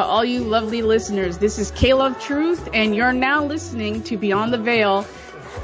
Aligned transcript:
to 0.00 0.06
all 0.06 0.24
you 0.24 0.40
lovely 0.40 0.80
listeners. 0.80 1.36
This 1.36 1.58
is 1.58 1.70
Caleb 1.72 2.18
Truth, 2.18 2.70
and 2.72 2.96
you're 2.96 3.12
now 3.12 3.44
listening 3.44 4.02
to 4.04 4.16
Beyond 4.16 4.50
the 4.50 4.56
Veil 4.56 5.04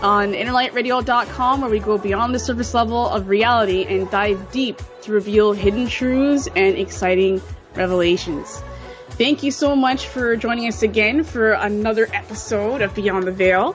on 0.02 0.34
innerlightradio.com, 0.34 1.62
where 1.62 1.70
we 1.70 1.78
go 1.78 1.96
beyond 1.96 2.34
the 2.34 2.38
surface 2.38 2.74
level 2.74 3.09
of 3.09 3.30
reality 3.30 3.87
and 3.88 4.10
dive 4.10 4.52
deep 4.52 4.82
to 5.01 5.12
reveal 5.12 5.54
hidden 5.54 5.88
truths 5.88 6.51
and 6.54 6.76
exciting 6.76 7.40
revelations. 7.76 8.62
Thank 9.12 9.42
you 9.42 9.51
so 9.51 9.74
much 9.74 10.07
for 10.07 10.37
joining 10.37 10.68
us 10.68 10.82
again 10.82 11.24
for 11.24 11.52
another 11.52 12.07
episode 12.12 12.82
of 12.82 12.95
Beyond 12.95 13.26
the 13.26 13.32
Veil. 13.32 13.74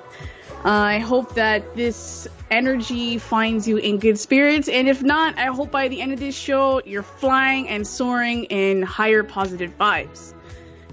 I 0.63 0.99
hope 0.99 1.33
that 1.33 1.75
this 1.75 2.27
energy 2.51 3.17
finds 3.17 3.67
you 3.67 3.77
in 3.77 3.97
good 3.97 4.19
spirits. 4.19 4.69
And 4.69 4.87
if 4.87 5.01
not, 5.01 5.39
I 5.39 5.45
hope 5.45 5.71
by 5.71 5.87
the 5.87 6.01
end 6.01 6.13
of 6.13 6.19
this 6.19 6.35
show, 6.35 6.83
you're 6.85 7.01
flying 7.01 7.67
and 7.67 7.87
soaring 7.87 8.43
in 8.43 8.83
higher 8.83 9.23
positive 9.23 9.75
vibes. 9.79 10.35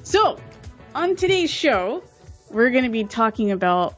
So, 0.09 0.39
on 0.95 1.17
today's 1.17 1.51
show, 1.51 2.03
we're 2.51 2.71
going 2.71 2.85
to 2.85 2.91
be 2.91 3.05
talking 3.05 3.51
about 3.51 3.95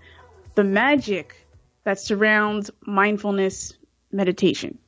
the 0.57 0.65
magic 0.65 1.47
that 1.85 2.01
surrounds 2.01 2.69
mindfulness 2.81 3.75
meditation. 4.11 4.79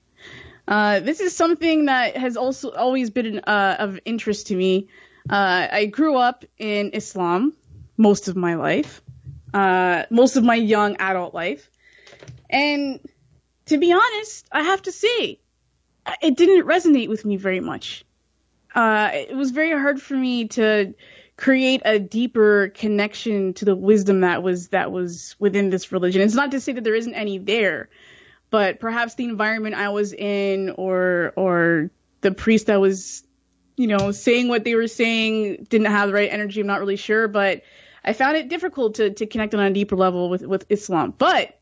Uh, 0.66 0.98
this 0.98 1.20
is 1.20 1.36
something 1.36 1.84
that 1.84 2.16
has 2.16 2.36
also 2.36 2.72
always 2.72 3.10
been 3.10 3.38
uh, 3.38 3.76
of 3.78 4.00
interest 4.04 4.48
to 4.48 4.56
me. 4.56 4.88
Uh, 5.30 5.68
I 5.70 5.86
grew 5.86 6.16
up 6.16 6.44
in 6.58 6.90
Islam 6.92 7.52
most 7.96 8.26
of 8.26 8.34
my 8.34 8.56
life, 8.56 9.00
uh, 9.54 10.06
most 10.10 10.34
of 10.34 10.42
my 10.42 10.56
young 10.56 10.96
adult 10.96 11.34
life. 11.34 11.70
And 12.50 12.98
to 13.66 13.78
be 13.78 13.92
honest, 13.92 14.48
I 14.50 14.62
have 14.62 14.82
to 14.82 14.90
say, 14.90 15.38
it 16.20 16.36
didn't 16.36 16.66
resonate 16.66 17.08
with 17.08 17.24
me 17.24 17.36
very 17.36 17.60
much. 17.60 18.04
Uh, 18.74 19.10
it 19.12 19.36
was 19.36 19.50
very 19.50 19.70
hard 19.70 20.00
for 20.00 20.14
me 20.14 20.48
to 20.48 20.94
create 21.36 21.82
a 21.84 21.98
deeper 21.98 22.68
connection 22.68 23.54
to 23.54 23.64
the 23.64 23.74
wisdom 23.74 24.20
that 24.20 24.42
was 24.42 24.68
that 24.68 24.92
was 24.92 25.34
within 25.38 25.70
this 25.70 25.92
religion. 25.92 26.22
It's 26.22 26.34
not 26.34 26.52
to 26.52 26.60
say 26.60 26.72
that 26.72 26.84
there 26.84 26.94
isn't 26.94 27.14
any 27.14 27.38
there, 27.38 27.88
but 28.50 28.80
perhaps 28.80 29.14
the 29.14 29.24
environment 29.24 29.74
I 29.74 29.88
was 29.90 30.12
in, 30.12 30.70
or 30.76 31.32
or 31.36 31.90
the 32.20 32.32
priest 32.32 32.66
that 32.66 32.80
was, 32.80 33.24
you 33.76 33.86
know, 33.88 34.12
saying 34.12 34.48
what 34.48 34.64
they 34.64 34.74
were 34.74 34.88
saying 34.88 35.66
didn't 35.68 35.88
have 35.90 36.08
the 36.08 36.14
right 36.14 36.32
energy. 36.32 36.60
I'm 36.60 36.66
not 36.66 36.80
really 36.80 36.96
sure, 36.96 37.28
but 37.28 37.62
I 38.04 38.12
found 38.12 38.36
it 38.36 38.48
difficult 38.48 38.96
to 38.96 39.10
to 39.10 39.26
connect 39.26 39.54
on 39.54 39.60
a 39.60 39.70
deeper 39.70 39.96
level 39.96 40.30
with 40.30 40.42
with 40.42 40.66
Islam. 40.68 41.14
But 41.16 41.58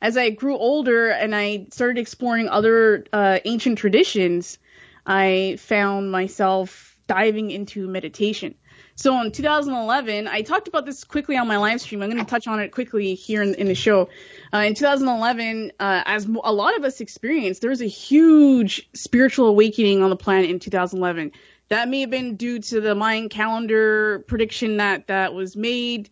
as 0.00 0.16
I 0.16 0.30
grew 0.30 0.56
older 0.56 1.10
and 1.10 1.34
I 1.34 1.68
started 1.70 1.98
exploring 1.98 2.48
other 2.48 3.04
uh, 3.12 3.38
ancient 3.44 3.78
traditions, 3.78 4.58
I 5.06 5.56
found 5.58 6.10
myself 6.10 6.96
diving 7.06 7.50
into 7.50 7.88
meditation. 7.88 8.54
So 8.94 9.20
in 9.20 9.32
2011, 9.32 10.28
I 10.28 10.42
talked 10.42 10.68
about 10.68 10.86
this 10.86 11.04
quickly 11.04 11.36
on 11.36 11.48
my 11.48 11.56
live 11.56 11.80
stream. 11.80 12.02
I'm 12.02 12.10
going 12.10 12.24
to 12.24 12.30
touch 12.30 12.46
on 12.46 12.60
it 12.60 12.70
quickly 12.70 13.14
here 13.14 13.42
in, 13.42 13.54
in 13.54 13.66
the 13.66 13.74
show. 13.74 14.08
Uh, 14.52 14.58
in 14.58 14.74
2011, 14.74 15.72
uh, 15.80 16.02
as 16.04 16.26
a 16.26 16.52
lot 16.52 16.76
of 16.76 16.84
us 16.84 17.00
experienced, 17.00 17.62
there 17.62 17.70
was 17.70 17.80
a 17.80 17.86
huge 17.86 18.88
spiritual 18.94 19.48
awakening 19.48 20.02
on 20.02 20.10
the 20.10 20.16
planet 20.16 20.50
in 20.50 20.58
2011. 20.58 21.32
That 21.68 21.88
may 21.88 22.02
have 22.02 22.10
been 22.10 22.36
due 22.36 22.58
to 22.60 22.80
the 22.80 22.94
Mayan 22.94 23.28
calendar 23.28 24.24
prediction 24.28 24.76
that 24.76 25.06
that 25.06 25.32
was 25.32 25.56
made. 25.56 26.10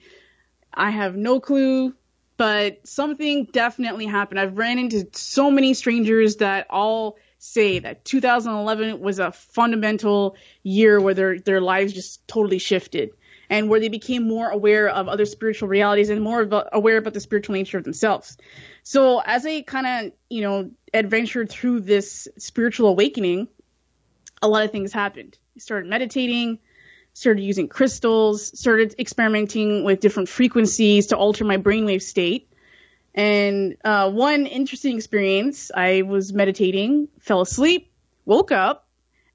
I 0.72 0.90
have 0.90 1.16
no 1.16 1.38
clue 1.38 1.94
but 2.40 2.88
something 2.88 3.44
definitely 3.52 4.06
happened. 4.06 4.40
I've 4.40 4.56
ran 4.56 4.78
into 4.78 5.06
so 5.12 5.50
many 5.50 5.74
strangers 5.74 6.36
that 6.36 6.66
all 6.70 7.18
say 7.40 7.78
that 7.78 8.04
2011 8.04 9.00
was 9.00 9.18
a 9.18 9.32
fundamental 9.32 10.36
year 10.62 11.00
where 11.00 11.14
their 11.14 11.38
their 11.38 11.60
lives 11.60 11.92
just 11.92 12.26
totally 12.28 12.58
shifted 12.58 13.10
and 13.48 13.68
where 13.68 13.80
they 13.80 13.88
became 13.88 14.28
more 14.28 14.48
aware 14.48 14.88
of 14.88 15.08
other 15.08 15.24
spiritual 15.24 15.66
realities 15.68 16.10
and 16.10 16.22
more 16.22 16.48
aware 16.72 16.98
about 16.98 17.14
the 17.14 17.20
spiritual 17.20 17.54
nature 17.54 17.78
of 17.78 17.84
themselves. 17.84 18.36
So 18.84 19.20
as 19.24 19.44
I 19.44 19.62
kind 19.62 19.86
of, 19.86 20.12
you 20.28 20.42
know, 20.42 20.70
adventured 20.94 21.50
through 21.50 21.80
this 21.80 22.28
spiritual 22.38 22.90
awakening, 22.90 23.48
a 24.40 24.46
lot 24.46 24.64
of 24.64 24.70
things 24.70 24.92
happened. 24.92 25.36
I 25.56 25.58
started 25.58 25.90
meditating, 25.90 26.60
started 27.12 27.42
using 27.42 27.66
crystals, 27.66 28.56
started 28.56 28.94
experimenting 28.98 29.82
with 29.82 30.00
different 30.00 30.28
frequencies 30.28 31.08
to 31.08 31.16
alter 31.16 31.44
my 31.44 31.56
brainwave 31.56 32.02
state. 32.02 32.49
And 33.14 33.76
uh, 33.84 34.10
one 34.10 34.46
interesting 34.46 34.96
experience, 34.96 35.70
I 35.74 36.02
was 36.02 36.32
meditating, 36.32 37.08
fell 37.18 37.40
asleep, 37.40 37.92
woke 38.24 38.52
up, 38.52 38.86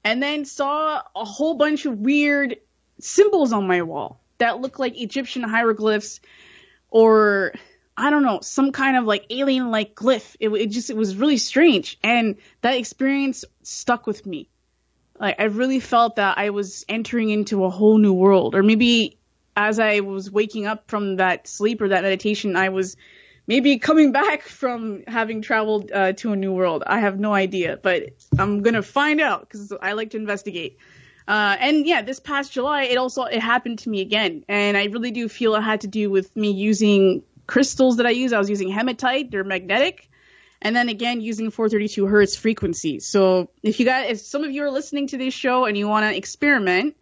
and 0.02 0.22
then 0.22 0.44
saw 0.44 1.02
a 1.14 1.24
whole 1.24 1.54
bunch 1.54 1.84
of 1.84 1.98
weird 1.98 2.56
symbols 3.00 3.52
on 3.52 3.66
my 3.66 3.82
wall 3.82 4.20
that 4.38 4.60
looked 4.60 4.78
like 4.78 5.00
Egyptian 5.00 5.42
hieroglyphs 5.42 6.20
or 6.90 7.52
I 7.98 8.10
don't 8.10 8.22
know, 8.22 8.40
some 8.42 8.72
kind 8.72 8.96
of 8.96 9.04
like 9.04 9.26
alien 9.30 9.70
like 9.70 9.94
glyph. 9.94 10.36
It, 10.38 10.50
it 10.50 10.66
just, 10.70 10.90
it 10.90 10.96
was 10.96 11.16
really 11.16 11.38
strange. 11.38 11.98
And 12.02 12.36
that 12.60 12.76
experience 12.76 13.44
stuck 13.62 14.06
with 14.06 14.26
me 14.26 14.48
like 15.18 15.36
I 15.38 15.44
really 15.44 15.80
felt 15.80 16.16
that 16.16 16.38
I 16.38 16.50
was 16.50 16.84
entering 16.88 17.30
into 17.30 17.64
a 17.64 17.70
whole 17.70 17.98
new 17.98 18.12
world, 18.12 18.54
or 18.54 18.62
maybe 18.62 19.18
as 19.56 19.78
I 19.78 20.00
was 20.00 20.30
waking 20.30 20.66
up 20.66 20.88
from 20.88 21.16
that 21.16 21.48
sleep 21.48 21.80
or 21.80 21.88
that 21.88 22.02
meditation, 22.02 22.56
I 22.56 22.68
was 22.68 22.96
maybe 23.46 23.78
coming 23.78 24.12
back 24.12 24.42
from 24.42 25.04
having 25.06 25.42
traveled 25.42 25.90
uh, 25.92 26.12
to 26.14 26.32
a 26.32 26.36
new 26.36 26.52
world. 26.52 26.82
I 26.86 27.00
have 27.00 27.18
no 27.18 27.34
idea, 27.34 27.78
but 27.80 28.10
I'm 28.38 28.62
gonna 28.62 28.82
find 28.82 29.20
out 29.20 29.40
because 29.40 29.72
I 29.80 29.92
like 29.92 30.10
to 30.10 30.16
investigate. 30.16 30.78
Uh, 31.28 31.56
and 31.58 31.86
yeah, 31.86 32.02
this 32.02 32.20
past 32.20 32.52
July, 32.52 32.84
it 32.84 32.98
also 32.98 33.24
it 33.24 33.40
happened 33.40 33.80
to 33.80 33.88
me 33.88 34.00
again, 34.00 34.44
and 34.48 34.76
I 34.76 34.84
really 34.84 35.10
do 35.10 35.28
feel 35.28 35.54
it 35.54 35.62
had 35.62 35.80
to 35.82 35.88
do 35.88 36.10
with 36.10 36.34
me 36.36 36.52
using 36.52 37.22
crystals 37.46 37.96
that 37.96 38.06
I 38.06 38.10
use. 38.10 38.32
I 38.32 38.38
was 38.38 38.50
using 38.50 38.70
hematite; 38.70 39.30
they're 39.30 39.44
magnetic 39.44 40.08
and 40.62 40.74
then 40.74 40.88
again 40.88 41.20
using 41.20 41.50
432 41.50 42.06
hertz 42.06 42.36
frequency. 42.36 43.00
So 43.00 43.50
if 43.62 43.78
you 43.78 43.86
got, 43.86 44.06
if 44.06 44.20
some 44.20 44.44
of 44.44 44.50
you 44.50 44.64
are 44.64 44.70
listening 44.70 45.08
to 45.08 45.18
this 45.18 45.34
show 45.34 45.64
and 45.64 45.76
you 45.76 45.88
want 45.88 46.10
to 46.10 46.16
experiment, 46.16 46.96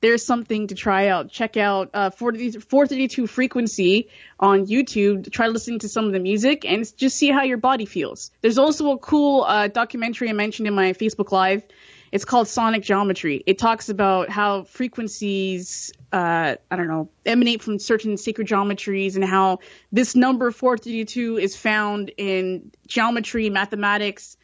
there's 0.00 0.24
something 0.24 0.68
to 0.68 0.74
try 0.74 1.08
out. 1.08 1.30
Check 1.30 1.56
out 1.56 1.90
uh, 1.94 2.10
432 2.10 3.26
frequency 3.26 4.08
on 4.38 4.66
YouTube. 4.66 5.30
Try 5.30 5.48
listening 5.48 5.80
to 5.80 5.88
some 5.88 6.06
of 6.06 6.12
the 6.12 6.20
music 6.20 6.64
and 6.64 6.90
just 6.96 7.16
see 7.16 7.30
how 7.30 7.42
your 7.42 7.58
body 7.58 7.84
feels. 7.84 8.30
There's 8.40 8.58
also 8.58 8.92
a 8.92 8.98
cool 8.98 9.44
uh, 9.44 9.68
documentary 9.68 10.30
I 10.30 10.32
mentioned 10.32 10.68
in 10.68 10.74
my 10.74 10.92
Facebook 10.92 11.32
Live 11.32 11.62
it's 12.10 12.24
called 12.24 12.48
Sonic 12.48 12.82
Geometry. 12.82 13.42
It 13.46 13.58
talks 13.58 13.88
about 13.88 14.30
how 14.30 14.62
frequencies, 14.64 15.92
uh, 16.12 16.56
I 16.70 16.76
don't 16.76 16.88
know, 16.88 17.08
emanate 17.26 17.62
from 17.62 17.78
certain 17.78 18.16
sacred 18.16 18.48
geometries 18.48 19.16
and 19.16 19.24
how 19.24 19.58
this 19.92 20.16
number 20.16 20.50
432 20.50 21.38
is 21.38 21.56
found 21.56 22.10
in 22.16 22.70
geometry, 22.86 23.50
mathematics, 23.50 24.37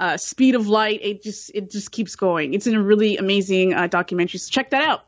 uh, 0.00 0.16
speed 0.16 0.56
of 0.56 0.66
light. 0.66 1.00
It 1.02 1.22
just, 1.22 1.52
it 1.54 1.70
just 1.70 1.92
keeps 1.92 2.16
going. 2.16 2.54
It's 2.54 2.66
in 2.66 2.74
a 2.74 2.82
really 2.82 3.18
amazing 3.18 3.74
uh, 3.74 3.86
documentary. 3.86 4.38
So 4.38 4.50
check 4.50 4.70
that 4.70 4.82
out. 4.82 5.04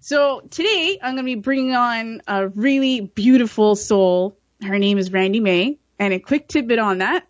So 0.00 0.40
today 0.48 0.98
I'm 1.02 1.14
going 1.14 1.26
to 1.26 1.36
be 1.36 1.40
bringing 1.40 1.74
on 1.74 2.22
a 2.26 2.48
really 2.48 3.00
beautiful 3.00 3.76
soul. 3.76 4.38
Her 4.62 4.78
name 4.78 4.96
is 4.96 5.12
Randy 5.12 5.40
May. 5.40 5.78
And 5.98 6.14
a 6.14 6.20
quick 6.20 6.48
tidbit 6.48 6.78
on 6.78 6.98
that. 6.98 7.26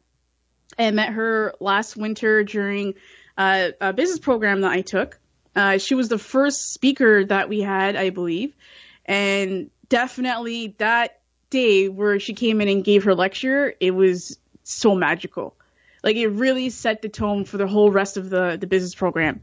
I 0.78 0.90
met 0.90 1.08
her 1.14 1.54
last 1.58 1.96
winter 1.96 2.44
during 2.44 2.94
uh, 3.36 3.70
a 3.80 3.92
business 3.92 4.18
program 4.18 4.60
that 4.60 4.70
I 4.70 4.82
took. 4.82 5.18
Uh, 5.56 5.78
she 5.78 5.94
was 5.94 6.08
the 6.08 6.18
first 6.18 6.72
speaker 6.72 7.24
that 7.24 7.48
we 7.48 7.60
had, 7.60 7.96
I 7.96 8.10
believe, 8.10 8.54
and 9.04 9.70
definitely 9.88 10.76
that 10.78 11.20
day 11.50 11.88
where 11.88 12.20
she 12.20 12.34
came 12.34 12.60
in 12.60 12.68
and 12.68 12.84
gave 12.84 13.04
her 13.04 13.14
lecture, 13.14 13.74
it 13.80 13.92
was 13.92 14.38
so 14.62 14.94
magical. 14.94 15.56
Like 16.02 16.16
it 16.16 16.28
really 16.28 16.70
set 16.70 17.02
the 17.02 17.08
tone 17.08 17.44
for 17.44 17.56
the 17.56 17.66
whole 17.66 17.90
rest 17.90 18.16
of 18.16 18.30
the 18.30 18.56
the 18.60 18.66
business 18.66 18.94
program. 18.94 19.42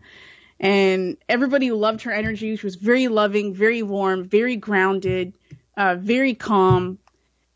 And 0.59 1.17
everybody 1.27 1.71
loved 1.71 2.03
her 2.03 2.11
energy. 2.11 2.55
She 2.55 2.65
was 2.65 2.75
very 2.75 3.09
loving, 3.09 3.53
very 3.53 3.83
warm, 3.83 4.23
very 4.23 4.55
grounded, 4.55 5.33
uh, 5.75 5.95
very 5.95 6.33
calm, 6.33 6.97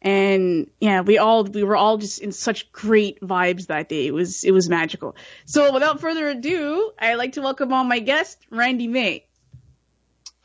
and 0.01 0.69
yeah, 0.79 1.01
we 1.01 1.17
all 1.17 1.43
we 1.43 1.63
were 1.63 1.75
all 1.75 1.97
just 1.97 2.19
in 2.21 2.31
such 2.31 2.71
great 2.71 3.19
vibes 3.21 3.67
that 3.67 3.89
day. 3.89 4.07
It 4.07 4.13
was 4.13 4.43
it 4.43 4.51
was 4.51 4.69
magical. 4.69 5.15
So 5.45 5.73
without 5.73 5.99
further 5.99 6.29
ado, 6.29 6.91
I'd 6.97 7.15
like 7.15 7.33
to 7.33 7.41
welcome 7.41 7.73
on 7.73 7.87
my 7.87 7.99
guest, 7.99 8.37
Randy 8.49 8.87
May. 8.87 9.25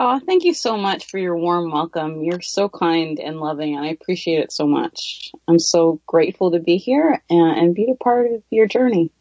Oh, 0.01 0.19
thank 0.19 0.45
you 0.45 0.55
so 0.55 0.77
much 0.77 1.07
for 1.07 1.19
your 1.19 1.37
warm 1.37 1.71
welcome. 1.71 2.23
You're 2.23 2.41
so 2.41 2.69
kind 2.69 3.21
and 3.21 3.41
loving, 3.41 3.77
and 3.77 3.85
I 3.85 3.91
appreciate 3.91 4.41
it 4.41 4.53
so 4.53 4.67
much. 4.67 5.31
I'm 5.47 5.59
so 5.59 6.01
grateful 6.07 6.51
to 6.53 6.59
be 6.59 6.79
here 6.79 7.23
and, 7.31 7.59
and 7.59 7.75
be 7.75 7.91
a 7.91 8.03
part 8.03 8.33
of 8.33 8.43
your 8.51 8.67
journey. 8.67 9.13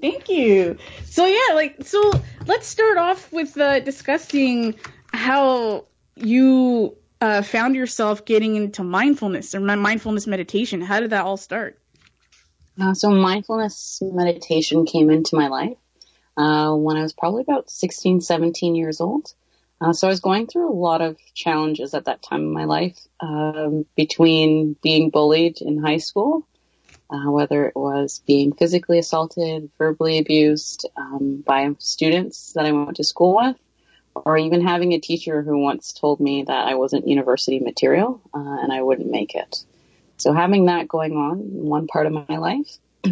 Thank 0.00 0.28
you. 0.28 0.78
So 1.04 1.26
yeah, 1.26 1.54
like 1.54 1.76
so, 1.82 2.12
let's 2.46 2.66
start 2.66 2.98
off 2.98 3.32
with 3.32 3.56
uh, 3.58 3.80
discussing 3.80 4.76
how 5.12 5.86
you 6.16 6.96
uh, 7.22 7.40
found 7.40 7.76
yourself 7.76 8.24
getting 8.24 8.56
into 8.56 8.82
mindfulness 8.82 9.54
or 9.54 9.60
mindfulness 9.60 10.26
meditation? 10.26 10.80
How 10.80 11.00
did 11.00 11.10
that 11.10 11.24
all 11.24 11.36
start? 11.36 11.78
Uh, 12.80 12.94
so 12.94 13.10
mindfulness 13.10 14.00
meditation 14.02 14.86
came 14.86 15.08
into 15.08 15.36
my 15.36 15.46
life 15.48 15.76
uh, 16.36 16.74
when 16.74 16.96
I 16.96 17.02
was 17.02 17.12
probably 17.12 17.42
about 17.42 17.70
16, 17.70 18.22
17 18.22 18.74
years 18.74 19.00
old. 19.00 19.32
Uh, 19.82 19.92
so 19.92 20.06
I 20.06 20.10
was 20.10 20.20
going 20.20 20.46
through 20.46 20.70
a 20.70 20.72
lot 20.72 21.00
of 21.00 21.18
challenges 21.34 21.92
at 21.92 22.04
that 22.04 22.22
time 22.22 22.42
in 22.42 22.52
my 22.52 22.64
life, 22.64 22.98
um, 23.20 23.84
between 23.96 24.76
being 24.80 25.10
bullied 25.10 25.60
in 25.60 25.82
high 25.82 25.96
school, 25.96 26.46
uh, 27.10 27.30
whether 27.30 27.66
it 27.66 27.74
was 27.74 28.22
being 28.26 28.52
physically 28.54 28.98
assaulted, 28.98 29.70
verbally 29.78 30.18
abused 30.18 30.88
um, 30.96 31.42
by 31.44 31.74
students 31.78 32.52
that 32.52 32.64
I 32.64 32.72
went 32.72 32.96
to 32.96 33.04
school 33.04 33.34
with, 33.34 33.56
or 34.14 34.38
even 34.38 34.64
having 34.64 34.92
a 34.92 35.00
teacher 35.00 35.42
who 35.42 35.58
once 35.58 35.92
told 35.92 36.20
me 36.20 36.44
that 36.44 36.68
I 36.68 36.74
wasn't 36.74 37.08
university 37.08 37.58
material 37.58 38.20
uh, 38.32 38.38
and 38.38 38.72
I 38.72 38.82
wouldn't 38.82 39.10
make 39.10 39.34
it. 39.34 39.64
So 40.18 40.32
having 40.32 40.66
that 40.66 40.86
going 40.86 41.14
on 41.14 41.40
in 41.40 41.66
one 41.66 41.88
part 41.88 42.06
of 42.06 42.12
my 42.12 42.36
life, 42.36 42.78
uh, 43.04 43.10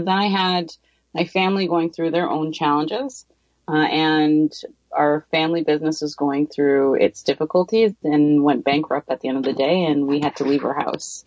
then 0.00 0.08
I 0.08 0.26
had 0.26 0.70
my 1.12 1.24
family 1.24 1.66
going 1.66 1.90
through 1.90 2.12
their 2.12 2.30
own 2.30 2.52
challenges, 2.52 3.26
uh, 3.66 3.72
and 3.72 4.52
our 4.94 5.26
family 5.30 5.62
business 5.62 6.00
was 6.00 6.14
going 6.14 6.46
through 6.46 6.94
its 6.94 7.22
difficulties 7.22 7.92
and 8.02 8.42
went 8.42 8.64
bankrupt 8.64 9.10
at 9.10 9.20
the 9.20 9.28
end 9.28 9.38
of 9.38 9.44
the 9.44 9.52
day, 9.52 9.84
and 9.84 10.06
we 10.06 10.20
had 10.20 10.36
to 10.36 10.44
leave 10.44 10.64
our 10.64 10.74
house. 10.74 11.24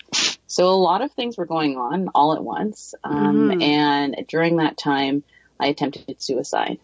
So 0.47 0.69
a 0.69 0.75
lot 0.75 1.01
of 1.01 1.11
things 1.11 1.37
were 1.37 1.45
going 1.45 1.77
on 1.77 2.09
all 2.15 2.33
at 2.33 2.43
once, 2.43 2.95
um, 3.03 3.49
mm-hmm. 3.49 3.61
and 3.61 4.25
during 4.27 4.57
that 4.57 4.77
time, 4.77 5.23
I 5.59 5.67
attempted 5.67 6.21
suicide. 6.21 6.79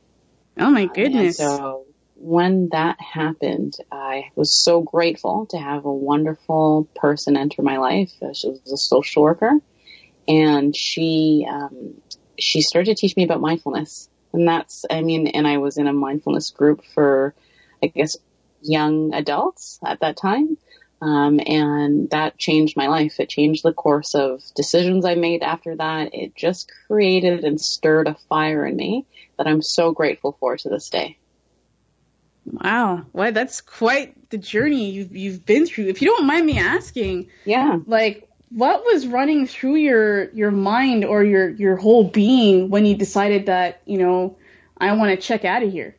Oh 0.58 0.70
my 0.70 0.86
goodness! 0.86 1.38
so 1.38 1.86
when 2.16 2.70
that 2.72 3.00
happened, 3.02 3.76
I 3.92 4.32
was 4.36 4.64
so 4.64 4.82
grateful 4.82 5.48
to 5.48 5.58
have 5.58 5.86
a 5.86 5.94
wonderful 5.94 6.88
person 6.96 7.36
enter 7.36 7.62
my 7.62 7.78
life. 7.78 8.12
She 8.34 8.50
was 8.50 8.72
a 8.72 8.78
social 8.78 9.24
worker, 9.24 9.52
and 10.28 10.76
she 10.76 11.46
um, 11.50 11.96
she 12.40 12.62
started 12.62 12.96
to 12.96 13.02
teach 13.02 13.16
me 13.16 13.24
about 13.24 13.42
mindfulness. 13.42 14.10
And 14.34 14.48
that's, 14.48 14.86
I 14.90 15.02
mean, 15.02 15.28
and 15.28 15.48
I 15.48 15.58
was 15.58 15.78
in 15.78 15.88
a 15.88 15.94
mindfulness 15.94 16.50
group 16.50 16.84
for, 16.94 17.36
I 17.84 17.88
guess, 17.88 18.18
young 18.62 19.14
adults 19.14 19.80
at 19.86 20.00
that 20.00 20.18
time. 20.18 20.58
Um, 21.02 21.42
and 21.46 22.10
that 22.12 22.38
changed 22.38 22.78
my 22.78 22.88
life. 22.88 23.20
It 23.20 23.28
changed 23.28 23.64
the 23.64 23.74
course 23.74 24.16
of 24.16 24.42
decisions 24.56 25.04
I 25.04 25.16
made 25.16 25.44
after 25.44 25.76
that. 25.76 26.16
It 26.16 26.34
just 26.34 26.72
created 26.88 27.44
and 27.44 27.60
stirred 27.60 28.08
a 28.08 28.16
fire 28.30 28.66
in 28.66 28.78
me 28.78 29.06
that 29.38 29.46
I'm 29.46 29.62
so 29.62 29.92
grateful 29.92 30.38
for 30.40 30.56
to 30.56 30.70
this 30.70 30.90
day. 30.90 31.18
Wow. 32.46 33.06
Why 33.12 33.32
that's 33.32 33.60
quite 33.62 34.30
the 34.30 34.38
journey 34.38 34.92
you've 34.92 35.16
you've 35.16 35.46
been 35.46 35.66
through. 35.66 35.88
If 35.88 36.02
you 36.02 36.08
don't 36.08 36.26
mind 36.26 36.46
me 36.46 36.58
asking, 36.58 37.30
yeah. 37.46 37.80
Like 37.86 38.30
what 38.54 38.84
was 38.86 39.08
running 39.08 39.48
through 39.48 39.76
your 39.76 40.30
your 40.32 40.52
mind 40.52 41.04
or 41.04 41.24
your 41.24 41.50
your 41.50 41.76
whole 41.76 42.04
being 42.04 42.70
when 42.70 42.86
you 42.86 42.96
decided 42.96 43.48
that, 43.48 43.82
you 43.86 43.98
know, 43.98 44.38
I 44.78 44.94
want 44.94 45.10
to 45.10 45.18
check 45.18 45.44
out 45.44 45.64
of 45.64 45.72
here? 45.72 45.96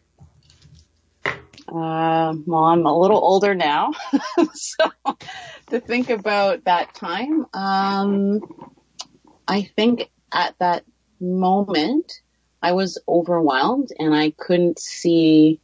Uh, 1.27 2.35
well, 2.47 2.65
I'm 2.65 2.87
a 2.87 2.97
little 2.97 3.19
older 3.19 3.55
now, 3.55 3.93
so 4.53 4.85
to 5.71 5.81
think 5.81 6.11
about 6.11 6.65
that 6.65 6.95
time, 6.95 7.47
um, 7.53 8.41
I 9.49 9.63
think 9.63 10.11
at 10.33 10.57
that 10.61 10.85
moment 11.21 12.21
I 12.63 12.73
was 12.73 12.99
overwhelmed 13.09 13.89
and 13.99 14.15
I 14.15 14.31
couldn't 14.31 14.79
see 14.79 15.61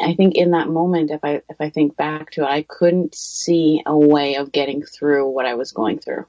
I 0.00 0.14
think 0.14 0.36
in 0.36 0.52
that 0.52 0.68
moment, 0.68 1.10
if 1.10 1.20
I, 1.24 1.42
if 1.48 1.60
I 1.60 1.70
think 1.70 1.96
back 1.96 2.30
to 2.32 2.42
it, 2.42 2.48
I 2.48 2.62
couldn't 2.62 3.14
see 3.14 3.82
a 3.84 3.96
way 3.96 4.36
of 4.36 4.52
getting 4.52 4.82
through 4.82 5.28
what 5.28 5.46
I 5.46 5.54
was 5.54 5.72
going 5.72 5.98
through. 5.98 6.26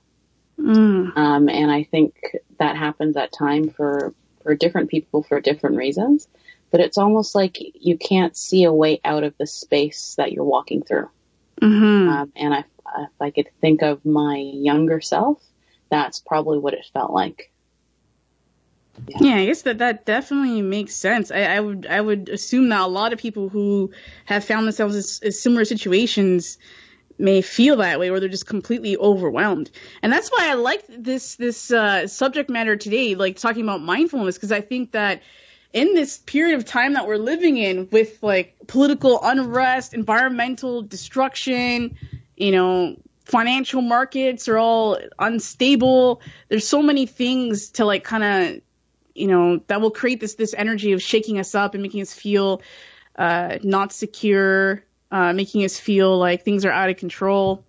Mm. 0.59 1.15
Um, 1.15 1.49
and 1.49 1.71
I 1.71 1.83
think 1.83 2.15
that 2.59 2.75
happens 2.75 3.15
at 3.15 3.31
time 3.31 3.69
for, 3.69 4.13
for 4.43 4.55
different 4.55 4.89
people 4.89 5.23
for 5.23 5.39
different 5.39 5.77
reasons, 5.77 6.27
but 6.71 6.81
it's 6.81 6.97
almost 6.97 7.35
like 7.35 7.57
you 7.75 7.97
can't 7.97 8.35
see 8.35 8.63
a 8.63 8.73
way 8.73 8.99
out 9.03 9.23
of 9.23 9.37
the 9.37 9.47
space 9.47 10.15
that 10.17 10.31
you're 10.31 10.43
walking 10.43 10.83
through. 10.83 11.09
Mm-hmm. 11.61 12.09
Um, 12.09 12.31
and 12.35 12.53
I, 12.53 12.63
if 12.97 13.21
I 13.21 13.31
could 13.31 13.49
think 13.61 13.81
of 13.81 14.05
my 14.05 14.37
younger 14.37 15.01
self, 15.01 15.41
that's 15.89 16.19
probably 16.19 16.59
what 16.59 16.73
it 16.73 16.85
felt 16.93 17.11
like. 17.11 17.51
Yeah. 19.07 19.35
I 19.35 19.45
guess 19.45 19.63
that 19.63 19.79
that 19.79 20.05
definitely 20.05 20.61
makes 20.61 20.95
sense. 20.95 21.31
I, 21.31 21.43
I, 21.43 21.59
would 21.59 21.87
I 21.87 22.01
would 22.01 22.29
assume 22.29 22.69
that 22.69 22.81
a 22.81 22.87
lot 22.87 23.13
of 23.13 23.19
people 23.19 23.49
who 23.49 23.91
have 24.25 24.43
found 24.43 24.65
themselves 24.65 25.19
in, 25.21 25.27
in 25.27 25.31
similar 25.31 25.65
situations 25.65 26.57
may 27.17 27.41
feel 27.41 27.75
that 27.77 27.99
way, 27.99 28.09
or 28.09 28.19
they're 28.19 28.29
just 28.29 28.47
completely 28.47 28.95
overwhelmed. 28.97 29.69
And 30.01 30.11
that's 30.11 30.29
why 30.29 30.49
I 30.49 30.53
like 30.53 30.83
this 30.87 31.35
this 31.35 31.71
uh, 31.71 32.07
subject 32.07 32.49
matter 32.49 32.75
today, 32.75 33.15
like 33.15 33.37
talking 33.37 33.63
about 33.63 33.81
mindfulness, 33.81 34.35
because 34.35 34.51
I 34.51 34.61
think 34.61 34.93
that 34.93 35.21
in 35.73 35.93
this 35.93 36.17
period 36.19 36.55
of 36.55 36.65
time 36.65 36.93
that 36.93 37.07
we're 37.07 37.17
living 37.17 37.57
in, 37.57 37.89
with 37.91 38.23
like 38.23 38.55
political 38.67 39.19
unrest, 39.21 39.93
environmental 39.93 40.81
destruction, 40.81 41.95
you 42.37 42.51
know, 42.51 42.95
financial 43.25 43.81
markets 43.81 44.47
are 44.47 44.57
all 44.57 44.97
unstable. 45.19 46.21
There's 46.47 46.67
so 46.67 46.81
many 46.81 47.05
things 47.05 47.69
to 47.71 47.85
like 47.85 48.03
kind 48.03 48.23
of 48.23 48.61
you 49.19 49.27
know, 49.27 49.61
that 49.67 49.81
will 49.81 49.91
create 49.91 50.19
this 50.19 50.35
this 50.35 50.53
energy 50.57 50.93
of 50.93 51.01
shaking 51.01 51.39
us 51.39 51.53
up 51.55 51.73
and 51.73 51.83
making 51.83 52.01
us 52.01 52.13
feel 52.13 52.61
uh, 53.15 53.57
not 53.63 53.91
secure, 53.91 54.83
uh, 55.11 55.33
making 55.33 55.63
us 55.65 55.79
feel 55.79 56.17
like 56.17 56.43
things 56.43 56.65
are 56.65 56.71
out 56.71 56.89
of 56.89 56.97
control. 56.97 57.65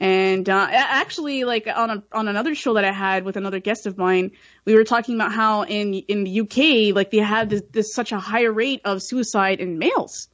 And 0.00 0.48
uh, 0.48 0.68
actually, 0.70 1.42
like 1.42 1.66
on 1.66 1.90
a, 1.90 2.02
on 2.12 2.28
another 2.28 2.54
show 2.54 2.74
that 2.74 2.84
I 2.84 2.92
had 2.92 3.24
with 3.24 3.36
another 3.36 3.58
guest 3.58 3.86
of 3.86 3.98
mine, 3.98 4.30
we 4.64 4.74
were 4.74 4.84
talking 4.84 5.16
about 5.16 5.32
how 5.32 5.62
in 5.64 5.92
in 5.92 6.22
the 6.22 6.40
UK, 6.40 6.94
like 6.94 7.10
they 7.10 7.18
had 7.18 7.50
this, 7.50 7.62
this 7.72 7.92
such 7.92 8.12
a 8.12 8.18
higher 8.18 8.52
rate 8.52 8.80
of 8.84 9.02
suicide 9.02 9.58
in 9.58 9.78
males, 9.78 10.28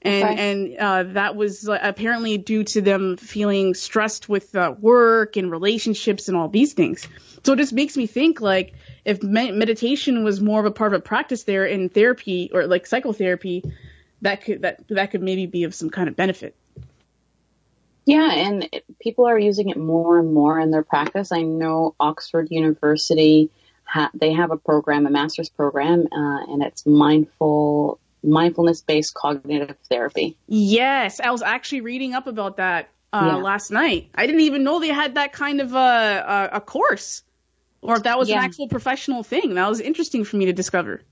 and 0.00 0.24
okay. 0.24 0.50
and 0.50 0.78
uh, 0.78 1.02
that 1.14 1.34
was 1.34 1.68
uh, 1.68 1.76
apparently 1.82 2.38
due 2.38 2.62
to 2.62 2.80
them 2.80 3.16
feeling 3.16 3.74
stressed 3.74 4.28
with 4.28 4.54
uh, 4.54 4.74
work 4.78 5.36
and 5.36 5.50
relationships 5.50 6.28
and 6.28 6.36
all 6.36 6.48
these 6.48 6.72
things. 6.72 7.08
So 7.42 7.54
it 7.54 7.56
just 7.56 7.72
makes 7.72 7.96
me 7.96 8.06
think 8.06 8.40
like 8.40 8.74
if 9.04 9.22
meditation 9.22 10.24
was 10.24 10.40
more 10.40 10.60
of 10.60 10.66
a 10.66 10.70
part 10.70 10.94
of 10.94 11.00
a 11.00 11.02
practice 11.02 11.44
there 11.44 11.66
in 11.66 11.88
therapy 11.88 12.50
or 12.52 12.66
like 12.66 12.86
psychotherapy, 12.86 13.62
that 14.22 14.44
could 14.44 14.62
that 14.62 14.86
that 14.88 15.10
could 15.10 15.22
maybe 15.22 15.46
be 15.46 15.64
of 15.64 15.74
some 15.74 15.90
kind 15.90 16.08
of 16.08 16.16
benefit. 16.16 16.54
Yeah, 18.06 18.30
and 18.30 18.68
people 19.00 19.26
are 19.26 19.38
using 19.38 19.70
it 19.70 19.78
more 19.78 20.18
and 20.18 20.32
more 20.32 20.58
in 20.58 20.70
their 20.70 20.82
practice. 20.82 21.32
I 21.32 21.42
know 21.42 21.94
Oxford 21.98 22.48
University 22.50 23.50
ha- 23.84 24.10
they 24.14 24.32
have 24.32 24.50
a 24.50 24.56
program, 24.56 25.06
a 25.06 25.10
master's 25.10 25.48
program, 25.48 26.06
uh, 26.12 26.52
and 26.52 26.62
it's 26.62 26.84
mindful 26.86 27.98
mindfulness 28.22 28.80
based 28.80 29.14
cognitive 29.14 29.76
therapy. 29.90 30.36
Yes, 30.46 31.20
I 31.20 31.30
was 31.30 31.42
actually 31.42 31.82
reading 31.82 32.14
up 32.14 32.26
about 32.26 32.56
that 32.56 32.88
uh, 33.12 33.34
yeah. 33.34 33.36
last 33.36 33.70
night. 33.70 34.08
I 34.14 34.26
didn't 34.26 34.42
even 34.42 34.64
know 34.64 34.80
they 34.80 34.88
had 34.88 35.16
that 35.16 35.32
kind 35.32 35.60
of 35.60 35.74
a, 35.74 35.76
a, 35.76 36.56
a 36.56 36.60
course 36.60 37.22
or 37.84 37.96
if 37.96 38.04
that 38.04 38.18
was 38.18 38.28
yeah. 38.30 38.38
an 38.38 38.44
actual 38.44 38.66
professional 38.66 39.22
thing. 39.22 39.54
That 39.54 39.68
was 39.68 39.80
interesting 39.80 40.24
for 40.24 40.36
me 40.36 40.46
to 40.46 40.52
discover. 40.52 41.02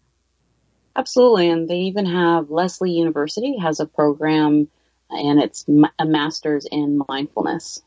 Absolutely, 0.96 1.48
and 1.48 1.68
they 1.68 1.80
even 1.80 2.06
have 2.06 2.50
Lesley 2.50 2.92
University 2.92 3.58
has 3.58 3.78
a 3.78 3.86
program, 3.86 4.68
and 5.10 5.40
it's 5.40 5.66
a 5.98 6.04
master's 6.04 6.66
in 6.70 7.00
mindfulness. 7.08 7.82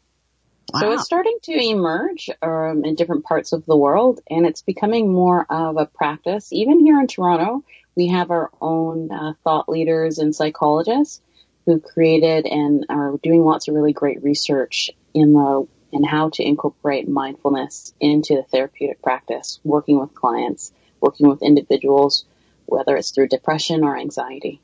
Wow. 0.73 0.79
So 0.79 0.91
it's 0.93 1.05
starting 1.05 1.37
to 1.43 1.51
emerge 1.51 2.29
um, 2.41 2.83
in 2.85 2.95
different 2.95 3.25
parts 3.25 3.53
of 3.53 3.65
the 3.65 3.75
world, 3.75 4.21
and 4.29 4.45
it's 4.45 4.61
becoming 4.61 5.11
more 5.11 5.45
of 5.49 5.77
a 5.77 5.85
practice. 5.85 6.53
Even 6.53 6.79
here 6.79 6.99
in 6.99 7.07
Toronto, 7.07 7.63
we 7.95 8.07
have 8.07 8.31
our 8.31 8.51
own 8.61 9.11
uh, 9.11 9.33
thought 9.43 9.67
leaders 9.67 10.19
and 10.19 10.35
psychologists 10.35 11.21
who 11.65 11.79
created 11.79 12.45
and 12.45 12.85
are 12.89 13.17
doing 13.23 13.43
lots 13.43 13.67
of 13.67 13.73
really 13.73 13.93
great 13.93 14.23
research 14.23 14.91
in 15.13 15.33
the 15.33 15.67
and 15.95 16.05
how 16.05 16.29
to 16.29 16.43
incorporate 16.43 17.07
mindfulness 17.07 17.93
into 18.01 18.35
the 18.35 18.43
therapeutic 18.43 19.01
practice, 19.01 19.61
working 19.63 19.97
with 19.97 20.13
clients, 20.13 20.73
working 20.99 21.29
with 21.29 21.41
individuals, 21.41 22.25
whether 22.65 22.97
it's 22.97 23.11
through 23.11 23.29
depression 23.29 23.85
or 23.85 23.97
anxiety. 23.97 24.59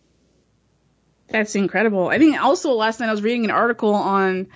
That's 1.30 1.56
incredible. 1.56 2.10
I 2.10 2.20
think 2.20 2.38
also 2.44 2.74
last 2.74 3.00
night 3.00 3.08
I 3.08 3.12
was 3.12 3.22
reading 3.22 3.46
an 3.46 3.52
article 3.52 3.94
on, 3.94 4.48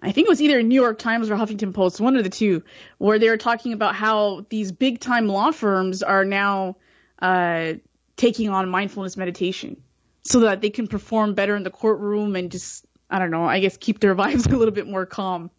I 0.00 0.12
think 0.12 0.26
it 0.26 0.30
was 0.30 0.40
either 0.40 0.62
New 0.62 0.80
York 0.80 0.98
Times 0.98 1.30
or 1.30 1.36
Huffington 1.36 1.74
Post, 1.74 2.00
one 2.00 2.16
of 2.16 2.24
the 2.24 2.30
two, 2.30 2.62
where 2.96 3.18
they 3.18 3.28
were 3.28 3.36
talking 3.36 3.74
about 3.74 3.94
how 3.94 4.46
these 4.48 4.72
big 4.72 5.00
time 5.00 5.28
law 5.28 5.50
firms 5.50 6.02
are 6.02 6.24
now 6.24 6.76
uh, 7.20 7.74
taking 8.16 8.48
on 8.48 8.70
mindfulness 8.70 9.18
meditation 9.18 9.76
so 10.22 10.40
that 10.40 10.62
they 10.62 10.70
can 10.70 10.88
perform 10.88 11.34
better 11.34 11.54
in 11.54 11.62
the 11.62 11.70
courtroom 11.70 12.36
and 12.36 12.50
just, 12.50 12.85
I 13.08 13.18
don't 13.18 13.30
know, 13.30 13.44
I 13.44 13.60
guess 13.60 13.76
keep 13.76 14.00
their 14.00 14.14
vibes 14.22 14.50
a 14.50 14.56
little 14.56 14.74
bit 14.74 14.86
more 14.86 15.06
calm 15.06 15.50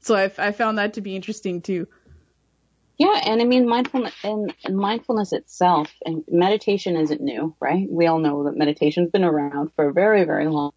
so 0.00 0.14
I, 0.14 0.30
I 0.38 0.52
found 0.52 0.78
that 0.78 0.94
to 0.94 1.00
be 1.00 1.16
interesting 1.16 1.60
too. 1.60 1.86
Yeah, 2.98 3.20
and 3.24 3.40
I 3.40 3.44
mean 3.44 3.66
mindfulness 3.66 4.14
and, 4.22 4.52
mindfulness 4.68 5.32
itself 5.32 5.90
and 6.04 6.22
meditation 6.28 6.96
isn't 6.96 7.20
new, 7.20 7.54
right? 7.60 7.86
We 7.88 8.06
all 8.06 8.18
know 8.18 8.44
that 8.44 8.56
meditation's 8.56 9.10
been 9.10 9.24
around 9.24 9.70
for 9.74 9.88
a 9.88 9.92
very, 9.92 10.24
very 10.24 10.48
long 10.48 10.72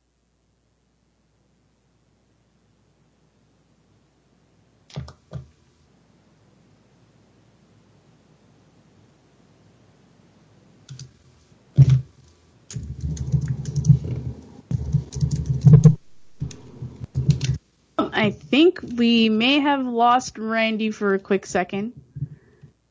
I 18.14 18.32
think 18.32 18.80
we 18.96 19.30
may 19.30 19.60
have 19.60 19.86
lost 19.86 20.38
Randy 20.38 20.92
for 20.92 21.14
a 21.14 21.20
quick 21.20 21.46
second. 21.46 21.94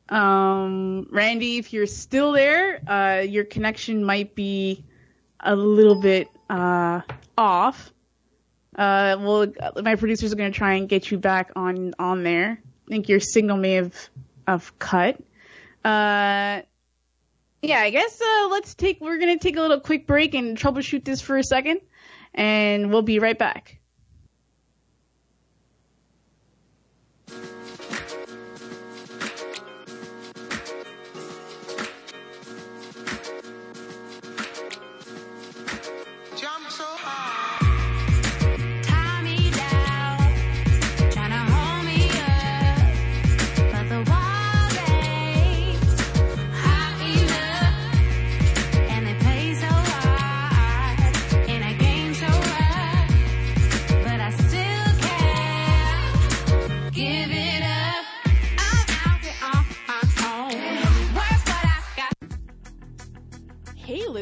Um, 0.09 1.07
Randy, 1.09 1.57
if 1.57 1.73
you're 1.73 1.87
still 1.87 2.33
there, 2.33 2.81
uh, 2.87 3.21
your 3.21 3.45
connection 3.45 4.03
might 4.03 4.35
be 4.35 4.83
a 5.39 5.55
little 5.55 6.01
bit 6.01 6.27
uh, 6.49 7.01
off. 7.37 7.91
Uh, 8.75 9.17
well, 9.19 9.47
my 9.81 9.95
producers 9.95 10.33
are 10.33 10.35
going 10.35 10.51
to 10.51 10.57
try 10.57 10.73
and 10.73 10.89
get 10.89 11.09
you 11.09 11.17
back 11.17 11.51
on 11.55 11.93
on 11.99 12.23
there. 12.23 12.59
I 12.87 12.89
think 12.89 13.07
your 13.07 13.19
signal 13.19 13.57
may 13.57 13.73
have 13.73 14.09
have 14.47 14.77
cut. 14.77 15.15
Uh, 15.85 16.61
yeah, 17.61 17.79
I 17.79 17.91
guess 17.91 18.21
uh, 18.21 18.47
let's 18.49 18.75
take. 18.75 18.99
We're 18.99 19.19
going 19.19 19.37
to 19.37 19.41
take 19.41 19.57
a 19.57 19.61
little 19.61 19.79
quick 19.79 20.05
break 20.05 20.33
and 20.33 20.57
troubleshoot 20.57 21.05
this 21.05 21.21
for 21.21 21.37
a 21.37 21.43
second, 21.43 21.81
and 22.33 22.91
we'll 22.91 23.03
be 23.03 23.19
right 23.19 23.37
back. 23.37 23.79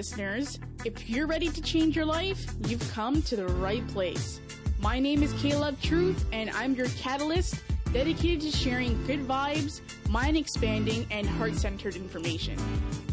Listeners. 0.02 0.60
If 0.84 1.12
you're 1.12 1.28
ready 1.28 1.48
to 1.50 1.62
change 1.62 1.96
your 1.96 2.06
life, 2.06 2.44
you've 2.66 2.92
come 2.92 3.22
to 3.22 3.36
the 3.36 3.46
right 3.46 3.88
place. 3.90 4.42
My 4.80 4.98
name 4.98 5.22
is 5.22 5.32
Caleb 5.34 5.80
Truth, 5.80 6.26
and 6.34 6.50
I'm 6.50 6.74
your 6.74 6.88
catalyst 6.98 7.62
dedicated 7.94 8.42
to 8.42 8.50
sharing 8.50 8.98
good 9.06 9.20
vibes, 9.28 9.80
mind 10.10 10.38
expanding, 10.38 11.06
and 11.12 11.28
heart 11.28 11.54
centered 11.54 11.96
information. 11.96 12.58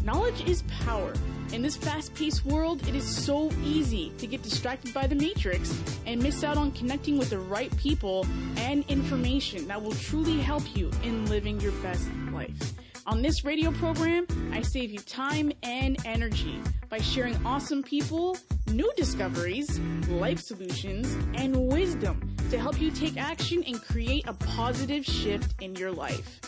Knowledge 0.03 0.41
is 0.49 0.63
power. 0.83 1.13
In 1.53 1.61
this 1.61 1.77
fast 1.77 2.15
paced 2.15 2.43
world, 2.43 2.81
it 2.87 2.95
is 2.95 3.05
so 3.05 3.51
easy 3.63 4.11
to 4.17 4.25
get 4.25 4.41
distracted 4.41 4.91
by 4.91 5.05
the 5.05 5.13
matrix 5.13 5.79
and 6.07 6.19
miss 6.19 6.43
out 6.43 6.57
on 6.57 6.71
connecting 6.71 7.19
with 7.19 7.29
the 7.29 7.37
right 7.37 7.75
people 7.77 8.25
and 8.57 8.83
information 8.87 9.67
that 9.67 9.79
will 9.79 9.91
truly 9.91 10.39
help 10.39 10.63
you 10.75 10.89
in 11.03 11.29
living 11.29 11.59
your 11.59 11.73
best 11.83 12.09
life. 12.31 12.73
On 13.09 13.23
this 13.23 13.43
radio 13.43 13.71
program, 13.71 14.27
I 14.51 14.61
save 14.61 14.91
you 14.91 14.99
time 14.99 15.51
and 15.63 15.97
energy 16.05 16.61
by 16.89 16.99
sharing 16.99 17.43
awesome 17.43 17.81
people, 17.81 18.37
new 18.67 18.91
discoveries, 18.95 19.79
life 20.09 20.39
solutions, 20.39 21.17
and 21.33 21.55
wisdom 21.73 22.35
to 22.51 22.59
help 22.59 22.79
you 22.79 22.91
take 22.91 23.17
action 23.17 23.63
and 23.65 23.81
create 23.81 24.27
a 24.27 24.33
positive 24.33 25.03
shift 25.03 25.59
in 25.59 25.75
your 25.75 25.91
life. 25.91 26.39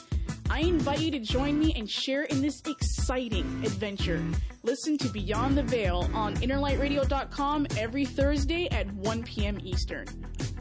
I 0.51 0.59
invite 0.59 0.99
you 0.99 1.09
to 1.09 1.19
join 1.19 1.57
me 1.57 1.73
and 1.75 1.89
share 1.89 2.25
in 2.25 2.43
this 2.43 2.61
exciting 2.67 3.45
adventure. 3.65 4.23
Listen 4.61 4.99
to 4.99 5.09
Beyond 5.09 5.57
the 5.57 5.63
Veil 5.63 6.11
on 6.13 6.35
innerlightradio.com 6.35 7.67
every 7.75 8.05
Thursday 8.05 8.69
at 8.69 8.85
1 8.93 9.23
p.m. 9.23 9.57
Eastern. 9.63 10.05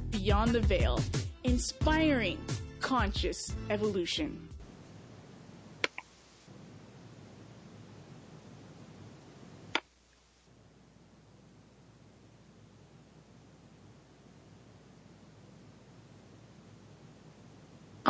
Beyond 0.08 0.52
the 0.52 0.60
Veil, 0.60 0.98
inspiring 1.44 2.38
conscious 2.80 3.54
evolution. 3.68 4.49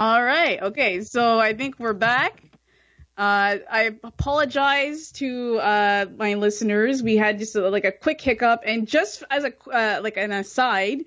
All 0.01 0.23
right. 0.23 0.63
Okay. 0.63 1.03
So 1.03 1.39
I 1.39 1.53
think 1.53 1.79
we're 1.79 1.93
back. 1.93 2.43
Uh, 3.19 3.61
I 3.71 3.91
apologize 4.03 5.13
to 5.13 5.59
uh, 5.59 6.07
my 6.17 6.33
listeners. 6.35 7.03
We 7.03 7.19
had 7.19 7.39
just 7.39 7.55
a, 7.55 7.69
like 7.69 7.85
a 7.85 7.93
quick 7.93 8.19
hiccup, 8.19 8.63
and 8.65 8.89
just 8.89 9.25
as 9.31 9.45
a 9.45 9.53
uh, 9.71 10.01
like 10.03 10.17
an 10.17 10.33
aside, 10.33 11.01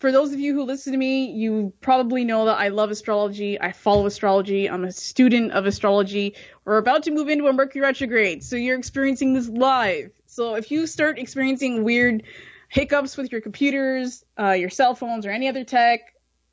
for 0.00 0.10
those 0.10 0.32
of 0.32 0.40
you 0.40 0.52
who 0.52 0.64
listen 0.64 0.94
to 0.94 0.98
me, 0.98 1.30
you 1.30 1.72
probably 1.80 2.24
know 2.24 2.46
that 2.46 2.58
I 2.58 2.68
love 2.70 2.90
astrology. 2.90 3.60
I 3.60 3.70
follow 3.70 4.04
astrology. 4.04 4.68
I'm 4.68 4.82
a 4.82 4.90
student 4.90 5.52
of 5.52 5.66
astrology. 5.66 6.34
We're 6.64 6.78
about 6.78 7.04
to 7.04 7.12
move 7.12 7.28
into 7.28 7.46
a 7.46 7.52
Mercury 7.52 7.82
retrograde, 7.82 8.42
so 8.42 8.56
you're 8.56 8.76
experiencing 8.76 9.32
this 9.32 9.48
live. 9.48 10.10
So 10.26 10.56
if 10.56 10.72
you 10.72 10.88
start 10.88 11.20
experiencing 11.20 11.84
weird 11.84 12.24
hiccups 12.68 13.16
with 13.16 13.30
your 13.30 13.42
computers, 13.42 14.24
uh, 14.36 14.50
your 14.58 14.70
cell 14.70 14.96
phones, 14.96 15.24
or 15.24 15.30
any 15.30 15.46
other 15.46 15.62
tech, 15.62 16.00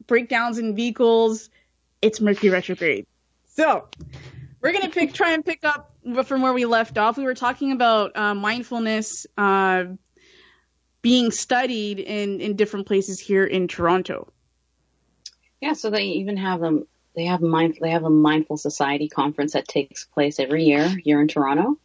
breakdowns 0.05 0.59
in 0.59 0.75
vehicles, 0.75 1.49
it's 2.01 2.21
Mercury 2.21 2.49
retrograde. 2.49 3.05
So 3.45 3.87
we're 4.61 4.73
gonna 4.73 4.89
pick, 4.89 5.13
try 5.13 5.31
and 5.31 5.43
pick 5.43 5.63
up 5.63 5.95
from 6.25 6.41
where 6.41 6.53
we 6.53 6.65
left 6.65 6.97
off. 6.97 7.17
We 7.17 7.23
were 7.23 7.35
talking 7.35 7.71
about 7.71 8.15
uh, 8.15 8.33
mindfulness 8.33 9.25
uh, 9.37 9.85
being 11.01 11.31
studied 11.31 11.99
in 11.99 12.41
in 12.41 12.55
different 12.55 12.87
places 12.87 13.19
here 13.19 13.45
in 13.45 13.67
Toronto. 13.67 14.31
Yeah, 15.59 15.73
so 15.73 15.89
they 15.89 16.03
even 16.03 16.37
have 16.37 16.59
them. 16.59 16.87
They 17.15 17.25
have 17.25 17.41
mind. 17.41 17.77
They 17.81 17.91
have 17.91 18.03
a 18.03 18.09
mindful 18.09 18.57
society 18.57 19.09
conference 19.09 19.53
that 19.53 19.67
takes 19.67 20.05
place 20.05 20.39
every 20.39 20.63
year 20.63 20.87
here 20.87 21.21
in 21.21 21.27
Toronto. 21.27 21.77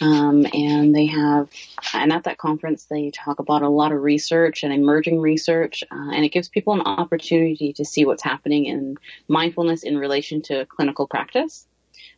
Um, 0.00 0.46
and 0.52 0.94
they 0.94 1.06
have, 1.06 1.48
and 1.92 2.12
at 2.12 2.24
that 2.24 2.38
conference, 2.38 2.84
they 2.84 3.10
talk 3.10 3.38
about 3.38 3.62
a 3.62 3.68
lot 3.68 3.92
of 3.92 4.02
research 4.02 4.62
and 4.62 4.72
emerging 4.72 5.20
research, 5.20 5.84
uh, 5.90 6.10
and 6.12 6.24
it 6.24 6.32
gives 6.32 6.48
people 6.48 6.74
an 6.74 6.82
opportunity 6.82 7.72
to 7.74 7.84
see 7.84 8.04
what's 8.04 8.22
happening 8.22 8.66
in 8.66 8.96
mindfulness 9.28 9.82
in 9.82 9.98
relation 9.98 10.42
to 10.42 10.66
clinical 10.66 11.06
practice. 11.06 11.66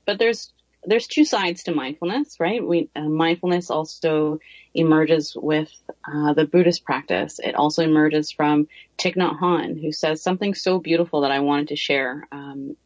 But 0.06 0.18
there's 0.18 0.52
there's 0.84 1.06
two 1.06 1.24
sides 1.24 1.64
to 1.64 1.74
mindfulness, 1.74 2.40
right? 2.40 2.66
We, 2.66 2.88
uh, 2.96 3.02
mindfulness 3.02 3.70
also 3.70 4.38
emerges 4.72 5.36
with 5.36 5.70
uh, 6.10 6.32
the 6.32 6.46
Buddhist 6.46 6.84
practice. 6.84 7.38
It 7.38 7.54
also 7.54 7.82
emerges 7.82 8.30
from 8.30 8.66
Thich 8.98 9.16
Nhat 9.16 9.38
Hanh, 9.38 9.80
who 9.80 9.92
says 9.92 10.22
something 10.22 10.54
so 10.54 10.78
beautiful 10.78 11.20
that 11.22 11.30
I 11.30 11.40
wanted 11.40 11.68
to 11.68 11.76
share 11.76 12.26
um, 12.32 12.76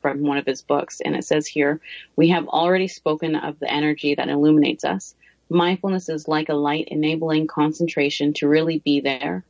from 0.00 0.22
one 0.22 0.38
of 0.38 0.46
his 0.46 0.62
books. 0.62 1.00
And 1.00 1.14
it 1.16 1.24
says 1.24 1.46
here, 1.46 1.80
we 2.16 2.28
have 2.28 2.48
already 2.48 2.88
spoken 2.88 3.34
of 3.34 3.58
the 3.58 3.72
energy 3.72 4.14
that 4.14 4.28
illuminates 4.28 4.84
us. 4.84 5.14
Mindfulness 5.50 6.08
is 6.08 6.28
like 6.28 6.48
a 6.48 6.54
light 6.54 6.88
enabling 6.88 7.46
concentration 7.46 8.32
to 8.34 8.48
really 8.48 8.78
be 8.78 9.00
there. 9.00 9.44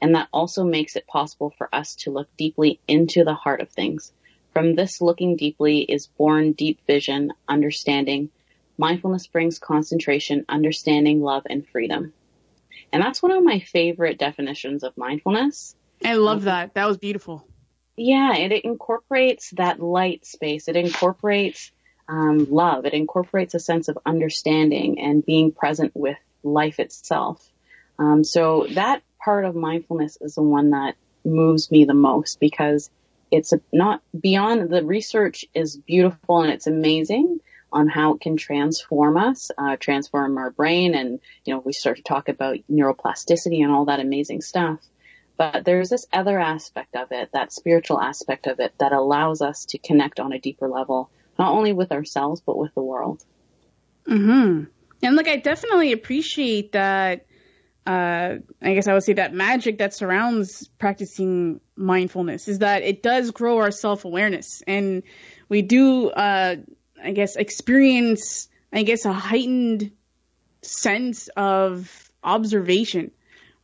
And 0.00 0.14
that 0.14 0.28
also 0.32 0.64
makes 0.64 0.96
it 0.96 1.06
possible 1.06 1.54
for 1.56 1.68
us 1.72 1.94
to 1.96 2.10
look 2.10 2.28
deeply 2.36 2.80
into 2.88 3.24
the 3.24 3.34
heart 3.34 3.60
of 3.60 3.70
things. 3.70 4.12
From 4.52 4.74
this 4.74 5.00
looking 5.00 5.36
deeply 5.36 5.80
is 5.80 6.06
born 6.06 6.52
deep 6.52 6.78
vision, 6.86 7.32
understanding. 7.48 8.30
Mindfulness 8.78 9.26
brings 9.26 9.58
concentration, 9.58 10.44
understanding, 10.48 11.22
love, 11.22 11.44
and 11.48 11.66
freedom. 11.68 12.12
And 12.92 13.02
that's 13.02 13.22
one 13.22 13.32
of 13.32 13.42
my 13.42 13.60
favorite 13.60 14.18
definitions 14.18 14.84
of 14.84 14.96
mindfulness. 14.96 15.74
I 16.04 16.14
love 16.14 16.42
that. 16.44 16.74
That 16.74 16.86
was 16.86 16.98
beautiful. 16.98 17.46
Yeah, 17.96 18.34
and 18.34 18.52
it 18.52 18.64
incorporates 18.64 19.50
that 19.50 19.80
light 19.80 20.26
space. 20.26 20.68
It 20.68 20.76
incorporates 20.76 21.70
um, 22.08 22.46
love. 22.50 22.86
It 22.86 22.92
incorporates 22.92 23.54
a 23.54 23.60
sense 23.60 23.88
of 23.88 23.98
understanding 24.04 25.00
and 25.00 25.24
being 25.24 25.52
present 25.52 25.92
with 25.94 26.18
life 26.42 26.80
itself. 26.80 27.48
Um, 27.98 28.24
so 28.24 28.66
that 28.72 29.02
part 29.22 29.44
of 29.44 29.54
mindfulness 29.54 30.18
is 30.20 30.34
the 30.34 30.42
one 30.42 30.70
that 30.70 30.96
moves 31.24 31.70
me 31.70 31.84
the 31.84 31.94
most 31.94 32.40
because 32.40 32.90
it's 33.30 33.52
not 33.72 34.02
beyond 34.18 34.68
the 34.68 34.84
research 34.84 35.44
is 35.54 35.76
beautiful 35.76 36.42
and 36.42 36.52
it's 36.52 36.66
amazing 36.66 37.40
on 37.72 37.88
how 37.88 38.14
it 38.14 38.20
can 38.20 38.36
transform 38.36 39.16
us, 39.16 39.50
uh, 39.58 39.76
transform 39.76 40.38
our 40.38 40.50
brain. 40.50 40.94
And, 40.94 41.20
you 41.44 41.54
know, 41.54 41.60
we 41.60 41.72
start 41.72 41.96
to 41.96 42.02
talk 42.02 42.28
about 42.28 42.58
neuroplasticity 42.70 43.62
and 43.62 43.72
all 43.72 43.86
that 43.86 43.98
amazing 43.98 44.42
stuff. 44.42 44.78
But 45.36 45.64
there's 45.64 45.90
this 45.90 46.06
other 46.12 46.38
aspect 46.38 46.94
of 46.94 47.08
it, 47.10 47.30
that 47.32 47.52
spiritual 47.52 48.00
aspect 48.00 48.46
of 48.46 48.60
it 48.60 48.72
that 48.78 48.92
allows 48.92 49.42
us 49.42 49.64
to 49.66 49.78
connect 49.78 50.20
on 50.20 50.32
a 50.32 50.38
deeper 50.38 50.68
level, 50.68 51.10
not 51.38 51.52
only 51.52 51.72
with 51.72 51.90
ourselves, 51.90 52.40
but 52.40 52.56
with 52.56 52.72
the 52.74 52.82
world. 52.82 53.24
Hmm. 54.06 54.64
And 55.02 55.16
like, 55.16 55.28
I 55.28 55.36
definitely 55.36 55.92
appreciate 55.92 56.72
that. 56.72 57.26
Uh, 57.86 58.36
I 58.62 58.74
guess 58.74 58.88
I 58.88 58.94
would 58.94 59.02
say 59.02 59.14
that 59.14 59.34
magic 59.34 59.78
that 59.78 59.92
surrounds 59.92 60.68
practicing 60.78 61.60
mindfulness 61.76 62.48
is 62.48 62.60
that 62.60 62.82
it 62.82 63.02
does 63.02 63.30
grow 63.30 63.58
our 63.58 63.70
self 63.70 64.06
awareness, 64.06 64.62
and 64.66 65.02
we 65.50 65.60
do, 65.60 66.08
uh, 66.08 66.56
I 67.02 67.12
guess, 67.12 67.36
experience, 67.36 68.48
I 68.72 68.84
guess, 68.84 69.04
a 69.04 69.12
heightened 69.12 69.90
sense 70.62 71.28
of 71.36 72.10
observation 72.22 73.10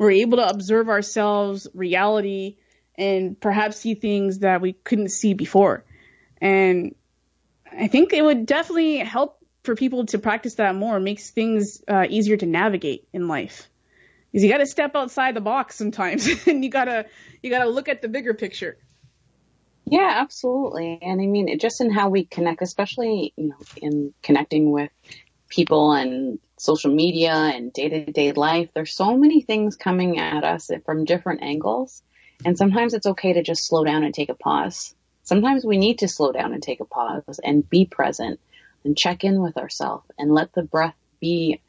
we're 0.00 0.12
able 0.12 0.38
to 0.38 0.48
observe 0.48 0.88
ourselves, 0.88 1.68
reality, 1.74 2.56
and 2.96 3.38
perhaps 3.38 3.76
see 3.76 3.94
things 3.94 4.38
that 4.38 4.62
we 4.62 4.72
couldn't 4.72 5.10
see 5.10 5.34
before. 5.34 5.84
And 6.40 6.94
I 7.70 7.86
think 7.88 8.14
it 8.14 8.24
would 8.24 8.46
definitely 8.46 8.96
help 8.96 9.36
for 9.62 9.76
people 9.76 10.06
to 10.06 10.18
practice 10.18 10.54
that 10.54 10.74
more. 10.74 10.96
It 10.96 11.00
makes 11.00 11.28
things 11.28 11.82
uh, 11.86 12.06
easier 12.08 12.38
to 12.38 12.46
navigate 12.46 13.08
in 13.12 13.28
life. 13.28 13.68
Because 14.32 14.42
you 14.42 14.50
got 14.50 14.58
to 14.58 14.66
step 14.66 14.96
outside 14.96 15.36
the 15.36 15.42
box 15.42 15.76
sometimes, 15.76 16.26
and 16.46 16.64
you 16.64 16.70
gotta 16.70 17.04
you 17.42 17.50
gotta 17.50 17.68
look 17.68 17.90
at 17.90 18.00
the 18.00 18.08
bigger 18.08 18.32
picture. 18.32 18.78
Yeah, 19.84 20.14
absolutely. 20.16 20.98
And 21.02 21.20
I 21.20 21.26
mean, 21.26 21.58
just 21.58 21.82
in 21.82 21.90
how 21.90 22.08
we 22.08 22.24
connect, 22.24 22.62
especially 22.62 23.34
you 23.36 23.48
know, 23.48 23.56
in 23.76 24.14
connecting 24.22 24.70
with 24.70 24.90
people 25.50 25.92
and 25.92 26.38
social 26.60 26.92
media 26.92 27.32
and 27.32 27.72
day 27.72 27.88
to 27.88 28.12
day 28.12 28.32
life, 28.32 28.68
there's 28.74 28.94
so 28.94 29.16
many 29.16 29.40
things 29.40 29.76
coming 29.76 30.18
at 30.18 30.44
us 30.44 30.70
from 30.84 31.06
different 31.06 31.42
angles. 31.42 32.02
And 32.44 32.56
sometimes 32.56 32.92
it's 32.92 33.06
okay 33.06 33.32
to 33.32 33.42
just 33.42 33.66
slow 33.66 33.82
down 33.82 34.04
and 34.04 34.12
take 34.12 34.28
a 34.28 34.34
pause. 34.34 34.94
Sometimes 35.22 35.64
we 35.64 35.78
need 35.78 36.00
to 36.00 36.08
slow 36.08 36.32
down 36.32 36.52
and 36.52 36.62
take 36.62 36.80
a 36.80 36.84
pause 36.84 37.40
and 37.42 37.68
be 37.68 37.86
present 37.86 38.40
and 38.84 38.96
check 38.96 39.24
in 39.24 39.40
with 39.40 39.56
ourselves 39.56 40.04
and 40.18 40.34
let 40.34 40.52
the 40.52 40.62
breath 40.62 40.94
be 41.18 41.60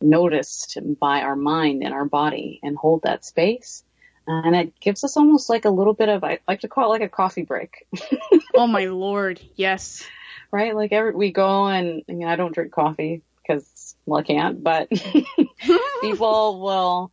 noticed 0.00 0.78
by 1.00 1.22
our 1.22 1.36
mind 1.36 1.82
and 1.82 1.92
our 1.92 2.04
body 2.04 2.60
and 2.62 2.76
hold 2.76 3.02
that 3.02 3.24
space. 3.24 3.82
And 4.28 4.54
it 4.54 4.78
gives 4.80 5.02
us 5.02 5.16
almost 5.16 5.50
like 5.50 5.64
a 5.64 5.70
little 5.70 5.94
bit 5.94 6.08
of, 6.08 6.22
I 6.22 6.38
like 6.46 6.60
to 6.60 6.68
call 6.68 6.86
it 6.86 7.00
like 7.00 7.02
a 7.02 7.08
coffee 7.08 7.42
break. 7.42 7.86
oh 8.54 8.66
my 8.68 8.86
lord, 8.86 9.40
yes. 9.56 10.06
Right? 10.52 10.74
Like 10.74 10.92
every, 10.92 11.12
we 11.12 11.32
go 11.32 11.66
and, 11.66 12.02
I 12.08 12.12
mean, 12.12 12.28
I 12.28 12.36
don't 12.36 12.54
drink 12.54 12.72
coffee 12.72 13.22
because, 13.42 13.95
well, 14.06 14.20
I 14.20 14.22
can't, 14.22 14.62
but 14.62 14.88
people 16.00 16.60
will, 16.60 17.12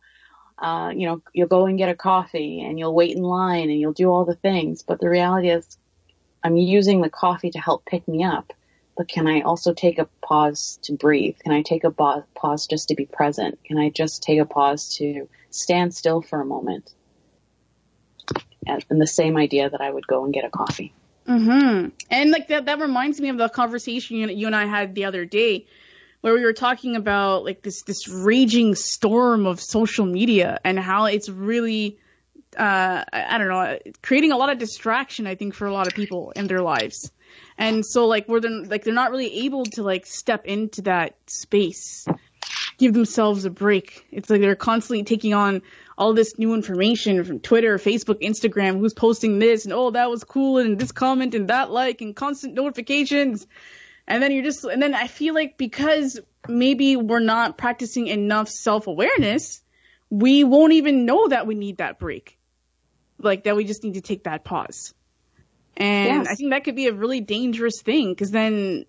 uh, 0.58 0.92
you 0.94 1.06
know, 1.06 1.22
you'll 1.32 1.48
go 1.48 1.66
and 1.66 1.76
get 1.76 1.88
a 1.88 1.94
coffee 1.94 2.62
and 2.62 2.78
you'll 2.78 2.94
wait 2.94 3.16
in 3.16 3.22
line 3.22 3.70
and 3.70 3.78
you'll 3.78 3.92
do 3.92 4.08
all 4.08 4.24
the 4.24 4.34
things. 4.34 4.82
But 4.82 5.00
the 5.00 5.08
reality 5.08 5.50
is 5.50 5.76
I'm 6.42 6.56
using 6.56 7.00
the 7.00 7.10
coffee 7.10 7.50
to 7.50 7.58
help 7.58 7.84
pick 7.84 8.06
me 8.08 8.24
up 8.24 8.52
but 8.96 9.08
can 9.08 9.26
I 9.26 9.40
also 9.40 9.74
take 9.74 9.98
a 9.98 10.08
pause 10.22 10.78
to 10.82 10.92
breathe? 10.92 11.38
Can 11.40 11.52
I 11.52 11.62
take 11.62 11.84
a 11.84 11.90
pause 11.90 12.66
just 12.66 12.88
to 12.88 12.94
be 12.94 13.06
present? 13.06 13.58
Can 13.64 13.78
I 13.78 13.90
just 13.90 14.22
take 14.22 14.38
a 14.38 14.44
pause 14.44 14.96
to 14.96 15.28
stand 15.50 15.94
still 15.94 16.22
for 16.22 16.40
a 16.40 16.44
moment? 16.44 16.92
And, 18.66 18.82
the 18.88 19.06
same 19.06 19.36
idea 19.36 19.68
that 19.68 19.80
I 19.80 19.90
would 19.90 20.06
go 20.06 20.24
and 20.24 20.32
get 20.32 20.44
a 20.44 20.50
coffee. 20.50 20.94
Mm-hmm. 21.26 21.88
And 22.10 22.30
like 22.30 22.48
that, 22.48 22.66
that 22.66 22.78
reminds 22.78 23.20
me 23.20 23.28
of 23.28 23.36
the 23.36 23.48
conversation 23.48 24.16
you, 24.16 24.28
you 24.28 24.46
and 24.46 24.56
I 24.56 24.66
had 24.66 24.94
the 24.94 25.04
other 25.04 25.24
day 25.24 25.66
where 26.24 26.32
we 26.32 26.42
were 26.42 26.54
talking 26.54 26.96
about 26.96 27.44
like 27.44 27.60
this, 27.60 27.82
this 27.82 28.08
raging 28.08 28.74
storm 28.74 29.44
of 29.44 29.60
social 29.60 30.06
media 30.06 30.58
and 30.64 30.78
how 30.78 31.04
it's 31.04 31.28
really, 31.28 31.98
uh, 32.56 33.04
I 33.12 33.36
don't 33.36 33.48
know, 33.48 33.78
creating 34.00 34.32
a 34.32 34.38
lot 34.38 34.48
of 34.48 34.56
distraction, 34.56 35.26
I 35.26 35.34
think, 35.34 35.52
for 35.52 35.66
a 35.66 35.72
lot 35.74 35.86
of 35.86 35.92
people 35.92 36.32
in 36.34 36.46
their 36.46 36.62
lives. 36.62 37.12
And 37.58 37.84
so 37.84 38.06
like 38.06 38.24
where 38.24 38.40
they're 38.40 38.50
like 38.50 38.84
they're 38.84 38.94
not 38.94 39.10
really 39.10 39.44
able 39.44 39.66
to 39.74 39.82
like 39.82 40.06
step 40.06 40.46
into 40.46 40.80
that 40.82 41.14
space 41.26 42.06
give 42.78 42.94
themselves 42.94 43.44
a 43.44 43.50
break. 43.50 44.06
It's 44.10 44.30
like 44.30 44.40
they're 44.40 44.56
constantly 44.56 45.04
taking 45.04 45.34
on 45.34 45.60
all 45.98 46.14
this 46.14 46.38
new 46.38 46.54
information 46.54 47.22
from 47.22 47.38
twitter 47.38 47.78
facebook 47.78 48.20
instagram 48.20 48.80
who's 48.80 48.92
posting 48.92 49.38
this 49.38 49.64
and 49.64 49.72
oh 49.72 49.92
that 49.92 50.10
was 50.10 50.24
cool 50.24 50.58
and 50.58 50.76
this 50.76 50.90
comment 50.90 51.36
and 51.36 51.50
that 51.50 51.70
like 51.70 52.00
and 52.00 52.16
constant 52.16 52.52
notifications 52.54 53.46
and 54.06 54.22
then 54.22 54.32
you're 54.32 54.44
just 54.44 54.64
and 54.64 54.82
then 54.82 54.94
i 54.94 55.06
feel 55.06 55.34
like 55.34 55.56
because 55.56 56.20
maybe 56.48 56.96
we're 56.96 57.20
not 57.20 57.56
practicing 57.56 58.06
enough 58.06 58.48
self-awareness 58.48 59.62
we 60.10 60.44
won't 60.44 60.72
even 60.72 61.06
know 61.06 61.28
that 61.28 61.46
we 61.46 61.54
need 61.54 61.78
that 61.78 61.98
break 61.98 62.38
like 63.18 63.44
that 63.44 63.56
we 63.56 63.64
just 63.64 63.84
need 63.84 63.94
to 63.94 64.00
take 64.00 64.24
that 64.24 64.44
pause 64.44 64.94
and 65.76 66.24
yes. 66.24 66.28
I 66.30 66.34
think 66.34 66.50
that 66.50 66.64
could 66.64 66.76
be 66.76 66.86
a 66.86 66.92
really 66.92 67.20
dangerous 67.20 67.82
thing 67.82 68.10
because 68.10 68.30
then, 68.30 68.86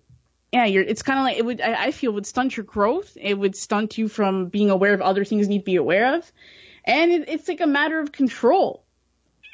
yeah, 0.52 0.66
you're, 0.66 0.84
it's 0.84 1.02
kind 1.02 1.18
of 1.18 1.24
like, 1.24 1.36
it 1.36 1.44
would, 1.44 1.60
I, 1.60 1.86
I 1.86 1.90
feel 1.90 2.12
would 2.12 2.26
stunt 2.26 2.56
your 2.56 2.64
growth. 2.64 3.16
It 3.20 3.34
would 3.34 3.56
stunt 3.56 3.98
you 3.98 4.08
from 4.08 4.46
being 4.46 4.70
aware 4.70 4.94
of 4.94 5.00
other 5.00 5.24
things 5.24 5.46
you 5.46 5.50
need 5.50 5.58
to 5.60 5.64
be 5.64 5.76
aware 5.76 6.16
of. 6.16 6.32
And 6.84 7.10
it, 7.10 7.28
it's 7.28 7.48
like 7.48 7.60
a 7.60 7.66
matter 7.66 7.98
of 7.98 8.12
control. 8.12 8.84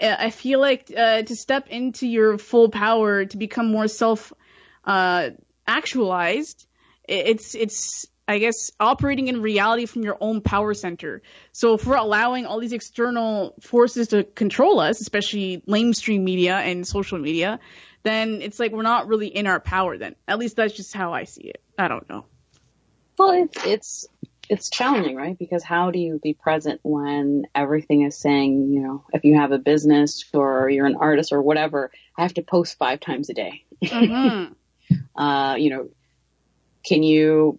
Uh, 0.00 0.14
I 0.18 0.30
feel 0.30 0.60
like, 0.60 0.92
uh, 0.94 1.22
to 1.22 1.36
step 1.36 1.68
into 1.68 2.06
your 2.06 2.36
full 2.36 2.68
power, 2.68 3.24
to 3.24 3.36
become 3.36 3.70
more 3.70 3.88
self, 3.88 4.32
uh, 4.84 5.30
actualized, 5.66 6.66
it's, 7.08 7.54
it's, 7.54 8.06
I 8.28 8.38
guess, 8.38 8.70
operating 8.78 9.28
in 9.28 9.42
reality 9.42 9.86
from 9.86 10.02
your 10.02 10.16
own 10.20 10.40
power 10.40 10.74
center. 10.74 11.22
So 11.52 11.74
if 11.74 11.86
we're 11.86 11.96
allowing 11.96 12.46
all 12.46 12.60
these 12.60 12.72
external 12.72 13.54
forces 13.60 14.08
to 14.08 14.24
control 14.24 14.80
us, 14.80 15.00
especially 15.00 15.62
mainstream 15.66 16.24
media 16.24 16.56
and 16.56 16.86
social 16.86 17.18
media, 17.18 17.58
then 18.04 18.40
it's 18.42 18.58
like 18.58 18.72
we're 18.72 18.82
not 18.82 19.08
really 19.08 19.28
in 19.28 19.46
our 19.46 19.60
power 19.60 19.98
then. 19.98 20.14
At 20.26 20.38
least 20.38 20.56
that's 20.56 20.74
just 20.74 20.94
how 20.94 21.12
I 21.12 21.24
see 21.24 21.42
it. 21.42 21.62
I 21.78 21.88
don't 21.88 22.08
know. 22.08 22.24
Well, 23.18 23.32
it's, 23.32 23.66
it's, 23.66 24.06
it's 24.48 24.70
challenging, 24.70 25.16
right? 25.16 25.38
Because 25.38 25.62
how 25.62 25.90
do 25.90 25.98
you 25.98 26.18
be 26.22 26.34
present 26.34 26.80
when 26.82 27.46
everything 27.54 28.02
is 28.02 28.18
saying, 28.18 28.72
you 28.72 28.80
know, 28.80 29.04
if 29.12 29.24
you 29.24 29.36
have 29.36 29.52
a 29.52 29.58
business 29.58 30.24
or 30.32 30.68
you're 30.68 30.86
an 30.86 30.96
artist 30.96 31.32
or 31.32 31.42
whatever, 31.42 31.90
I 32.16 32.22
have 32.22 32.34
to 32.34 32.42
post 32.42 32.76
five 32.78 33.00
times 33.00 33.30
a 33.30 33.34
day. 33.34 33.64
Mm-hmm. 33.82 34.52
uh, 35.16 35.56
you 35.58 35.70
know, 35.70 35.88
can 36.84 37.02
you 37.02 37.58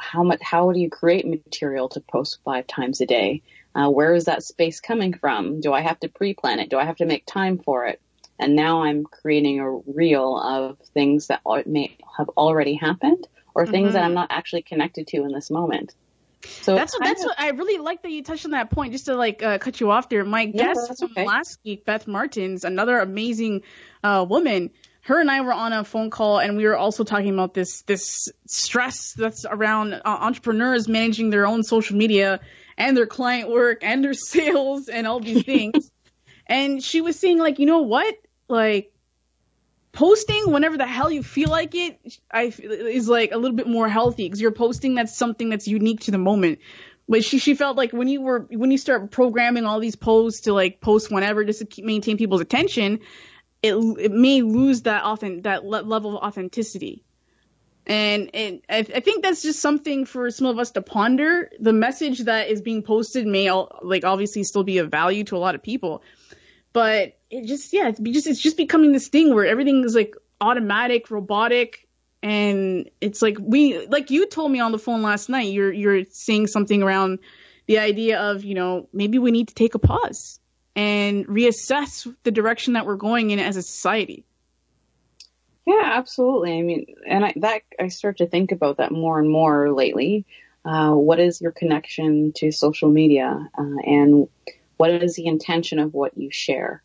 how 0.00 0.22
much 0.22 0.40
how 0.42 0.72
do 0.72 0.80
you 0.80 0.90
create 0.90 1.26
material 1.26 1.88
to 1.90 2.00
post 2.00 2.38
five 2.44 2.66
times 2.66 3.00
a 3.00 3.06
day? 3.06 3.42
Uh, 3.74 3.90
where 3.90 4.14
is 4.14 4.26
that 4.26 4.42
space 4.42 4.80
coming 4.80 5.12
from? 5.12 5.60
Do 5.60 5.72
I 5.72 5.80
have 5.80 5.98
to 6.00 6.08
pre-plan 6.08 6.60
it? 6.60 6.70
Do 6.70 6.78
I 6.78 6.84
have 6.84 6.96
to 6.96 7.06
make 7.06 7.26
time 7.26 7.58
for 7.58 7.86
it? 7.86 8.00
And 8.38 8.56
now 8.56 8.82
I'm 8.82 9.04
creating 9.04 9.60
a 9.60 9.70
reel 9.70 10.36
of 10.36 10.78
things 10.92 11.28
that 11.28 11.42
may 11.66 11.96
have 12.16 12.28
already 12.30 12.74
happened 12.74 13.26
or 13.54 13.66
things 13.66 13.88
mm-hmm. 13.88 13.94
that 13.94 14.04
I'm 14.04 14.14
not 14.14 14.28
actually 14.30 14.62
connected 14.62 15.06
to 15.08 15.18
in 15.18 15.32
this 15.32 15.50
moment. 15.50 15.94
So 16.42 16.74
that's 16.74 16.92
what, 16.94 17.04
that's 17.04 17.22
of, 17.22 17.28
what 17.28 17.40
I 17.40 17.50
really 17.50 17.78
like 17.78 18.02
that 18.02 18.10
you 18.10 18.22
touched 18.22 18.44
on 18.44 18.50
that 18.50 18.70
point. 18.70 18.92
Just 18.92 19.06
to 19.06 19.14
like 19.14 19.42
uh, 19.42 19.58
cut 19.58 19.80
you 19.80 19.90
off 19.90 20.08
there, 20.08 20.24
my 20.24 20.46
guest 20.46 20.98
from 20.98 21.10
okay. 21.12 21.26
last 21.26 21.58
week, 21.64 21.84
Beth 21.84 22.06
Martins, 22.06 22.64
another 22.64 22.98
amazing 22.98 23.62
uh, 24.02 24.26
woman 24.28 24.70
her 25.04 25.20
and 25.20 25.30
I 25.30 25.42
were 25.42 25.52
on 25.52 25.72
a 25.72 25.84
phone 25.84 26.08
call 26.08 26.38
and 26.38 26.56
we 26.56 26.64
were 26.64 26.76
also 26.76 27.04
talking 27.04 27.32
about 27.32 27.52
this 27.52 27.82
this 27.82 28.30
stress 28.46 29.12
that's 29.12 29.44
around 29.44 29.92
uh, 29.92 30.00
entrepreneurs 30.04 30.88
managing 30.88 31.28
their 31.28 31.46
own 31.46 31.62
social 31.62 31.96
media 31.96 32.40
and 32.78 32.96
their 32.96 33.06
client 33.06 33.50
work 33.50 33.80
and 33.82 34.02
their 34.02 34.14
sales 34.14 34.88
and 34.88 35.06
all 35.06 35.20
these 35.20 35.44
things. 35.44 35.90
and 36.46 36.82
she 36.82 37.02
was 37.02 37.18
saying 37.18 37.38
like, 37.38 37.58
you 37.58 37.66
know 37.66 37.82
what? 37.82 38.14
Like 38.48 38.92
posting 39.92 40.50
whenever 40.50 40.78
the 40.78 40.86
hell 40.86 41.10
you 41.10 41.22
feel 41.22 41.50
like 41.50 41.74
it 41.74 42.00
I 42.30 42.52
is 42.58 43.06
like 43.06 43.32
a 43.32 43.36
little 43.36 43.56
bit 43.56 43.68
more 43.68 43.88
healthy 43.88 44.24
because 44.24 44.40
you're 44.40 44.52
posting 44.52 44.94
that's 44.94 45.14
something 45.14 45.50
that's 45.50 45.68
unique 45.68 46.00
to 46.00 46.12
the 46.12 46.18
moment. 46.18 46.60
But 47.06 47.24
she 47.24 47.38
she 47.38 47.54
felt 47.54 47.76
like 47.76 47.92
when 47.92 48.08
you 48.08 48.22
were 48.22 48.46
when 48.50 48.70
you 48.70 48.78
start 48.78 49.10
programming 49.10 49.66
all 49.66 49.80
these 49.80 49.96
posts 49.96 50.42
to 50.42 50.54
like 50.54 50.80
post 50.80 51.12
whenever 51.12 51.44
just 51.44 51.58
to 51.58 51.66
keep, 51.66 51.84
maintain 51.84 52.16
people's 52.16 52.40
attention, 52.40 53.00
it 53.64 53.74
it 53.98 54.12
may 54.12 54.42
lose 54.42 54.82
that 54.82 55.04
often 55.04 55.40
that 55.42 55.64
le- 55.64 55.82
level 55.82 56.18
of 56.18 56.22
authenticity. 56.22 57.02
And 57.86 58.30
it, 58.34 58.64
I, 58.68 58.78
I 58.78 59.00
think 59.00 59.22
that's 59.22 59.42
just 59.42 59.60
something 59.60 60.04
for 60.04 60.30
some 60.30 60.46
of 60.46 60.58
us 60.58 60.70
to 60.72 60.82
ponder. 60.82 61.50
The 61.58 61.72
message 61.72 62.20
that 62.20 62.48
is 62.48 62.60
being 62.60 62.82
posted 62.82 63.26
may 63.26 63.50
like 63.50 64.04
obviously 64.04 64.42
still 64.42 64.64
be 64.64 64.78
of 64.78 64.90
value 64.90 65.24
to 65.24 65.36
a 65.36 65.38
lot 65.38 65.54
of 65.54 65.62
people, 65.62 66.02
but 66.74 67.18
it 67.30 67.46
just 67.46 67.72
yeah, 67.72 67.88
it's 67.88 68.00
just 68.00 68.26
it's 68.26 68.40
just 68.40 68.58
becoming 68.58 68.92
this 68.92 69.08
thing 69.08 69.34
where 69.34 69.46
everything 69.46 69.82
is 69.84 69.94
like 69.94 70.14
automatic, 70.42 71.10
robotic, 71.10 71.88
and 72.22 72.90
it's 73.00 73.22
like 73.22 73.38
we 73.40 73.86
like 73.86 74.10
you 74.10 74.26
told 74.26 74.52
me 74.52 74.60
on 74.60 74.72
the 74.72 74.78
phone 74.78 75.02
last 75.02 75.30
night. 75.30 75.52
You're 75.52 75.72
you're 75.72 76.04
saying 76.10 76.48
something 76.48 76.82
around 76.82 77.20
the 77.66 77.78
idea 77.78 78.20
of 78.20 78.44
you 78.44 78.54
know 78.54 78.88
maybe 78.92 79.18
we 79.18 79.30
need 79.30 79.48
to 79.48 79.54
take 79.54 79.74
a 79.74 79.78
pause 79.78 80.38
and 80.76 81.26
reassess 81.26 82.12
the 82.24 82.30
direction 82.30 82.74
that 82.74 82.86
we're 82.86 82.96
going 82.96 83.30
in 83.30 83.38
as 83.38 83.56
a 83.56 83.62
society. 83.62 84.24
Yeah, 85.66 85.82
absolutely. 85.82 86.58
I 86.58 86.62
mean, 86.62 86.94
and 87.06 87.24
I, 87.24 87.32
that 87.36 87.62
I 87.80 87.88
start 87.88 88.18
to 88.18 88.26
think 88.26 88.52
about 88.52 88.78
that 88.78 88.92
more 88.92 89.18
and 89.18 89.30
more 89.30 89.72
lately. 89.72 90.26
Uh, 90.64 90.92
what 90.92 91.20
is 91.20 91.40
your 91.40 91.52
connection 91.52 92.32
to 92.36 92.50
social 92.50 92.90
media, 92.90 93.48
uh, 93.56 93.76
and 93.84 94.28
what 94.76 94.90
is 94.90 95.14
the 95.14 95.26
intention 95.26 95.78
of 95.78 95.92
what 95.92 96.16
you 96.16 96.30
share? 96.30 96.82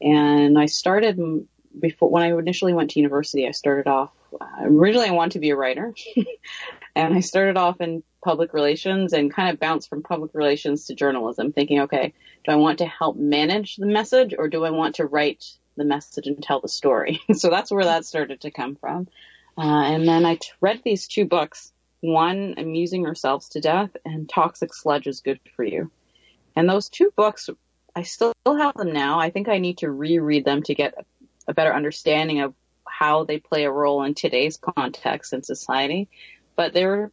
And 0.00 0.58
I 0.58 0.66
started 0.66 1.46
before 1.78 2.08
when 2.08 2.22
I 2.22 2.36
initially 2.36 2.72
went 2.72 2.90
to 2.90 3.00
university. 3.00 3.46
I 3.46 3.50
started 3.50 3.88
off 3.88 4.10
uh, 4.40 4.46
originally 4.62 5.08
I 5.08 5.12
wanted 5.12 5.32
to 5.32 5.38
be 5.40 5.50
a 5.50 5.56
writer, 5.56 5.94
and 6.96 7.14
I 7.14 7.20
started 7.20 7.56
off 7.56 7.80
in 7.80 8.02
public 8.26 8.52
relations 8.52 9.12
and 9.12 9.32
kind 9.32 9.50
of 9.50 9.60
bounced 9.60 9.88
from 9.88 10.02
public 10.02 10.32
relations 10.34 10.86
to 10.86 10.96
journalism, 10.96 11.52
thinking, 11.52 11.82
okay, 11.82 12.12
do 12.44 12.50
I 12.50 12.56
want 12.56 12.78
to 12.78 12.86
help 12.86 13.16
manage 13.16 13.76
the 13.76 13.86
message 13.86 14.34
or 14.36 14.48
do 14.48 14.64
I 14.64 14.70
want 14.70 14.96
to 14.96 15.06
write 15.06 15.44
the 15.76 15.84
message 15.84 16.26
and 16.26 16.42
tell 16.42 16.60
the 16.60 16.68
story? 16.68 17.20
so 17.32 17.50
that's 17.50 17.70
where 17.70 17.84
that 17.84 18.04
started 18.04 18.40
to 18.40 18.50
come 18.50 18.74
from. 18.74 19.06
Uh, 19.56 19.84
and 19.84 20.08
then 20.08 20.26
I 20.26 20.34
t- 20.34 20.50
read 20.60 20.80
these 20.84 21.06
two 21.06 21.24
books. 21.24 21.72
One, 22.00 22.54
Amusing 22.58 23.06
Ourselves 23.06 23.50
to 23.50 23.60
Death, 23.60 23.96
and 24.04 24.28
Toxic 24.28 24.74
Sludge 24.74 25.06
is 25.06 25.20
Good 25.20 25.38
for 25.54 25.62
You. 25.62 25.92
And 26.56 26.68
those 26.68 26.88
two 26.88 27.12
books 27.14 27.48
I 27.94 28.02
still 28.02 28.34
have 28.44 28.74
them 28.74 28.92
now. 28.92 29.20
I 29.20 29.30
think 29.30 29.48
I 29.48 29.58
need 29.58 29.78
to 29.78 29.90
reread 29.90 30.44
them 30.44 30.64
to 30.64 30.74
get 30.74 30.94
a 31.46 31.54
better 31.54 31.72
understanding 31.72 32.40
of 32.40 32.54
how 32.86 33.22
they 33.22 33.38
play 33.38 33.64
a 33.64 33.70
role 33.70 34.02
in 34.02 34.14
today's 34.14 34.56
context 34.56 35.32
and 35.32 35.46
society. 35.46 36.08
But 36.56 36.72
they 36.72 36.86
were 36.86 37.12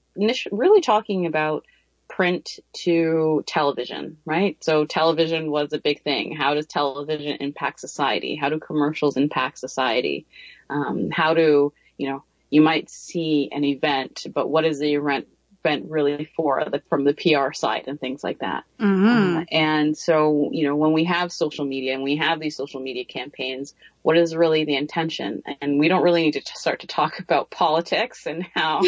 really 0.51 0.81
talking 0.81 1.25
about 1.25 1.65
print 2.07 2.59
to 2.73 3.43
television, 3.47 4.17
right? 4.25 4.61
So 4.63 4.85
television 4.85 5.49
was 5.49 5.73
a 5.73 5.79
big 5.79 6.01
thing. 6.03 6.35
How 6.35 6.53
does 6.53 6.65
television 6.65 7.37
impact 7.39 7.79
society? 7.79 8.35
How 8.35 8.49
do 8.49 8.59
commercials 8.59 9.17
impact 9.17 9.57
society? 9.57 10.25
Um, 10.69 11.09
how 11.11 11.33
do, 11.33 11.73
you 11.97 12.09
know, 12.09 12.23
you 12.49 12.61
might 12.61 12.89
see 12.89 13.49
an 13.51 13.63
event, 13.63 14.27
but 14.33 14.47
what 14.49 14.63
is 14.63 14.79
the 14.79 14.93
event 14.93 15.27
event 15.63 15.89
really 15.89 16.29
for 16.35 16.63
the, 16.69 16.81
from 16.89 17.03
the 17.03 17.13
PR 17.13 17.53
side 17.53 17.85
and 17.87 17.99
things 17.99 18.23
like 18.23 18.39
that. 18.39 18.63
Mm-hmm. 18.79 19.37
Uh, 19.37 19.43
and 19.51 19.97
so, 19.97 20.49
you 20.51 20.67
know, 20.67 20.75
when 20.75 20.93
we 20.93 21.05
have 21.05 21.31
social 21.31 21.65
media 21.65 21.93
and 21.93 22.03
we 22.03 22.17
have 22.17 22.39
these 22.39 22.55
social 22.55 22.81
media 22.81 23.05
campaigns, 23.05 23.73
what 24.01 24.17
is 24.17 24.35
really 24.35 24.65
the 24.65 24.75
intention? 24.75 25.43
And 25.61 25.79
we 25.79 25.87
don't 25.87 26.03
really 26.03 26.23
need 26.23 26.33
to 26.33 26.41
start 26.55 26.81
to 26.81 26.87
talk 26.87 27.19
about 27.19 27.49
politics 27.49 28.25
and 28.25 28.45
how 28.53 28.81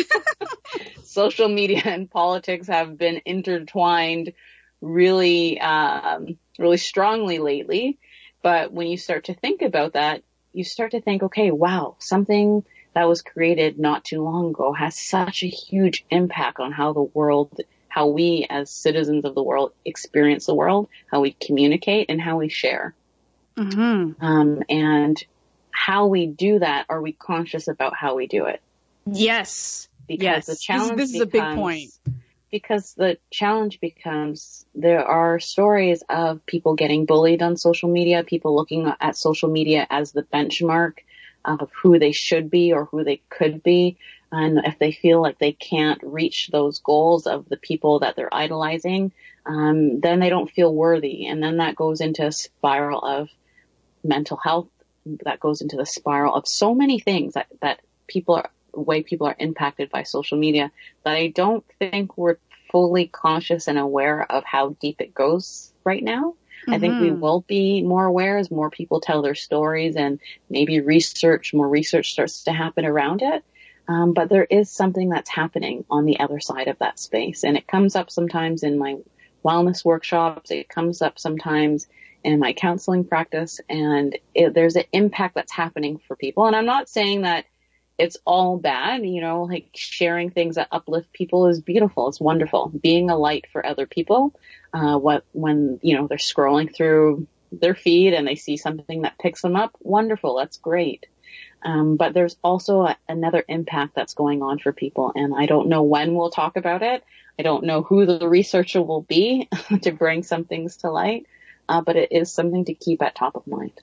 social 1.04 1.48
media 1.48 1.82
and 1.86 2.10
politics 2.10 2.68
have 2.68 2.98
been 2.98 3.22
intertwined 3.26 4.34
really, 4.82 5.60
um, 5.60 6.38
really 6.60 6.78
strongly 6.78 7.40
lately. 7.40 8.00
But 8.42 8.72
when 8.72 8.88
you 8.88 8.98
start 8.98 9.26
to 9.26 9.34
think 9.34 9.62
about 9.62 9.94
that, 9.94 10.24
you 10.54 10.64
start 10.64 10.92
to 10.92 11.02
think, 11.02 11.24
okay, 11.24 11.52
wow, 11.52 11.96
something 12.00 12.64
that 12.96 13.10
was 13.10 13.22
created 13.22 13.78
not 13.78 14.06
too 14.06 14.24
long 14.24 14.50
ago 14.50 14.72
has 14.72 14.98
such 14.98 15.44
a 15.44 15.48
huge 15.48 16.06
impact 16.10 16.60
on 16.62 16.72
how 16.72 16.94
the 16.94 17.04
world, 17.04 17.60
how 17.90 18.08
we 18.08 18.48
as 18.50 18.72
citizens 18.72 19.26
of 19.26 19.36
the 19.36 19.44
world 19.44 19.74
experience 19.84 20.46
the 20.46 20.56
world, 20.56 20.88
how 21.12 21.20
we 21.20 21.34
communicate 21.34 22.10
and 22.10 22.22
how 22.22 22.38
we 22.38 22.48
share. 22.48 22.96
Mm-hmm. 23.58 24.24
Um, 24.26 24.64
and 24.70 25.24
how 25.72 26.08
we 26.08 26.26
do 26.26 26.60
that, 26.60 26.86
are 26.88 27.02
we 27.02 27.12
conscious 27.12 27.68
about 27.68 27.96
how 27.98 28.16
we 28.16 28.28
do 28.28 28.46
it? 28.46 28.62
Yes. 29.06 29.90
Because 30.08 30.24
yes. 30.24 30.46
the 30.46 30.56
challenge 30.56 30.98
this, 30.98 31.12
this 31.12 31.26
becomes, 31.26 31.36
is 31.36 31.42
a 31.44 31.52
big 31.52 31.56
point. 31.58 32.16
Because 32.50 32.94
the 32.94 33.18
challenge 33.30 33.82
becomes 33.82 34.66
there 34.74 35.04
are 35.04 35.40
stories 35.42 36.02
of 36.08 36.46
people 36.46 36.76
getting 36.76 37.06
bullied 37.06 37.42
on 37.42 37.58
social 37.58 37.90
media, 37.90 38.24
people 38.24 38.56
looking 38.56 38.90
at 39.02 39.18
social 39.18 39.50
media 39.50 39.86
as 39.90 40.14
the 40.14 40.24
benchmark 40.24 41.00
of 41.46 41.70
who 41.82 42.00
they 42.00 42.12
should 42.12 42.50
be 42.50 42.74
or 42.74 42.86
who 42.86 43.04
they 43.04 43.22
could 43.30 43.64
be. 43.64 43.98
And 44.32 44.60
if 44.66 44.80
they 44.80 44.92
feel 44.92 45.22
like 45.22 45.40
they 45.40 45.54
can't 45.54 46.02
reach 46.04 46.50
those 46.52 46.80
goals 46.80 47.28
of 47.28 47.48
the 47.48 47.58
people 47.58 48.00
that 48.00 48.16
they're 48.16 48.34
idolizing, 48.34 49.12
um, 49.46 50.00
then 50.02 50.20
they 50.20 50.30
don't 50.30 50.50
feel 50.52 50.74
worthy. 50.74 51.28
And 51.28 51.42
then 51.42 51.58
that 51.58 51.76
goes 51.76 52.02
into 52.02 52.26
a 52.26 52.32
spiral 52.32 53.00
of 53.00 53.30
mental 54.04 54.38
health. 54.38 54.68
That 55.24 55.40
goes 55.40 55.62
into 55.62 55.78
the 55.78 55.86
spiral 55.86 56.34
of 56.34 56.48
so 56.48 56.74
many 56.74 57.00
things 57.00 57.36
that, 57.36 57.48
that 57.62 57.82
people 58.08 58.36
are, 58.36 58.50
way 58.74 59.04
people 59.04 59.28
are 59.28 59.36
impacted 59.38 59.90
by 59.90 60.04
social 60.04 60.38
media 60.38 60.72
that 61.04 61.14
I 61.14 61.28
don't 61.28 61.64
think 61.80 62.18
we're 62.18 62.38
fully 62.72 63.08
conscious 63.08 63.68
and 63.68 63.78
aware 63.78 64.30
of 64.30 64.44
how 64.44 64.70
deep 64.82 65.00
it 65.00 65.14
goes 65.14 65.72
right 65.84 66.04
now. 66.04 66.34
Mm-hmm. 66.66 66.74
I 66.74 66.80
think 66.80 67.00
we 67.00 67.10
mm-hmm. 67.10 67.20
will 67.20 67.42
be 67.42 67.84
more 67.84 68.06
aware 68.06 68.38
as 68.38 68.50
more 68.50 68.70
people 68.70 69.00
tell 69.00 69.22
their 69.22 69.36
stories 69.36 69.96
and 69.96 70.20
maybe 70.50 70.80
research, 70.80 71.54
more 71.54 71.70
research 71.70 72.12
starts 72.12 72.44
to 72.46 72.54
happen 72.54 72.86
around 72.86 73.22
it. 73.22 73.44
Um, 73.88 74.14
but 74.14 74.30
there 74.30 74.46
is 74.46 74.72
something 74.72 75.10
that's 75.10 75.30
happening 75.30 75.86
on 75.92 76.06
the 76.06 76.20
other 76.20 76.40
side 76.40 76.68
of 76.68 76.80
that 76.80 77.00
space. 77.00 77.44
And 77.44 77.56
it 77.56 77.68
comes 77.68 77.96
up 77.96 78.10
sometimes 78.10 78.64
in 78.64 78.80
my 78.80 78.98
wellness 79.44 79.86
workshops. 79.86 80.50
It 80.50 80.70
comes 80.70 81.04
up 81.04 81.20
sometimes 81.20 81.88
in 82.24 82.40
my 82.40 82.54
counseling 82.54 83.04
practice 83.04 83.62
and 83.70 84.18
it, 84.34 84.56
there's 84.56 84.76
an 84.76 84.86
impact 84.92 85.36
that's 85.36 85.52
happening 85.52 86.00
for 86.08 86.16
people. 86.16 86.48
And 86.48 86.56
I'm 86.56 86.66
not 86.66 86.90
saying 86.90 87.22
that 87.22 87.46
it's 87.98 88.18
all 88.26 88.58
bad, 88.58 89.06
you 89.06 89.22
know, 89.22 89.44
like 89.44 89.70
sharing 89.74 90.30
things 90.30 90.56
that 90.56 90.68
uplift 90.72 91.14
people 91.14 91.48
is 91.48 91.62
beautiful. 91.62 92.10
It's 92.10 92.20
wonderful. 92.20 92.70
Being 92.70 93.10
a 93.10 93.18
light 93.18 93.46
for 93.52 93.66
other 93.66 93.86
people 93.88 94.34
uh, 94.76 94.98
what 94.98 95.24
when 95.32 95.80
you 95.82 95.96
know 95.96 96.08
they're 96.08 96.18
scrolling 96.18 96.74
through 96.76 97.28
their 97.52 97.76
feed 97.76 98.14
and 98.14 98.28
they 98.28 98.36
see 98.36 98.58
something 98.58 99.04
that 99.04 99.18
picks 99.18 99.42
them 99.42 99.56
up, 99.56 99.72
wonderful, 99.80 100.36
that's 100.36 100.58
great. 100.58 101.06
Um, 101.64 101.96
but 101.96 102.14
there's 102.14 102.36
also 102.44 102.82
a, 102.82 102.98
another 103.08 103.44
impact 103.48 103.96
that's 103.96 104.14
going 104.14 104.42
on 104.44 104.60
for 104.60 104.74
people, 104.74 105.14
and 105.16 105.34
I 105.34 105.46
don't 105.46 105.70
know 105.70 105.84
when 105.84 106.14
we'll 106.14 106.30
talk 106.30 106.58
about 106.58 106.84
it. 106.84 107.04
I 107.40 107.44
don't 107.44 107.64
know 107.64 107.84
who 107.84 108.06
the 108.06 108.28
researcher 108.28 108.82
will 108.82 109.02
be 109.02 109.50
to 109.82 109.92
bring 109.92 110.24
some 110.24 110.44
things 110.44 110.78
to 110.78 110.92
light, 110.92 111.26
uh, 111.70 111.82
but 111.82 111.96
it 111.96 112.12
is 112.12 112.32
something 112.32 112.66
to 112.66 112.74
keep 112.74 113.02
at 113.02 113.16
top 113.16 113.36
of 113.36 113.48
mind. 113.48 113.74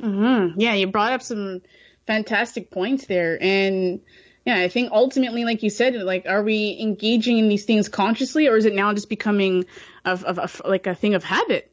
Mm-hmm. 0.00 0.58
Yeah, 0.58 0.72
you 0.72 0.86
brought 0.86 1.12
up 1.12 1.22
some 1.22 1.60
fantastic 2.06 2.70
points 2.70 3.06
there, 3.06 3.38
and 3.40 4.00
yeah, 4.44 4.56
I 4.56 4.68
think 4.68 4.90
ultimately, 4.92 5.44
like 5.44 5.62
you 5.62 5.70
said, 5.70 5.94
like, 5.94 6.26
are 6.26 6.42
we 6.42 6.78
engaging 6.80 7.38
in 7.38 7.48
these 7.48 7.64
things 7.64 7.88
consciously, 7.88 8.48
or 8.48 8.56
is 8.56 8.64
it 8.64 8.74
now 8.74 8.92
just 8.94 9.08
becoming 9.08 9.66
of, 10.04 10.24
of, 10.24 10.38
of 10.38 10.62
like 10.64 10.86
a 10.86 10.94
thing 10.94 11.14
of 11.14 11.22
habit? 11.22 11.72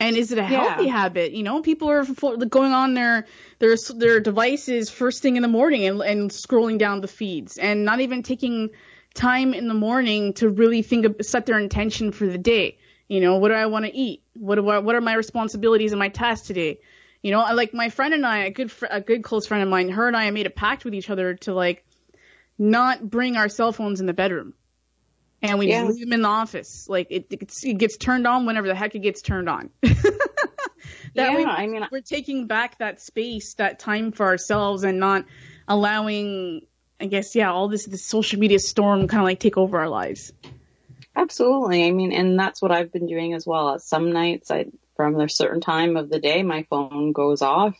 And 0.00 0.16
is 0.16 0.32
it 0.32 0.38
a 0.38 0.44
healthy 0.44 0.86
yeah. 0.86 0.92
habit? 0.92 1.32
You 1.32 1.42
know, 1.44 1.62
people 1.62 1.88
are 1.88 2.04
going 2.04 2.72
on 2.72 2.94
their 2.94 3.26
their 3.58 3.76
their 3.96 4.20
devices 4.20 4.90
first 4.90 5.22
thing 5.22 5.36
in 5.36 5.42
the 5.42 5.48
morning 5.48 5.86
and, 5.86 6.02
and 6.02 6.30
scrolling 6.30 6.78
down 6.78 7.00
the 7.00 7.08
feeds, 7.08 7.58
and 7.58 7.84
not 7.84 8.00
even 8.00 8.22
taking 8.22 8.70
time 9.14 9.54
in 9.54 9.68
the 9.68 9.74
morning 9.74 10.34
to 10.34 10.50
really 10.50 10.82
think 10.82 11.06
of 11.06 11.16
set 11.22 11.46
their 11.46 11.58
intention 11.58 12.12
for 12.12 12.26
the 12.26 12.38
day. 12.38 12.76
You 13.08 13.20
know, 13.20 13.36
what 13.36 13.48
do 13.48 13.54
I 13.54 13.66
want 13.66 13.84
to 13.86 13.94
eat? 13.94 14.22
What 14.34 14.56
do 14.56 14.68
I, 14.68 14.78
what 14.78 14.94
are 14.94 15.00
my 15.00 15.14
responsibilities 15.14 15.92
and 15.92 15.98
my 15.98 16.08
tasks 16.08 16.48
today? 16.48 16.80
You 17.24 17.30
know, 17.30 17.40
like 17.54 17.72
my 17.72 17.88
friend 17.88 18.12
and 18.12 18.26
I, 18.26 18.44
a 18.44 18.50
good 18.50 18.70
fr- 18.70 18.84
a 18.90 19.00
good 19.00 19.24
close 19.24 19.46
friend 19.46 19.62
of 19.62 19.68
mine, 19.70 19.88
her 19.88 20.06
and 20.06 20.14
I 20.14 20.30
made 20.30 20.44
a 20.44 20.50
pact 20.50 20.84
with 20.84 20.94
each 20.94 21.08
other 21.08 21.32
to 21.36 21.54
like 21.54 21.82
not 22.58 23.08
bring 23.08 23.38
our 23.38 23.48
cell 23.48 23.72
phones 23.72 24.00
in 24.00 24.06
the 24.06 24.12
bedroom. 24.12 24.52
And 25.40 25.58
we 25.58 25.68
yeah. 25.68 25.84
leave 25.84 26.00
them 26.00 26.12
in 26.12 26.20
the 26.20 26.28
office. 26.28 26.86
Like 26.86 27.06
it, 27.08 27.28
it, 27.30 27.78
gets 27.78 27.96
turned 27.96 28.26
on 28.26 28.44
whenever 28.44 28.66
the 28.66 28.74
heck 28.74 28.94
it 28.94 28.98
gets 28.98 29.22
turned 29.22 29.48
on. 29.48 29.70
that 29.80 30.18
yeah, 31.14 31.34
way, 31.34 31.44
I 31.46 31.66
mean, 31.66 31.86
we're 31.90 32.02
taking 32.02 32.46
back 32.46 32.76
that 32.80 33.00
space, 33.00 33.54
that 33.54 33.78
time 33.78 34.12
for 34.12 34.26
ourselves, 34.26 34.84
and 34.84 35.00
not 35.00 35.24
allowing, 35.66 36.66
I 37.00 37.06
guess, 37.06 37.34
yeah, 37.34 37.50
all 37.50 37.68
this 37.68 37.86
this 37.86 38.04
social 38.04 38.38
media 38.38 38.58
storm 38.58 39.08
kind 39.08 39.22
of 39.22 39.24
like 39.24 39.40
take 39.40 39.56
over 39.56 39.78
our 39.78 39.88
lives. 39.88 40.30
Absolutely. 41.16 41.86
I 41.86 41.90
mean, 41.90 42.12
and 42.12 42.38
that's 42.38 42.60
what 42.60 42.70
I've 42.70 42.92
been 42.92 43.06
doing 43.06 43.32
as 43.32 43.46
well. 43.46 43.78
Some 43.78 44.12
nights, 44.12 44.50
I 44.50 44.66
from 44.96 45.20
a 45.20 45.28
certain 45.28 45.60
time 45.60 45.96
of 45.96 46.08
the 46.08 46.20
day, 46.20 46.42
my 46.42 46.64
phone 46.70 47.12
goes 47.12 47.42
off, 47.42 47.76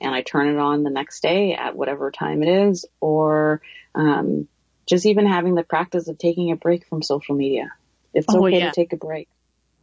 and 0.00 0.14
I 0.14 0.22
turn 0.22 0.48
it 0.48 0.58
on 0.58 0.82
the 0.82 0.90
next 0.90 1.22
day 1.22 1.54
at 1.54 1.76
whatever 1.76 2.10
time 2.10 2.42
it 2.42 2.68
is, 2.68 2.84
or 3.00 3.62
um, 3.94 4.48
just 4.86 5.06
even 5.06 5.26
having 5.26 5.54
the 5.54 5.64
practice 5.64 6.08
of 6.08 6.18
taking 6.18 6.50
a 6.50 6.56
break 6.56 6.86
from 6.86 7.02
social 7.02 7.34
media. 7.34 7.72
It's 8.14 8.26
oh, 8.30 8.46
okay 8.46 8.58
yeah. 8.58 8.66
to 8.66 8.72
take 8.72 8.92
a 8.92 8.96
break. 8.96 9.28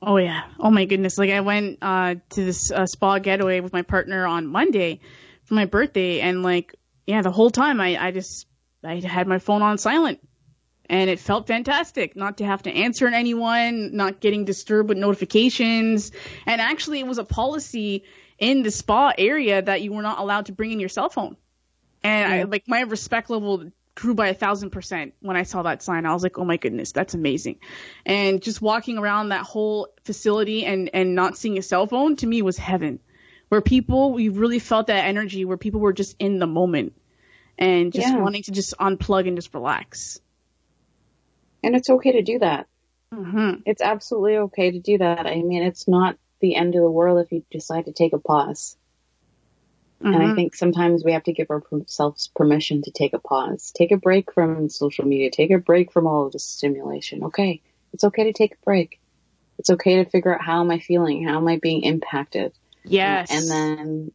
Oh 0.01 0.17
yeah. 0.17 0.41
Oh 0.59 0.69
my 0.69 0.85
goodness. 0.85 1.17
Like 1.17 1.29
I 1.29 1.41
went 1.41 1.79
uh, 1.81 2.15
to 2.31 2.43
this 2.43 2.71
uh, 2.71 2.85
spa 2.85 3.19
getaway 3.19 3.61
with 3.61 3.71
my 3.71 3.83
partner 3.83 4.25
on 4.25 4.47
Monday 4.47 4.99
for 5.45 5.53
my 5.53 5.65
birthday, 5.65 6.19
and 6.19 6.43
like 6.43 6.75
yeah, 7.07 7.21
the 7.21 7.31
whole 7.31 7.49
time 7.49 7.79
I 7.79 7.97
I 8.07 8.11
just 8.11 8.47
I 8.83 8.99
had 8.99 9.27
my 9.27 9.39
phone 9.39 9.61
on 9.61 9.77
silent. 9.77 10.19
And 10.89 11.09
it 11.09 11.19
felt 11.19 11.47
fantastic 11.47 12.15
not 12.15 12.37
to 12.37 12.45
have 12.45 12.63
to 12.63 12.71
answer 12.71 13.07
anyone, 13.07 13.95
not 13.95 14.19
getting 14.19 14.45
disturbed 14.45 14.89
with 14.89 14.97
notifications. 14.97 16.11
And 16.45 16.59
actually, 16.59 16.99
it 16.99 17.07
was 17.07 17.17
a 17.17 17.23
policy 17.23 18.03
in 18.37 18.63
the 18.63 18.71
spa 18.71 19.13
area 19.17 19.61
that 19.61 19.81
you 19.81 19.93
were 19.93 20.01
not 20.01 20.19
allowed 20.19 20.47
to 20.47 20.51
bring 20.51 20.71
in 20.71 20.79
your 20.79 20.89
cell 20.89 21.09
phone. 21.09 21.37
And 22.03 22.33
I, 22.33 22.43
like 22.43 22.67
my 22.67 22.81
respect 22.81 23.29
level 23.29 23.71
grew 23.95 24.13
by 24.13 24.27
a 24.27 24.33
thousand 24.33 24.71
percent 24.71 25.13
when 25.21 25.37
I 25.37 25.43
saw 25.43 25.63
that 25.63 25.81
sign. 25.81 26.05
I 26.05 26.13
was 26.13 26.23
like, 26.23 26.37
oh 26.37 26.45
my 26.45 26.57
goodness, 26.57 26.91
that's 26.91 27.13
amazing. 27.13 27.59
And 28.05 28.41
just 28.41 28.61
walking 28.61 28.97
around 28.97 29.29
that 29.29 29.43
whole 29.43 29.89
facility 30.03 30.65
and, 30.65 30.89
and 30.93 31.15
not 31.15 31.37
seeing 31.37 31.57
a 31.57 31.61
cell 31.61 31.87
phone 31.87 32.15
to 32.17 32.27
me 32.27 32.41
was 32.41 32.57
heaven. 32.57 32.99
Where 33.49 33.61
people, 33.61 34.13
we 34.13 34.29
really 34.29 34.59
felt 34.59 34.87
that 34.87 35.05
energy 35.05 35.45
where 35.45 35.57
people 35.57 35.79
were 35.79 35.93
just 35.93 36.15
in 36.17 36.39
the 36.39 36.47
moment 36.47 36.93
and 37.57 37.93
just 37.93 38.07
yeah. 38.07 38.17
wanting 38.17 38.41
to 38.43 38.51
just 38.51 38.75
unplug 38.79 39.27
and 39.27 39.37
just 39.37 39.53
relax. 39.53 40.19
And 41.63 41.75
it's 41.75 41.89
okay 41.89 42.13
to 42.13 42.21
do 42.21 42.39
that. 42.39 42.67
Mm-hmm. 43.13 43.61
It's 43.65 43.81
absolutely 43.81 44.37
okay 44.37 44.71
to 44.71 44.79
do 44.79 44.97
that. 44.97 45.25
I 45.25 45.41
mean, 45.41 45.63
it's 45.63 45.87
not 45.87 46.17
the 46.39 46.55
end 46.55 46.75
of 46.75 46.81
the 46.81 46.91
world 46.91 47.23
if 47.23 47.31
you 47.31 47.43
decide 47.51 47.85
to 47.85 47.93
take 47.93 48.13
a 48.13 48.19
pause. 48.19 48.75
Mm-hmm. 50.03 50.13
And 50.13 50.15
I 50.15 50.25
mm-hmm. 50.25 50.35
think 50.35 50.55
sometimes 50.55 51.03
we 51.03 51.13
have 51.13 51.23
to 51.23 51.33
give 51.33 51.49
ourselves 51.49 52.29
permission 52.35 52.81
to 52.83 52.91
take 52.91 53.13
a 53.13 53.19
pause, 53.19 53.71
take 53.71 53.91
a 53.91 53.97
break 53.97 54.33
from 54.33 54.69
social 54.69 55.05
media, 55.05 55.31
take 55.31 55.51
a 55.51 55.59
break 55.59 55.91
from 55.91 56.07
all 56.07 56.25
of 56.25 56.33
the 56.33 56.39
stimulation. 56.39 57.23
Okay. 57.25 57.61
It's 57.93 58.03
okay 58.03 58.25
to 58.25 58.33
take 58.33 58.53
a 58.53 58.65
break. 58.65 58.99
It's 59.59 59.69
okay 59.69 60.03
to 60.03 60.09
figure 60.09 60.33
out 60.33 60.41
how 60.41 60.61
am 60.61 60.71
I 60.71 60.79
feeling? 60.79 61.25
How 61.25 61.37
am 61.37 61.47
I 61.47 61.59
being 61.61 61.83
impacted? 61.83 62.53
Yes. 62.83 63.31
and 63.31 63.49
then 63.49 64.11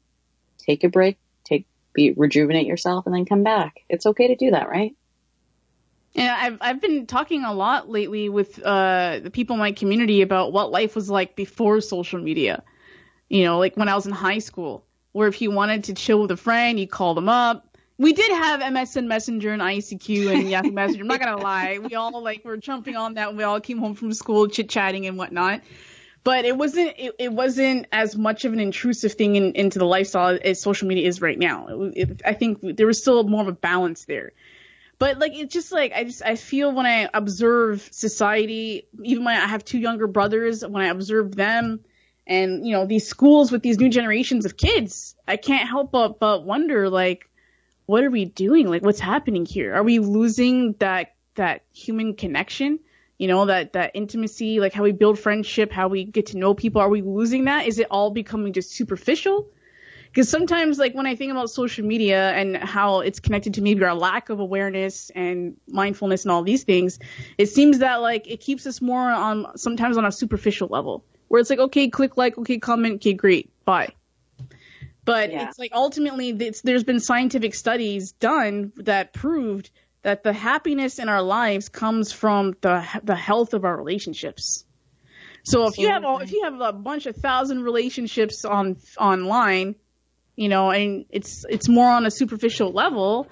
take 0.59 0.85
a 0.85 0.91
break, 0.91 1.17
take, 1.45 1.67
be, 1.95 2.13
rejuvenate 2.13 2.67
yourself 2.67 3.07
and 3.07 3.15
then 3.15 3.25
come 3.25 3.43
back. 3.43 3.81
It's 3.89 4.05
okay 4.05 4.29
to 4.29 4.37
do 4.37 4.51
that, 4.51 4.69
right? 4.69 4.95
Yeah, 6.19 6.37
I've 6.37 6.59
I've 6.61 6.81
been 6.81 7.07
talking 7.07 7.45
a 7.45 7.55
lot 7.55 7.89
lately 7.89 8.29
with 8.29 8.61
uh, 8.61 9.21
the 9.23 9.31
people 9.31 9.55
in 9.55 9.61
my 9.61 9.71
community 9.71 10.21
about 10.23 10.53
what 10.53 10.73
life 10.73 10.97
was 10.97 11.09
like 11.09 11.37
before 11.37 11.81
social 11.81 12.19
media, 12.19 12.65
You 13.29 13.45
know, 13.45 13.61
like 13.61 13.77
when 13.77 13.89
I 13.89 13.95
was 13.95 14.07
in 14.07 14.13
high 14.13 14.41
school, 14.41 14.85
where 15.13 15.29
if 15.29 15.41
you 15.41 15.53
wanted 15.53 15.85
to 15.85 15.95
chill 15.95 16.21
with 16.21 16.33
a 16.33 16.37
friend, 16.37 16.81
you 16.81 16.89
called 16.89 17.19
them 17.19 17.29
up. 17.29 17.77
We 17.99 18.15
did 18.15 18.33
have 18.33 18.61
MSN 18.61 19.07
Messenger 19.07 19.53
and 19.53 19.63
ICQ 19.63 20.35
and 20.35 20.51
Yahoo 20.55 20.73
Messenger. 20.73 21.03
I'm 21.03 21.07
not 21.07 21.21
gonna 21.21 21.41
lie, 21.41 21.79
we 21.79 21.95
all 21.95 22.21
like 22.21 22.45
were 22.45 22.57
jumping 22.57 22.97
on 22.97 23.15
that. 23.15 23.37
We 23.37 23.45
all 23.45 23.61
came 23.61 23.79
home 23.79 23.95
from 23.95 24.13
school, 24.13 24.49
chit 24.49 24.69
chatting 24.69 25.07
and 25.07 25.19
whatnot. 25.19 25.61
But 26.25 26.45
it 26.45 26.57
wasn't 26.57 26.95
it, 26.99 27.15
it 27.21 27.33
wasn't 27.33 27.87
as 27.93 28.17
much 28.17 28.45
of 28.45 28.53
an 28.53 28.59
intrusive 28.59 29.13
thing 29.13 29.37
in, 29.37 29.53
into 29.53 29.79
the 29.79 29.87
lifestyle 29.87 30.37
as 30.45 30.61
social 30.61 30.89
media 30.89 31.07
is 31.07 31.23
right 31.23 31.39
now. 31.39 31.69
It, 31.69 32.11
it, 32.11 32.23
I 32.25 32.33
think 32.35 32.59
there 32.77 32.89
was 32.89 32.99
still 32.99 33.23
more 33.23 33.43
of 33.43 33.49
a 33.49 33.53
balance 33.53 34.05
there. 34.05 34.33
But 34.99 35.19
like 35.19 35.33
it's 35.37 35.53
just 35.53 35.71
like 35.71 35.93
I 35.95 36.05
just 36.05 36.23
I 36.25 36.35
feel 36.35 36.73
when 36.73 36.87
I 36.87 37.09
observe 37.15 37.89
society, 37.93 38.89
even 39.03 39.25
when 39.25 39.37
I 39.37 39.47
have 39.47 39.65
two 39.65 39.79
younger 39.79 40.07
brothers, 40.07 40.67
when 40.67 40.83
I 40.83 40.89
observe 40.89 41.35
them 41.35 41.81
and 42.27 42.67
you 42.67 42.73
know 42.73 42.85
these 42.85 43.07
schools 43.07 43.53
with 43.53 43.63
these 43.63 43.79
new 43.79 43.89
generations 43.89 44.45
of 44.45 44.57
kids, 44.57 45.15
I 45.27 45.37
can't 45.37 45.69
help 45.69 45.93
but 45.93 46.19
but 46.19 46.45
wonder 46.45 46.91
like 46.91 47.31
what 47.87 48.03
are 48.03 48.11
we 48.11 48.25
doing? 48.25 48.69
Like 48.69 48.83
what's 48.83 49.01
happening 49.01 49.47
here? 49.47 49.75
Are 49.75 49.85
we 49.85 50.01
losing 50.01 50.75
that 50.81 51.15
that 51.37 51.63
human 51.73 52.15
connection? 52.15 52.81
You 53.19 53.29
know, 53.29 53.47
that 53.47 53.75
that 53.75 53.93
intimacy, 53.95 54.59
like 54.59 54.73
how 54.73 54.83
we 54.83 54.93
build 54.93 55.19
friendship, 55.19 55.73
how 55.73 55.89
we 55.89 56.05
get 56.05 56.27
to 56.27 56.39
know 56.39 56.55
people, 56.55 56.81
are 56.81 56.89
we 56.89 57.03
losing 57.03 57.45
that? 57.45 57.67
Is 57.67 57.79
it 57.79 57.87
all 57.91 58.11
becoming 58.11 58.53
just 58.53 58.73
superficial? 58.73 59.49
Because 60.19 60.31
sometimes, 60.31 60.81
like 60.81 60.97
when 60.97 61.07
I 61.07 61.15
think 61.15 61.31
about 61.31 61.49
social 61.49 61.87
media 61.87 62.33
and 62.33 62.57
how 62.57 63.03
it's 63.03 63.21
connected 63.21 63.55
to 63.55 63.63
maybe 63.63 63.85
our 63.85 63.95
lack 63.95 64.31
of 64.31 64.41
awareness 64.41 65.13
and 65.15 65.57
mindfulness 65.69 66.25
and 66.25 66.33
all 66.33 66.43
these 66.43 66.65
things, 66.65 66.99
it 67.39 67.47
seems 67.47 67.79
that 67.79 68.03
like 68.03 68.29
it 68.29 68.41
keeps 68.41 68.67
us 68.67 68.83
more 68.83 69.09
on 69.09 69.57
sometimes 69.57 69.97
on 69.97 70.05
a 70.05 70.11
superficial 70.11 70.67
level, 70.67 71.05
where 71.29 71.41
it's 71.41 71.51
like, 71.51 71.61
okay, 71.61 71.89
click 71.89 72.17
like, 72.17 72.37
okay, 72.37 72.59
comment, 72.59 72.97
okay, 72.97 73.13
great, 73.13 73.53
bye. 73.65 73.93
But 75.05 75.31
yeah. 75.31 75.47
it's 75.47 75.57
like 75.57 75.71
ultimately, 75.73 76.31
it's, 76.31 76.63
there's 76.63 76.83
been 76.83 76.99
scientific 76.99 77.55
studies 77.55 78.11
done 78.11 78.73
that 78.79 79.13
proved 79.13 79.71
that 80.03 80.25
the 80.25 80.33
happiness 80.33 80.99
in 80.99 81.09
our 81.09 81.23
lives 81.23 81.69
comes 81.69 82.11
from 82.11 82.57
the 82.61 82.85
the 83.05 83.15
health 83.15 83.55
of 83.55 83.65
our 83.65 83.77
relationships. 83.77 84.65
So 85.45 85.69
if 85.69 85.79
you 85.79 85.91
have 85.91 86.05
all, 86.05 86.19
if 86.19 86.33
you 86.33 86.43
have 86.43 86.61
a 86.61 86.73
bunch 86.73 87.07
of 87.07 87.15
thousand 87.15 87.63
relationships 87.63 88.45
on 88.45 88.79
online, 88.99 89.77
you 90.39 90.49
know, 90.49 90.71
and 90.71 91.05
it's 91.11 91.45
it's 91.51 91.69
more 91.69 91.91
on 91.91 92.07
a 92.07 92.13
superficial 92.13 92.71
level, 92.71 93.27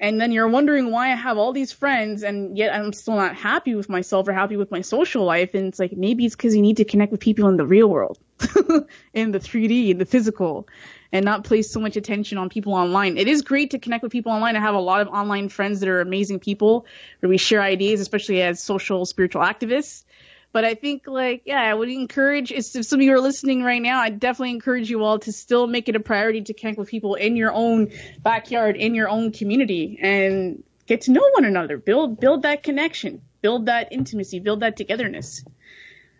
and 0.00 0.18
then 0.18 0.32
you're 0.32 0.48
wondering 0.48 0.90
why 0.90 1.12
I 1.12 1.14
have 1.14 1.36
all 1.36 1.52
these 1.52 1.70
friends 1.70 2.22
and 2.22 2.56
yet 2.56 2.74
I'm 2.74 2.94
still 2.94 3.16
not 3.16 3.36
happy 3.36 3.74
with 3.74 3.90
myself 3.90 4.26
or 4.26 4.32
happy 4.32 4.56
with 4.56 4.70
my 4.70 4.80
social 4.80 5.26
life, 5.26 5.52
and 5.52 5.66
it's 5.66 5.78
like 5.78 5.92
maybe 5.92 6.24
it's 6.24 6.34
because 6.34 6.56
you 6.56 6.62
need 6.62 6.78
to 6.78 6.86
connect 6.86 7.12
with 7.12 7.20
people 7.20 7.46
in 7.48 7.58
the 7.58 7.66
real 7.66 7.88
world, 7.88 8.18
in 9.12 9.32
the 9.32 9.38
3D, 9.38 9.90
in 9.90 9.98
the 9.98 10.06
physical, 10.06 10.66
and 11.12 11.26
not 11.26 11.44
place 11.44 11.70
so 11.70 11.78
much 11.78 11.98
attention 11.98 12.38
on 12.38 12.48
people 12.48 12.72
online. 12.72 13.18
It 13.18 13.28
is 13.28 13.42
great 13.42 13.72
to 13.72 13.78
connect 13.78 14.02
with 14.02 14.10
people 14.10 14.32
online. 14.32 14.56
I 14.56 14.60
have 14.60 14.74
a 14.74 14.80
lot 14.80 15.02
of 15.02 15.08
online 15.08 15.50
friends 15.50 15.80
that 15.80 15.90
are 15.90 16.00
amazing 16.00 16.40
people 16.40 16.86
where 17.18 17.28
we 17.28 17.36
share 17.36 17.60
ideas, 17.60 18.00
especially 18.00 18.40
as 18.40 18.62
social 18.62 19.04
spiritual 19.04 19.42
activists. 19.42 20.04
But 20.52 20.64
I 20.64 20.74
think 20.74 21.06
like, 21.06 21.42
yeah, 21.44 21.60
I 21.60 21.72
would 21.72 21.88
encourage 21.88 22.50
if 22.50 22.64
some 22.64 22.98
of 22.98 23.04
you 23.04 23.14
are 23.14 23.20
listening 23.20 23.62
right 23.62 23.80
now, 23.80 24.00
I 24.00 24.10
definitely 24.10 24.50
encourage 24.50 24.90
you 24.90 25.04
all 25.04 25.18
to 25.20 25.32
still 25.32 25.66
make 25.66 25.88
it 25.88 25.96
a 25.96 26.00
priority 26.00 26.42
to 26.42 26.54
connect 26.54 26.78
with 26.78 26.88
people 26.88 27.14
in 27.14 27.36
your 27.36 27.52
own 27.52 27.92
backyard, 28.22 28.76
in 28.76 28.94
your 28.94 29.08
own 29.08 29.30
community 29.30 29.98
and 30.02 30.64
get 30.86 31.02
to 31.02 31.12
know 31.12 31.28
one 31.34 31.44
another. 31.44 31.78
Build 31.78 32.18
build 32.18 32.42
that 32.42 32.62
connection, 32.62 33.22
build 33.42 33.66
that 33.66 33.92
intimacy, 33.92 34.40
build 34.40 34.60
that 34.60 34.76
togetherness. 34.76 35.44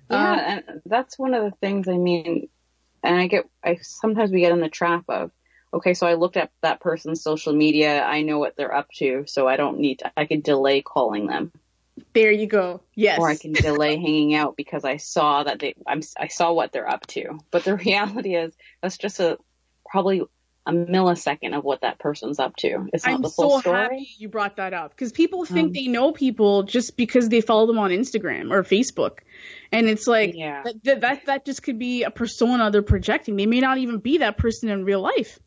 Yeah, 0.09 0.33
uh, 0.33 0.37
and 0.37 0.83
that's 0.87 1.19
one 1.19 1.35
of 1.35 1.45
the 1.45 1.57
things 1.61 1.89
I 1.89 1.97
mean 1.97 2.49
and 3.03 3.17
I 3.17 3.27
get, 3.27 3.47
I 3.65 3.79
sometimes 3.83 4.31
we 4.31 4.41
get 4.41 4.53
in 4.53 4.61
the 4.61 4.69
trap 4.69 5.05
of, 5.09 5.31
okay, 5.73 5.95
so 5.95 6.07
I 6.07 6.15
looked 6.15 6.37
at 6.37 6.51
that 6.63 6.81
person's 6.81 7.23
social 7.23 7.53
media. 7.53 8.03
I 8.03 8.23
know 8.23 8.39
what 8.39 8.57
they're 8.57 8.75
up 8.75 8.91
to, 8.97 9.25
so 9.27 9.49
I 9.49 9.57
don't 9.57 9.79
need 9.79 10.01
to, 10.01 10.13
I 10.17 10.27
can 10.27 10.41
delay 10.41 10.83
calling 10.83 11.27
them. 11.27 11.53
There 12.13 12.33
you 12.33 12.47
go. 12.47 12.83
Yes. 12.95 13.19
Or 13.19 13.29
I 13.29 13.37
can 13.37 13.53
delay 13.53 13.97
hanging 13.97 14.35
out 14.35 14.57
because 14.57 14.85
I 14.85 14.97
saw 14.97 15.45
that 15.45 15.61
they, 15.61 15.75
I'm, 15.87 16.01
I 16.19 16.29
saw 16.29 16.53
what 16.53 16.73
they're 16.73 16.89
up 16.89 17.07
to. 17.09 17.39
But 17.51 17.65
the 17.65 17.77
reality 17.87 18.35
is 18.35 18.53
that's 18.83 18.99
just 18.99 19.21
a, 19.21 19.39
probably 19.87 20.23
a 20.67 20.73
millisecond 20.73 21.57
of 21.57 21.65
what 21.65 21.81
that 21.83 21.99
person's 21.99 22.39
up 22.39 22.55
to. 22.57 22.89
It's 22.93 23.07
not 23.07 23.17
I'm 23.17 23.23
the 23.23 23.31
full 23.31 23.57
so 23.57 23.61
story. 23.61 23.79
happy 23.79 24.09
you 24.19 24.29
brought 24.29 24.57
that 24.57 24.75
up 24.75 24.91
because 24.91 25.13
people 25.13 25.45
think 25.45 25.69
um, 25.69 25.73
they 25.73 25.87
know 25.87 26.13
people 26.13 26.65
just 26.65 26.97
because 26.97 27.29
they 27.29 27.41
follow 27.41 27.67
them 27.67 27.79
on 27.79 27.91
Instagram 27.91 28.53
or 28.53 28.63
Facebook. 28.63 29.19
And 29.73 29.89
it's 29.89 30.07
like 30.07 30.35
yeah. 30.35 30.63
that, 30.85 31.01
that 31.01 31.27
that 31.27 31.45
just 31.45 31.63
could 31.63 31.79
be 31.79 32.03
a 32.03 32.11
persona 32.11 32.71
they're 32.71 32.83
projecting. 32.83 33.37
They 33.37 33.47
may 33.47 33.61
not 33.61 33.79
even 33.79 33.99
be 33.99 34.19
that 34.19 34.37
person 34.37 34.69
in 34.69 34.85
real 34.85 35.01
life. 35.01 35.39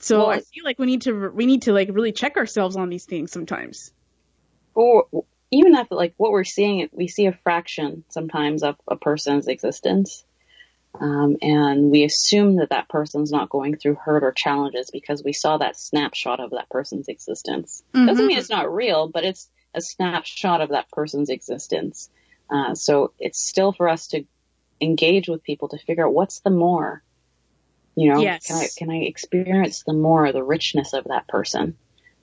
So 0.00 0.18
well, 0.18 0.30
I 0.30 0.40
feel 0.40 0.64
like 0.64 0.78
we 0.78 0.86
need 0.86 1.02
to 1.02 1.30
we 1.30 1.46
need 1.46 1.62
to 1.62 1.72
like 1.72 1.90
really 1.92 2.12
check 2.12 2.36
ourselves 2.36 2.76
on 2.76 2.88
these 2.88 3.04
things 3.04 3.30
sometimes. 3.30 3.92
Or 4.74 5.06
even 5.50 5.74
if 5.74 5.88
like 5.90 6.14
what 6.16 6.30
we're 6.30 6.44
seeing, 6.44 6.88
we 6.92 7.08
see 7.08 7.26
a 7.26 7.32
fraction 7.32 8.04
sometimes 8.08 8.62
of 8.62 8.76
a 8.88 8.96
person's 8.96 9.48
existence. 9.48 10.24
Um, 10.98 11.36
and 11.40 11.90
we 11.90 12.04
assume 12.04 12.56
that 12.56 12.70
that 12.70 12.88
person's 12.88 13.30
not 13.30 13.48
going 13.48 13.76
through 13.76 13.94
hurt 13.94 14.24
or 14.24 14.32
challenges 14.32 14.90
because 14.90 15.22
we 15.22 15.32
saw 15.32 15.58
that 15.58 15.78
snapshot 15.78 16.40
of 16.40 16.50
that 16.50 16.68
person's 16.68 17.08
existence. 17.08 17.82
Mm-hmm. 17.94 18.06
Doesn't 18.06 18.26
mean 18.26 18.38
it's 18.38 18.50
not 18.50 18.72
real, 18.72 19.08
but 19.08 19.24
it's 19.24 19.48
a 19.74 19.80
snapshot 19.80 20.60
of 20.60 20.70
that 20.70 20.90
person's 20.90 21.30
existence. 21.30 22.10
Uh, 22.48 22.74
so 22.74 23.12
it's 23.18 23.42
still 23.42 23.72
for 23.72 23.88
us 23.88 24.08
to 24.08 24.24
engage 24.80 25.28
with 25.28 25.44
people 25.44 25.68
to 25.68 25.78
figure 25.78 26.06
out 26.06 26.14
what's 26.14 26.40
the 26.40 26.50
more. 26.50 27.02
You 27.94 28.12
know, 28.12 28.20
yes. 28.20 28.46
can 28.46 28.56
I 28.56 28.68
can 28.76 28.90
I 28.90 29.06
experience 29.06 29.82
the 29.84 29.92
more, 29.92 30.32
the 30.32 30.42
richness 30.42 30.92
of 30.92 31.04
that 31.04 31.28
person? 31.28 31.76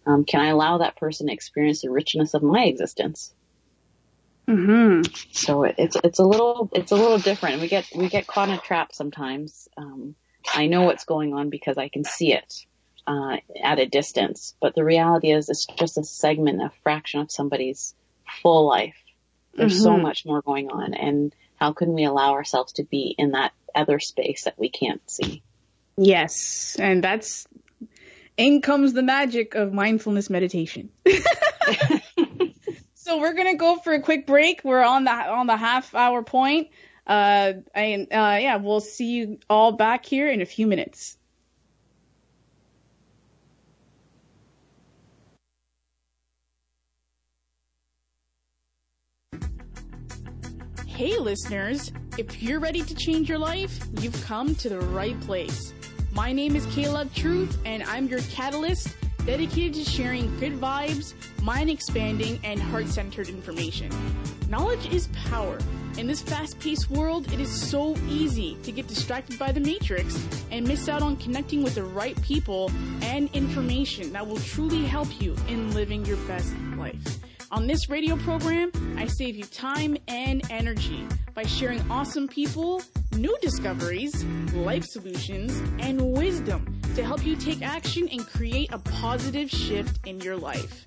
Um, 0.08 0.24
can 0.24 0.41
I 0.41 0.48
allow 0.48 0.80
that 0.80 0.96
person 0.96 1.28
to 1.28 1.34
experience 1.34 1.82
the 1.82 1.91
richness 1.91 2.34
of 2.34 2.41
my 2.41 2.63
existence? 2.63 3.34
hmm 4.48 5.02
So 5.32 5.63
it, 5.63 5.76
it's 5.78 5.98
it's 6.04 6.20
a 6.20 6.26
little 6.26 6.70
it's 6.74 6.91
a 6.91 6.96
little 6.96 7.17
different. 7.17 7.62
We 7.62 7.67
get 7.67 7.89
we 7.93 8.08
get 8.08 8.26
caught 8.26 8.48
in 8.48 8.56
a 8.56 8.60
trap 8.60 8.93
sometimes. 8.93 9.67
Um, 9.78 10.15
I 10.54 10.67
know 10.67 10.84
what's 10.84 11.04
going 11.04 11.34
on 11.34 11.50
because 11.50 11.78
I 11.78 11.89
can 11.89 12.06
see 12.06 12.34
it 12.34 12.65
uh, 13.06 13.38
at 13.62 13.80
a 13.80 13.86
distance, 13.86 14.56
but 14.62 14.76
the 14.76 14.84
reality 14.84 15.32
is 15.32 15.50
it's 15.50 15.65
just 15.65 15.98
a 15.98 16.04
segment, 16.04 16.62
a 16.62 16.72
fraction 16.84 17.20
of 17.20 17.32
somebody's 17.32 17.93
full 18.41 18.65
life. 18.65 18.96
There's 19.56 19.74
mm-hmm. 19.74 19.84
so 19.84 19.98
much 19.98 20.26
more 20.26 20.41
going 20.41 20.70
on. 20.70 20.93
And 20.93 21.34
how 21.56 21.74
can 21.74 21.93
we 21.93 22.04
allow 22.04 22.34
ourselves 22.34 22.74
to 22.74 22.84
be 22.84 23.15
in 23.17 23.32
that 23.32 23.54
other 23.74 24.00
space 24.00 24.43
that 24.43 24.60
we 24.60 24.70
can't 24.70 25.02
see? 25.10 25.41
Yes. 25.98 26.76
And 26.80 27.04
that's, 27.04 27.48
in 28.38 28.62
comes 28.62 28.93
the 28.93 29.04
magic 29.04 29.56
of 29.56 29.73
mindfulness 29.73 30.30
meditation. 30.30 30.89
so 32.93 33.19
we're 33.19 33.34
going 33.34 33.52
to 33.52 33.58
go 33.58 33.78
for 33.78 33.93
a 33.93 34.02
quick 34.02 34.28
break. 34.28 34.62
We're 34.63 34.84
on 34.84 35.04
the, 35.04 35.12
on 35.12 35.47
the 35.47 35.58
half 35.58 35.93
hour 35.95 36.23
point. 36.23 36.69
Uh, 37.06 37.54
and, 37.73 38.04
uh, 38.12 38.38
yeah, 38.39 38.58
we'll 38.58 38.80
see 38.80 39.12
you 39.12 39.39
all 39.50 39.71
back 39.71 40.06
here 40.06 40.30
in 40.30 40.41
a 40.41 40.45
few 40.45 40.67
minutes. 40.67 41.17
Hey, 50.86 51.17
listeners! 51.19 51.91
If 52.17 52.41
you're 52.41 52.60
ready 52.60 52.82
to 52.82 52.95
change 52.95 53.30
your 53.30 53.38
life, 53.38 53.80
you've 54.00 54.19
come 54.23 54.56
to 54.56 54.67
the 54.67 54.80
right 54.80 55.19
place. 55.21 55.71
My 56.17 56.34
name 56.34 56.56
is 56.56 56.65
Caleb 56.73 57.13
Truth, 57.13 57.60
and 57.63 57.84
I'm 57.84 58.08
your 58.08 58.21
catalyst 58.21 58.95
dedicated 59.27 59.75
to 59.75 59.84
sharing 59.84 60.36
good 60.39 60.53
vibes, 60.53 61.13
mind 61.43 61.69
expanding, 61.69 62.39
and 62.43 62.60
heart 62.60 62.88
centered 62.88 63.30
information. 63.30 63.91
Knowledge 64.49 64.91
is 64.91 65.10
power. 65.30 65.60
In 65.99 66.08
this 66.08 66.23
fast 66.23 66.60
paced 66.60 66.89
world, 66.89 67.32
it 67.32 67.39
is 67.39 67.51
so 67.51 67.95
easy 68.10 68.58
to 68.63 68.71
get 68.71 68.88
distracted 68.88 69.38
by 69.38 69.51
the 69.51 69.60
matrix 69.60 70.19
and 70.49 70.67
miss 70.67 70.89
out 70.89 71.03
on 71.03 71.17
connecting 71.17 71.62
with 71.62 71.75
the 71.75 71.84
right 71.84 72.19
people 72.23 72.71
and 73.03 73.30
information 73.36 74.12
that 74.13 74.25
will 74.25 74.39
truly 74.39 74.86
help 74.86 75.21
you 75.21 75.36
in 75.47 75.71
living 75.75 76.03
your 76.03 76.17
best 76.25 76.51
life. 76.77 77.19
On 77.51 77.67
this 77.67 77.89
radio 77.89 78.17
program, 78.17 78.71
I 78.97 79.06
save 79.06 79.36
you 79.36 79.43
time 79.43 79.95
and 80.08 80.41
energy 80.49 81.06
by 81.36 81.43
sharing 81.43 81.80
awesome 81.91 82.27
people, 82.27 82.82
new 83.17 83.36
discoveries, 83.41 84.23
life 84.53 84.86
solutions, 84.86 85.60
and 85.80 86.01
wisdom 86.13 86.80
to 86.95 87.03
help 87.03 87.25
you 87.25 87.36
take 87.36 87.62
action 87.62 88.08
and 88.10 88.25
create 88.25 88.71
a 88.71 88.80
positive 88.80 89.49
shift 89.49 89.99
in 90.08 90.21
your 90.21 90.38
life. 90.38 90.86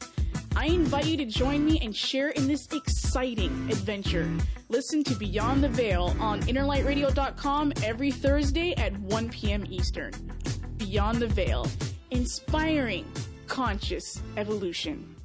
I 0.56 0.66
invite 0.66 1.06
you 1.06 1.16
to 1.16 1.24
join 1.24 1.64
me 1.64 1.78
and 1.80 1.94
share 1.94 2.30
in 2.30 2.46
this 2.46 2.66
exciting 2.72 3.50
adventure. 3.70 4.30
Listen 4.68 5.04
to 5.04 5.14
Beyond 5.14 5.62
the 5.62 5.68
Veil 5.68 6.16
on 6.20 6.40
innerlightradio.com 6.42 7.72
every 7.84 8.10
Thursday 8.10 8.74
at 8.74 8.98
1 8.98 9.28
p.m. 9.30 9.64
Eastern. 9.68 10.12
Beyond 10.76 11.18
the 11.18 11.28
Veil, 11.28 11.66
inspiring 12.10 13.10
conscious 13.46 14.22
evolution. 14.36 15.19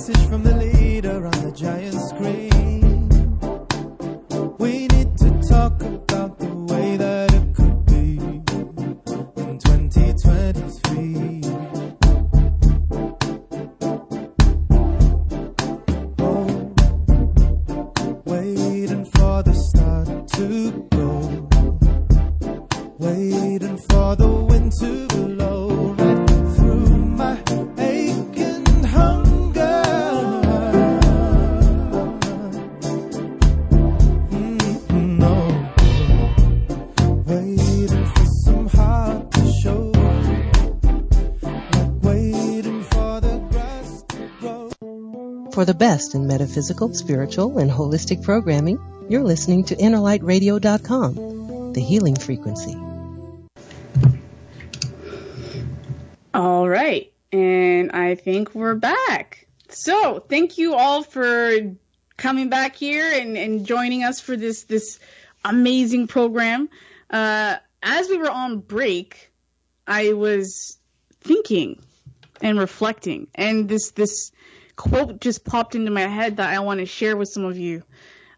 Message 0.00 0.28
from 0.30 0.42
the 0.42 0.56
leader 0.56 1.26
on 1.26 1.44
the 1.44 1.52
giant 1.52 2.00
screen. 2.00 2.89
For 45.60 45.66
the 45.66 45.74
best 45.74 46.14
in 46.14 46.26
metaphysical, 46.26 46.94
spiritual, 46.94 47.58
and 47.58 47.70
holistic 47.70 48.22
programming, 48.22 48.78
you're 49.10 49.22
listening 49.22 49.64
to 49.64 49.76
InnerlightRadio.com, 49.76 51.74
the 51.74 51.82
healing 51.82 52.16
frequency. 52.16 52.74
All 56.32 56.66
right. 56.66 57.12
And 57.30 57.92
I 57.92 58.14
think 58.14 58.54
we're 58.54 58.76
back. 58.76 59.48
So 59.68 60.20
thank 60.20 60.56
you 60.56 60.76
all 60.76 61.02
for 61.02 61.50
coming 62.16 62.48
back 62.48 62.74
here 62.74 63.12
and, 63.12 63.36
and 63.36 63.66
joining 63.66 64.02
us 64.02 64.18
for 64.18 64.38
this, 64.38 64.62
this 64.64 64.98
amazing 65.44 66.06
program. 66.06 66.70
Uh, 67.10 67.56
as 67.82 68.08
we 68.08 68.16
were 68.16 68.30
on 68.30 68.60
break, 68.60 69.30
I 69.86 70.14
was 70.14 70.78
thinking 71.20 71.84
and 72.40 72.58
reflecting 72.58 73.26
and 73.34 73.68
this, 73.68 73.90
this 73.90 74.32
quote 74.80 75.20
just 75.20 75.44
popped 75.44 75.74
into 75.74 75.90
my 75.90 76.06
head 76.06 76.38
that 76.38 76.48
I 76.48 76.60
want 76.60 76.80
to 76.80 76.86
share 76.86 77.16
with 77.16 77.28
some 77.28 77.44
of 77.44 77.58
you. 77.58 77.82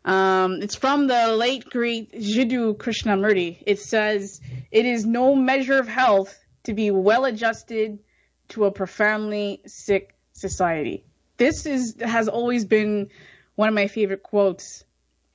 Um, 0.04 0.60
it's 0.60 0.74
from 0.74 1.06
the 1.06 1.36
late 1.36 1.64
great 1.64 2.12
Jiddu 2.12 2.76
Krishnamurti. 2.76 3.62
It 3.64 3.78
says, 3.78 4.40
it 4.72 4.84
is 4.84 5.06
no 5.06 5.36
measure 5.36 5.78
of 5.78 5.86
health 5.86 6.36
to 6.64 6.74
be 6.74 6.90
well 6.90 7.24
adjusted 7.24 8.00
to 8.48 8.64
a 8.64 8.72
profoundly 8.72 9.62
sick 9.66 10.16
society. 10.32 11.04
This 11.36 11.64
is 11.66 11.96
has 12.00 12.28
always 12.28 12.64
been 12.64 13.10
one 13.54 13.68
of 13.68 13.74
my 13.74 13.86
favorite 13.86 14.24
quotes. 14.24 14.84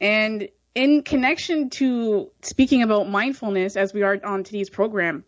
And 0.02 0.50
in 0.76 1.04
connection 1.04 1.70
to 1.72 2.32
speaking 2.41 2.84
about 2.84 3.10
mindfulness 3.10 3.78
as 3.78 3.93
we 3.93 4.04
are 4.04 4.20
on 4.26 4.43
today's 4.43 4.70
program, 4.70 5.24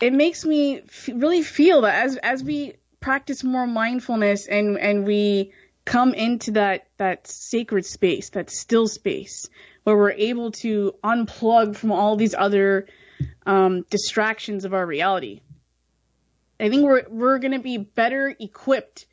it 0.00 0.12
makes 0.12 0.44
me 0.44 0.78
f- 0.78 1.10
really 1.12 1.42
feel 1.42 1.82
that 1.82 2.04
as 2.04 2.16
as 2.16 2.44
we 2.44 2.74
practice 3.02 3.44
more 3.44 3.66
mindfulness 3.66 4.46
and 4.46 4.78
and 4.78 5.04
we 5.06 5.52
come 5.84 6.14
into 6.14 6.52
that 6.52 6.86
that 6.96 7.26
sacred 7.26 7.84
space, 7.84 8.30
that 8.30 8.50
still 8.50 8.88
space 8.88 9.48
where 9.84 9.96
we're 9.96 10.12
able 10.12 10.52
to 10.52 10.94
unplug 11.02 11.76
from 11.76 11.92
all 11.92 12.16
these 12.16 12.34
other 12.34 12.86
um, 13.44 13.84
distractions 13.90 14.64
of 14.64 14.74
our 14.74 14.86
reality. 14.86 15.40
I 16.60 16.68
think 16.68 16.84
we're 16.84 17.04
we're 17.08 17.38
going 17.38 17.52
to 17.52 17.58
be 17.58 17.78
better 17.78 18.34
equipped 18.38 19.06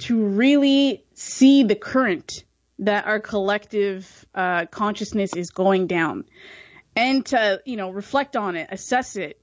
to 0.00 0.24
really 0.24 1.04
see 1.14 1.62
the 1.62 1.76
current 1.76 2.44
that 2.80 3.06
our 3.06 3.20
collective 3.20 4.26
uh, 4.34 4.66
consciousness 4.66 5.36
is 5.36 5.50
going 5.50 5.86
down, 5.86 6.24
and 6.96 7.24
to 7.26 7.62
you 7.64 7.76
know 7.76 7.90
reflect 7.90 8.36
on 8.36 8.56
it, 8.56 8.68
assess 8.72 9.16
it, 9.16 9.39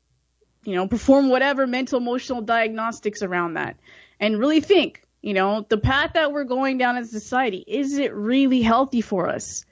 you 0.67 0.75
know, 0.75 0.85
perform 0.85 1.29
whatever 1.29 1.65
mental 1.65 1.97
emotional 1.97 2.41
diagnostics 2.41 3.23
around 3.23 3.53
that, 3.53 3.77
and 4.19 4.37
really 4.37 4.59
think, 4.59 5.01
you 5.21 5.33
know, 5.33 5.65
the 5.69 5.77
path 5.77 6.11
that 6.15 6.33
we're 6.33 6.43
going 6.43 6.77
down 6.77 6.97
as 6.97 7.09
society 7.09 7.63
is 7.65 7.97
it 7.97 8.13
really 8.13 8.61
healthy 8.61 8.99
for 8.99 9.29
us, 9.29 9.63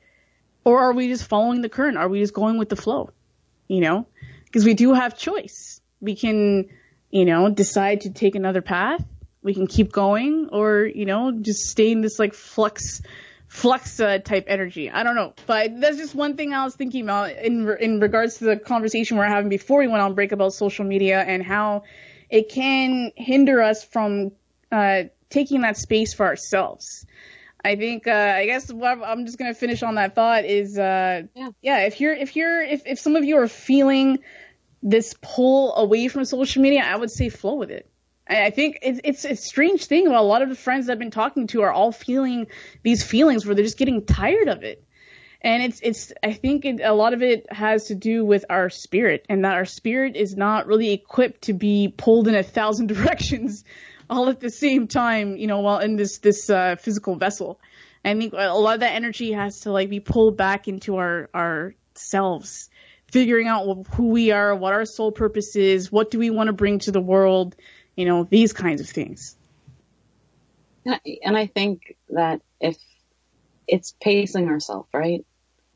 or 0.64 0.80
are 0.80 0.93
we 0.93 1.10
just 1.10 1.26
following 1.26 1.62
the 1.62 1.68
current? 1.68 1.98
Are 1.98 2.08
we 2.08 2.22
just 2.22 2.34
going 2.34 2.58
with 2.58 2.70
the 2.70 2.78
flow? 2.78 3.10
You 3.68 3.82
know, 3.82 4.08
because 4.46 4.64
we 4.64 4.74
do 4.74 4.93
have 4.93 5.18
choice. 5.18 5.82
We 6.00 6.16
can, 6.16 6.70
you 7.12 7.26
know, 7.26 7.50
decide 7.50 8.02
to 8.02 8.12
take 8.12 8.36
another 8.36 8.62
path. 8.62 9.04
We 9.43 9.54
can 9.54 9.68
keep 9.68 9.91
going, 9.91 10.48
or 10.54 10.86
you 10.86 11.06
know, 11.06 11.34
just 11.34 11.66
stay 11.66 11.91
in 11.91 12.00
this 12.00 12.20
like 12.20 12.34
flux, 12.34 13.02
flux 13.48 14.00
uh, 14.00 14.20
type 14.20 14.46
energy. 14.48 14.89
I 14.89 15.04
don't 15.04 15.16
know, 15.16 15.34
but 15.46 15.80
that's 15.80 15.98
just 15.98 16.16
one 16.16 16.36
thing 16.36 16.54
I 16.54 16.64
was 16.64 16.76
thinking 16.76 17.04
about 17.04 17.32
in 17.32 17.70
in 17.80 18.00
regards 18.00 18.38
to 18.39 18.46
the 18.46 18.58
conversation 18.58 19.18
we 19.18 19.22
we're 19.22 19.30
having 19.30 19.50
before 19.50 19.80
we 19.80 19.88
went 19.88 20.02
on 20.02 20.16
break 20.16 20.32
about 20.32 20.54
social 20.54 20.86
media 20.86 21.20
and 21.20 21.43
how 21.43 21.84
it 22.30 22.50
can 22.50 23.12
hinder 23.16 23.62
us 23.62 23.84
from 23.84 24.32
uh, 24.72 25.04
taking 25.30 25.62
that 25.62 25.78
space 25.78 26.14
for 26.14 26.26
ourselves. 26.26 27.06
I 27.64 27.76
think 27.76 28.08
uh, 28.08 28.12
I 28.12 28.46
guess 28.46 28.72
what 28.72 29.02
I'm 29.04 29.26
just 29.26 29.38
gonna 29.38 29.54
finish 29.54 29.82
on 29.84 29.96
that 29.96 30.16
thought 30.16 30.46
is 30.46 30.78
uh, 30.78 31.24
Yeah. 31.34 31.50
yeah 31.62 31.80
if 31.86 32.00
you're 32.00 32.14
if 32.14 32.36
you're 32.36 32.62
if 32.62 32.86
if 32.86 33.00
some 33.00 33.16
of 33.16 33.24
you 33.24 33.38
are 33.38 33.48
feeling 33.48 34.20
this 34.84 35.16
pull 35.20 35.76
away 35.76 36.08
from 36.08 36.26
social 36.26 36.62
media, 36.62 36.84
I 36.86 36.96
would 36.96 37.10
say 37.10 37.30
flow 37.30 37.56
with 37.56 37.72
it. 37.72 37.89
I 38.28 38.50
think 38.50 38.80
it's 38.82 39.00
it's 39.04 39.26
a 39.26 39.36
strange 39.36 39.86
thing 39.86 40.08
about 40.08 40.22
a 40.22 40.28
lot 40.28 40.42
of 40.42 40.50
the 40.50 40.56
friends 40.56 40.90
I've 40.90 41.00
been 41.00 41.12
talking 41.12 41.48
to 41.48 41.62
are 41.62 41.72
all 41.72 41.92
feeling 41.92 42.48
these 42.82 43.04
feelings 43.04 43.46
where 43.46 43.54
they're 43.54 43.64
just 43.64 43.78
getting 43.78 44.06
tired 44.06 44.48
of 44.48 44.64
it. 44.64 44.84
And 45.42 45.62
it's 45.62 45.80
it's 45.82 46.12
I 46.24 46.34
think 46.34 46.66
it, 46.66 46.82
a 46.84 46.94
lot 46.94 47.14
of 47.14 47.22
it 47.22 47.46
has 47.52 47.86
to 47.86 47.96
do 47.96 48.26
with 48.26 48.46
our 48.50 48.70
spirit 48.72 49.26
and 49.30 49.46
that 49.46 49.54
our 49.54 49.66
spirit 49.66 50.16
is 50.16 50.36
not 50.36 50.66
really 50.66 50.92
equipped 50.92 51.44
to 51.44 51.54
be 51.54 51.94
pulled 51.96 52.28
in 52.28 52.36
a 52.36 52.42
thousand 52.42 52.88
directions 52.96 53.64
all 54.10 54.30
at 54.30 54.40
the 54.40 54.50
same 54.50 54.88
time, 54.88 55.38
you 55.38 55.48
know, 55.48 55.60
while 55.60 55.80
in 55.80 55.96
this 55.96 56.18
this 56.20 56.50
uh, 56.50 56.76
physical 56.78 57.16
vessel. 57.16 57.60
I 58.04 58.14
think 58.14 58.34
a 58.34 58.54
lot 58.54 58.76
of 58.76 58.80
that 58.82 58.94
energy 58.94 59.32
has 59.32 59.62
to 59.62 59.72
like 59.72 59.90
be 59.90 60.00
pulled 60.00 60.38
back 60.38 60.68
into 60.68 60.98
our 60.98 61.30
our 61.34 61.76
selves, 61.94 62.70
figuring 63.12 63.48
out 63.48 63.88
who 63.94 64.10
we 64.10 64.32
are, 64.32 64.56
what 64.56 64.74
our 64.74 64.86
soul 64.86 65.12
purpose 65.12 65.56
is, 65.56 65.92
what 65.92 66.12
do 66.12 66.20
we 66.20 66.30
want 66.30 66.48
to 66.48 66.54
bring 66.54 66.80
to 66.80 66.92
the 66.92 67.02
world, 67.02 67.56
you 67.96 68.06
know, 68.06 68.24
these 68.24 68.54
kinds 68.54 68.82
of 68.82 68.88
things. 68.89 69.36
And 70.86 71.36
I 71.36 71.48
think 71.48 71.96
that 72.10 72.41
if 72.60 72.78
it's 73.68 73.96
pacing 74.02 74.48
ourselves, 74.48 74.88
right? 74.93 75.26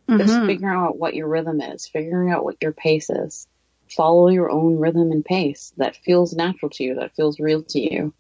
Just 0.07 0.39
Mhm. 0.39 0.47
figuring 0.47 0.76
out 0.76 0.97
what 0.97 1.15
your 1.15 1.28
rhythm 1.28 1.61
is, 1.61 1.88
figuring 1.88 2.32
out 2.32 2.43
what 2.43 2.57
your 2.61 2.74
pace 2.74 3.09
is. 3.09 3.47
Follow 3.89 4.30
your 4.30 4.51
own 4.51 4.78
rhythm 4.78 5.11
and 5.11 5.26
pace 5.26 5.74
that 5.78 5.95
feels 5.95 6.34
natural 6.34 6.70
to 6.72 6.84
you, 6.84 6.95
that 6.95 7.15
feels 7.15 7.39
real 7.39 7.63
to 7.63 7.80
you. 7.80 8.13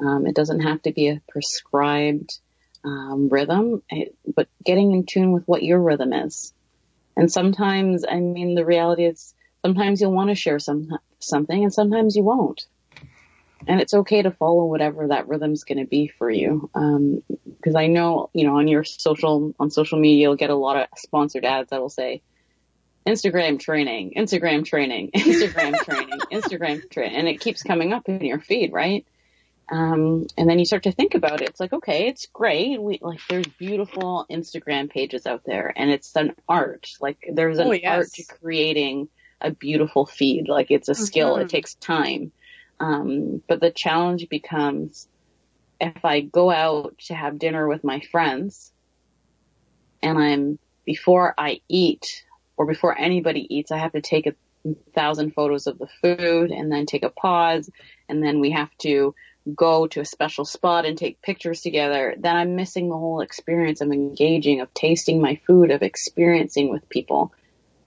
Um, 0.00 0.26
it 0.26 0.36
doesn't 0.36 0.60
have 0.60 0.82
to 0.82 0.92
be 0.92 1.08
a 1.08 1.20
prescribed 1.28 2.38
um, 2.84 3.28
rhythm, 3.28 3.82
but 4.36 4.48
getting 4.64 4.92
in 4.92 5.06
tune 5.06 5.32
with 5.32 5.42
what 5.46 5.64
your 5.64 5.80
rhythm 5.80 6.12
is. 6.12 6.52
And 7.16 7.32
sometimes, 7.32 8.04
I 8.08 8.20
mean, 8.20 8.54
the 8.54 8.64
reality 8.64 9.04
is 9.06 9.34
sometimes 9.64 10.00
you'll 10.00 10.12
want 10.12 10.30
to 10.30 10.36
share 10.36 10.60
some 10.60 10.88
something, 11.18 11.64
and 11.64 11.74
sometimes 11.74 12.14
you 12.14 12.22
won't. 12.22 12.64
And 13.66 13.80
it's 13.80 13.92
okay 13.92 14.22
to 14.22 14.30
follow 14.30 14.64
whatever 14.66 15.08
that 15.08 15.28
rhythm's 15.28 15.64
going 15.64 15.78
to 15.78 15.84
be 15.86 16.06
for 16.08 16.30
you. 16.30 16.70
Um, 16.74 17.22
because 17.56 17.74
I 17.74 17.86
know, 17.88 18.30
you 18.32 18.44
know, 18.46 18.56
on 18.58 18.68
your 18.68 18.84
social, 18.84 19.54
on 19.58 19.70
social 19.70 19.98
media, 19.98 20.22
you'll 20.22 20.36
get 20.36 20.50
a 20.50 20.54
lot 20.54 20.76
of 20.76 20.86
sponsored 20.96 21.44
ads 21.44 21.70
that 21.70 21.80
will 21.80 21.88
say, 21.90 22.22
Instagram 23.06 23.58
training, 23.58 24.12
Instagram 24.16 24.64
training, 24.64 25.10
Instagram 25.14 25.74
training, 25.84 26.18
Instagram 26.30 26.90
training, 26.90 27.16
and 27.16 27.26
it 27.28 27.40
keeps 27.40 27.62
coming 27.62 27.92
up 27.92 28.08
in 28.08 28.20
your 28.20 28.38
feed, 28.38 28.72
right? 28.72 29.06
Um, 29.70 30.26
and 30.36 30.48
then 30.48 30.58
you 30.58 30.64
start 30.64 30.84
to 30.84 30.92
think 30.92 31.14
about 31.14 31.40
it. 31.42 31.48
It's 31.50 31.60
like, 31.60 31.72
okay, 31.72 32.06
it's 32.08 32.26
great. 32.26 32.80
We 32.80 32.98
like, 33.02 33.20
there's 33.28 33.46
beautiful 33.46 34.24
Instagram 34.30 34.88
pages 34.90 35.26
out 35.26 35.42
there 35.44 35.72
and 35.76 35.90
it's 35.90 36.14
an 36.16 36.34
art. 36.48 36.88
Like 37.00 37.18
there's 37.30 37.58
an 37.58 37.66
Oh, 37.68 37.72
yes. 37.72 37.84
art 37.96 38.08
to 38.14 38.24
creating 38.24 39.08
a 39.42 39.50
beautiful 39.50 40.06
feed. 40.06 40.48
Like 40.48 40.70
it's 40.70 40.88
a 40.88 40.94
skill. 40.94 41.36
Mhm. 41.36 41.42
It 41.42 41.48
takes 41.50 41.74
time. 41.74 42.32
Um, 42.80 43.42
but 43.48 43.60
the 43.60 43.70
challenge 43.70 44.28
becomes 44.28 45.08
if 45.80 46.04
I 46.04 46.20
go 46.20 46.50
out 46.50 46.98
to 47.06 47.14
have 47.14 47.38
dinner 47.38 47.68
with 47.68 47.84
my 47.84 48.00
friends 48.00 48.72
and 50.02 50.18
I'm, 50.18 50.58
before 50.84 51.34
I 51.38 51.60
eat 51.68 52.24
or 52.56 52.66
before 52.66 52.96
anybody 52.96 53.46
eats, 53.54 53.70
I 53.70 53.78
have 53.78 53.92
to 53.92 54.00
take 54.00 54.26
a 54.26 54.34
thousand 54.94 55.34
photos 55.34 55.66
of 55.66 55.78
the 55.78 55.88
food 56.02 56.50
and 56.50 56.70
then 56.70 56.86
take 56.86 57.04
a 57.04 57.10
pause 57.10 57.70
and 58.08 58.22
then 58.22 58.40
we 58.40 58.50
have 58.50 58.70
to 58.78 59.14
go 59.54 59.86
to 59.86 60.00
a 60.00 60.04
special 60.04 60.44
spot 60.44 60.84
and 60.84 60.98
take 60.98 61.22
pictures 61.22 61.62
together, 61.62 62.14
then 62.18 62.36
I'm 62.36 62.56
missing 62.56 62.88
the 62.88 62.96
whole 62.96 63.20
experience 63.20 63.80
of 63.80 63.90
engaging, 63.90 64.60
of 64.60 64.72
tasting 64.74 65.20
my 65.20 65.40
food, 65.46 65.70
of 65.70 65.82
experiencing 65.82 66.70
with 66.70 66.88
people, 66.88 67.32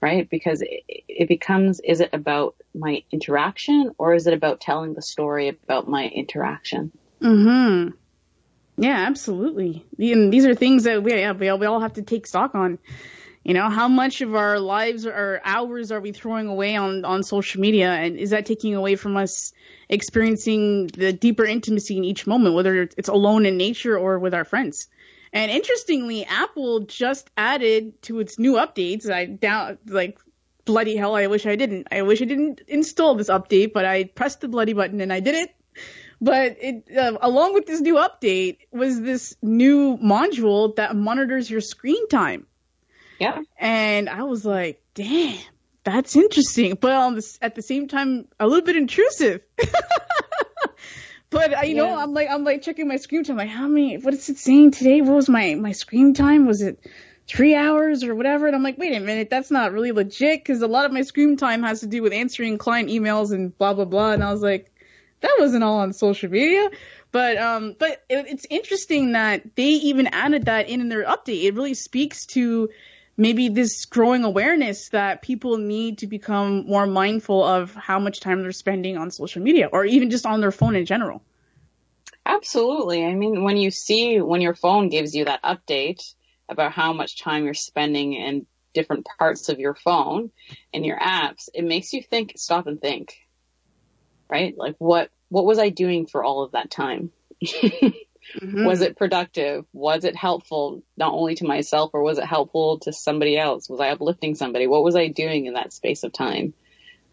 right? 0.00 0.28
Because 0.28 0.62
it, 0.62 0.82
it 0.88 1.28
becomes, 1.28 1.80
is 1.80 2.00
it 2.00 2.10
about 2.12 2.56
my 2.74 3.02
interaction 3.10 3.92
or 3.98 4.14
is 4.14 4.26
it 4.26 4.34
about 4.34 4.60
telling 4.60 4.94
the 4.94 5.02
story 5.02 5.48
about 5.48 5.88
my 5.88 6.06
interaction? 6.06 6.92
Hmm. 7.20 7.88
Yeah, 8.76 9.06
absolutely. 9.06 9.84
And 9.98 10.32
these 10.32 10.46
are 10.46 10.54
things 10.54 10.84
that 10.84 11.02
we, 11.02 11.14
yeah, 11.14 11.32
we 11.32 11.48
all, 11.48 11.58
we 11.58 11.66
all 11.66 11.80
have 11.80 11.94
to 11.94 12.02
take 12.02 12.26
stock 12.26 12.54
on. 12.54 12.78
You 13.44 13.54
know, 13.54 13.68
how 13.70 13.88
much 13.88 14.20
of 14.20 14.34
our 14.34 14.60
lives 14.60 15.04
or 15.04 15.40
hours 15.44 15.90
are 15.90 16.00
we 16.00 16.12
throwing 16.12 16.46
away 16.46 16.76
on, 16.76 17.04
on 17.04 17.22
social 17.22 17.60
media? 17.60 17.90
And 17.90 18.16
is 18.16 18.30
that 18.30 18.46
taking 18.46 18.74
away 18.74 18.94
from 18.94 19.16
us 19.16 19.52
experiencing 19.88 20.86
the 20.86 21.12
deeper 21.12 21.44
intimacy 21.44 21.96
in 21.96 22.04
each 22.04 22.26
moment, 22.26 22.54
whether 22.54 22.88
it's 22.96 23.08
alone 23.08 23.44
in 23.46 23.56
nature 23.56 23.98
or 23.98 24.18
with 24.18 24.32
our 24.32 24.44
friends? 24.44 24.88
And 25.32 25.50
interestingly, 25.50 26.24
Apple 26.24 26.80
just 26.80 27.30
added 27.36 28.00
to 28.02 28.20
its 28.20 28.38
new 28.38 28.54
updates. 28.54 29.10
I 29.10 29.26
down, 29.26 29.78
like, 29.86 30.18
bloody 30.64 30.96
hell, 30.96 31.14
I 31.14 31.26
wish 31.26 31.46
I 31.46 31.56
didn't. 31.56 31.88
I 31.90 32.02
wish 32.02 32.22
I 32.22 32.24
didn't 32.24 32.62
install 32.68 33.14
this 33.14 33.28
update, 33.28 33.72
but 33.72 33.84
I 33.84 34.04
pressed 34.04 34.40
the 34.40 34.48
bloody 34.48 34.72
button 34.72 35.00
and 35.00 35.12
I 35.12 35.20
did 35.20 35.34
it. 35.34 35.54
But 36.20 36.56
it, 36.60 36.96
uh, 36.96 37.18
along 37.20 37.54
with 37.54 37.66
this 37.66 37.80
new 37.80 37.96
update 37.96 38.58
was 38.70 39.00
this 39.00 39.36
new 39.42 39.96
module 39.98 40.76
that 40.76 40.94
monitors 40.94 41.50
your 41.50 41.60
screen 41.60 42.08
time. 42.08 42.46
Yeah. 43.18 43.40
And 43.58 44.08
I 44.08 44.22
was 44.22 44.44
like, 44.44 44.82
damn, 44.94 45.40
that's 45.82 46.14
interesting. 46.14 46.78
But 46.80 46.92
on 46.92 47.16
the, 47.16 47.38
at 47.42 47.56
the 47.56 47.62
same 47.62 47.88
time, 47.88 48.28
a 48.38 48.46
little 48.46 48.64
bit 48.64 48.76
intrusive. 48.76 49.40
but 51.30 51.56
I, 51.56 51.64
you 51.64 51.76
yeah. 51.76 51.82
know, 51.82 51.98
I'm 51.98 52.14
like, 52.14 52.28
I'm 52.30 52.44
like 52.44 52.62
checking 52.62 52.86
my 52.86 52.96
screen 52.96 53.24
time. 53.24 53.36
Like, 53.36 53.48
how 53.48 53.66
many, 53.66 53.96
what 53.96 54.14
is 54.14 54.28
it 54.28 54.38
saying 54.38 54.72
today? 54.72 55.00
What 55.00 55.14
was 55.14 55.28
my, 55.28 55.56
my 55.56 55.72
screen 55.72 56.14
time? 56.14 56.46
Was 56.46 56.62
it 56.62 56.78
three 57.26 57.54
hours 57.54 58.04
or 58.04 58.14
whatever? 58.14 58.46
And 58.46 58.56
I'm 58.56 58.62
like, 58.62 58.78
wait 58.78 58.94
a 58.94 59.00
minute, 59.00 59.30
that's 59.30 59.50
not 59.50 59.72
really 59.72 59.92
legit 59.92 60.40
because 60.40 60.62
a 60.62 60.66
lot 60.66 60.84
of 60.84 60.92
my 60.92 61.02
screen 61.02 61.36
time 61.36 61.62
has 61.62 61.80
to 61.80 61.86
do 61.86 62.02
with 62.02 62.12
answering 62.12 62.58
client 62.58 62.88
emails 62.88 63.32
and 63.32 63.56
blah, 63.56 63.74
blah, 63.74 63.84
blah. 63.84 64.12
And 64.12 64.22
I 64.22 64.32
was 64.32 64.42
like, 64.42 64.72
that 65.20 65.36
wasn't 65.38 65.64
all 65.64 65.78
on 65.78 65.92
social 65.92 66.30
media. 66.30 66.70
But 67.12 67.36
um, 67.36 67.76
but 67.78 68.02
it, 68.08 68.26
it's 68.26 68.46
interesting 68.48 69.12
that 69.12 69.54
they 69.54 69.68
even 69.68 70.08
added 70.08 70.46
that 70.46 70.68
in 70.68 70.80
in 70.80 70.88
their 70.88 71.04
update. 71.04 71.44
It 71.44 71.54
really 71.54 71.74
speaks 71.74 72.26
to 72.26 72.70
maybe 73.16 73.48
this 73.50 73.84
growing 73.84 74.24
awareness 74.24 74.88
that 74.88 75.20
people 75.20 75.58
need 75.58 75.98
to 75.98 76.06
become 76.06 76.66
more 76.66 76.86
mindful 76.86 77.44
of 77.44 77.74
how 77.74 77.98
much 77.98 78.20
time 78.20 78.42
they're 78.42 78.52
spending 78.52 78.96
on 78.96 79.10
social 79.10 79.42
media 79.42 79.68
or 79.70 79.84
even 79.84 80.10
just 80.10 80.24
on 80.24 80.40
their 80.40 80.50
phone 80.50 80.74
in 80.74 80.86
general. 80.86 81.22
Absolutely. 82.24 83.04
I 83.04 83.14
mean, 83.14 83.42
when 83.42 83.58
you 83.58 83.70
see 83.70 84.20
when 84.20 84.40
your 84.40 84.54
phone 84.54 84.88
gives 84.88 85.14
you 85.14 85.26
that 85.26 85.42
update 85.42 86.14
about 86.52 86.72
how 86.72 86.92
much 86.92 87.20
time 87.20 87.44
you're 87.44 87.54
spending 87.54 88.12
in 88.14 88.46
different 88.74 89.06
parts 89.18 89.48
of 89.48 89.58
your 89.58 89.74
phone 89.74 90.30
and 90.72 90.86
your 90.86 90.98
apps, 90.98 91.48
it 91.52 91.64
makes 91.64 91.92
you 91.92 92.02
think, 92.02 92.34
stop 92.36 92.66
and 92.66 92.80
think, 92.80 93.14
right? 94.30 94.56
Like 94.56 94.76
what, 94.78 95.10
what 95.28 95.44
was 95.44 95.58
I 95.58 95.68
doing 95.68 96.06
for 96.06 96.24
all 96.24 96.42
of 96.42 96.52
that 96.52 96.70
time? 96.70 97.10
Mm-hmm. 98.40 98.64
Was 98.64 98.82
it 98.82 98.96
productive? 98.96 99.64
Was 99.72 100.04
it 100.04 100.14
helpful 100.14 100.82
not 100.96 101.12
only 101.12 101.34
to 101.36 101.44
myself 101.44 101.90
or 101.92 102.02
was 102.02 102.18
it 102.18 102.24
helpful 102.24 102.78
to 102.80 102.92
somebody 102.92 103.36
else? 103.36 103.68
Was 103.68 103.80
I 103.80 103.90
uplifting 103.90 104.34
somebody? 104.34 104.66
What 104.66 104.84
was 104.84 104.96
I 104.96 105.08
doing 105.08 105.46
in 105.46 105.54
that 105.54 105.72
space 105.72 106.04
of 106.04 106.12
time? 106.12 106.54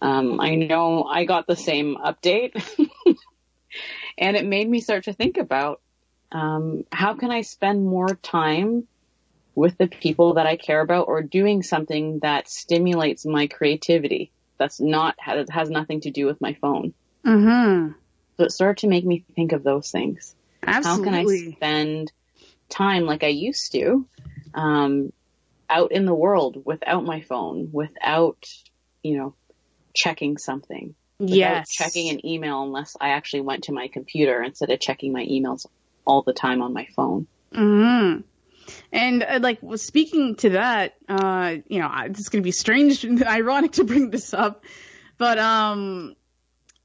Um, 0.02 0.40
I 0.40 0.56
know 0.56 1.04
I 1.04 1.26
got 1.26 1.48
the 1.48 1.56
same 1.56 1.98
update 1.98 2.54
and 4.18 4.38
it 4.38 4.46
made 4.46 4.70
me 4.70 4.80
start 4.80 5.06
to 5.06 5.14
think 5.14 5.38
about, 5.38 5.82
um, 6.32 6.84
how 6.92 7.16
can 7.16 7.32
I 7.32 7.42
spend 7.42 7.86
more 7.86 8.16
time 8.16 8.88
with 9.60 9.78
the 9.78 9.88
people 9.88 10.36
that 10.36 10.48
I 10.48 10.56
care 10.56 10.80
about 10.80 11.10
or 11.10 11.22
doing 11.22 11.64
something 11.64 12.20
that 12.20 12.48
stimulates 12.48 13.26
my 13.26 13.48
creativity 13.48 14.32
that's 14.58 14.80
not, 14.80 15.16
has 15.20 15.70
nothing 15.70 16.00
to 16.02 16.12
do 16.12 16.26
with 16.26 16.40
my 16.40 16.54
phone. 16.62 16.94
Mm-hmm. 17.26 17.92
So 18.38 18.44
it 18.46 18.52
started 18.54 18.78
to 18.82 18.88
make 18.88 19.06
me 19.06 19.26
think 19.36 19.52
of 19.52 19.64
those 19.64 19.92
things. 19.92 20.34
Absolutely. 20.66 21.10
How 21.10 21.18
can 21.18 21.28
I 21.28 21.52
spend 21.52 22.12
time 22.70 23.06
like 23.06 23.26
I 23.26 23.28
used 23.28 23.74
to, 23.74 24.08
um, 24.54 25.12
out 25.70 25.92
in 25.92 26.06
the 26.06 26.16
world 26.16 26.62
without 26.66 27.04
my 27.04 27.20
phone, 27.20 27.70
without, 27.74 28.48
you 29.04 29.18
know, 29.18 29.36
checking 29.94 30.38
something. 30.38 30.96
Without 31.20 31.36
yes. 31.36 31.70
checking 31.70 32.10
an 32.12 32.26
email 32.26 32.64
unless 32.64 32.96
I 33.00 33.10
actually 33.10 33.42
went 33.42 33.66
to 33.66 33.74
my 33.74 33.90
computer 33.90 34.42
instead 34.42 34.70
of 34.70 34.80
checking 34.80 35.12
my 35.12 35.26
emails 35.26 35.66
all 36.06 36.22
the 36.22 36.32
time 36.32 36.62
on 36.62 36.72
my 36.72 36.88
phone. 36.96 37.28
Hmm. 37.54 38.22
And 38.92 39.24
uh, 39.24 39.40
like 39.42 39.60
speaking 39.76 40.36
to 40.38 40.50
that, 40.52 40.96
uh, 41.08 41.56
you 41.68 41.80
know, 41.80 41.92
it's 42.06 42.30
going 42.30 42.42
to 42.42 42.48
be 42.48 42.52
strange 42.52 43.04
and 43.04 43.24
ironic 43.28 43.74
to 43.74 43.84
bring 43.84 44.10
this 44.10 44.34
up, 44.34 44.64
but 45.18 45.38
um, 45.40 46.16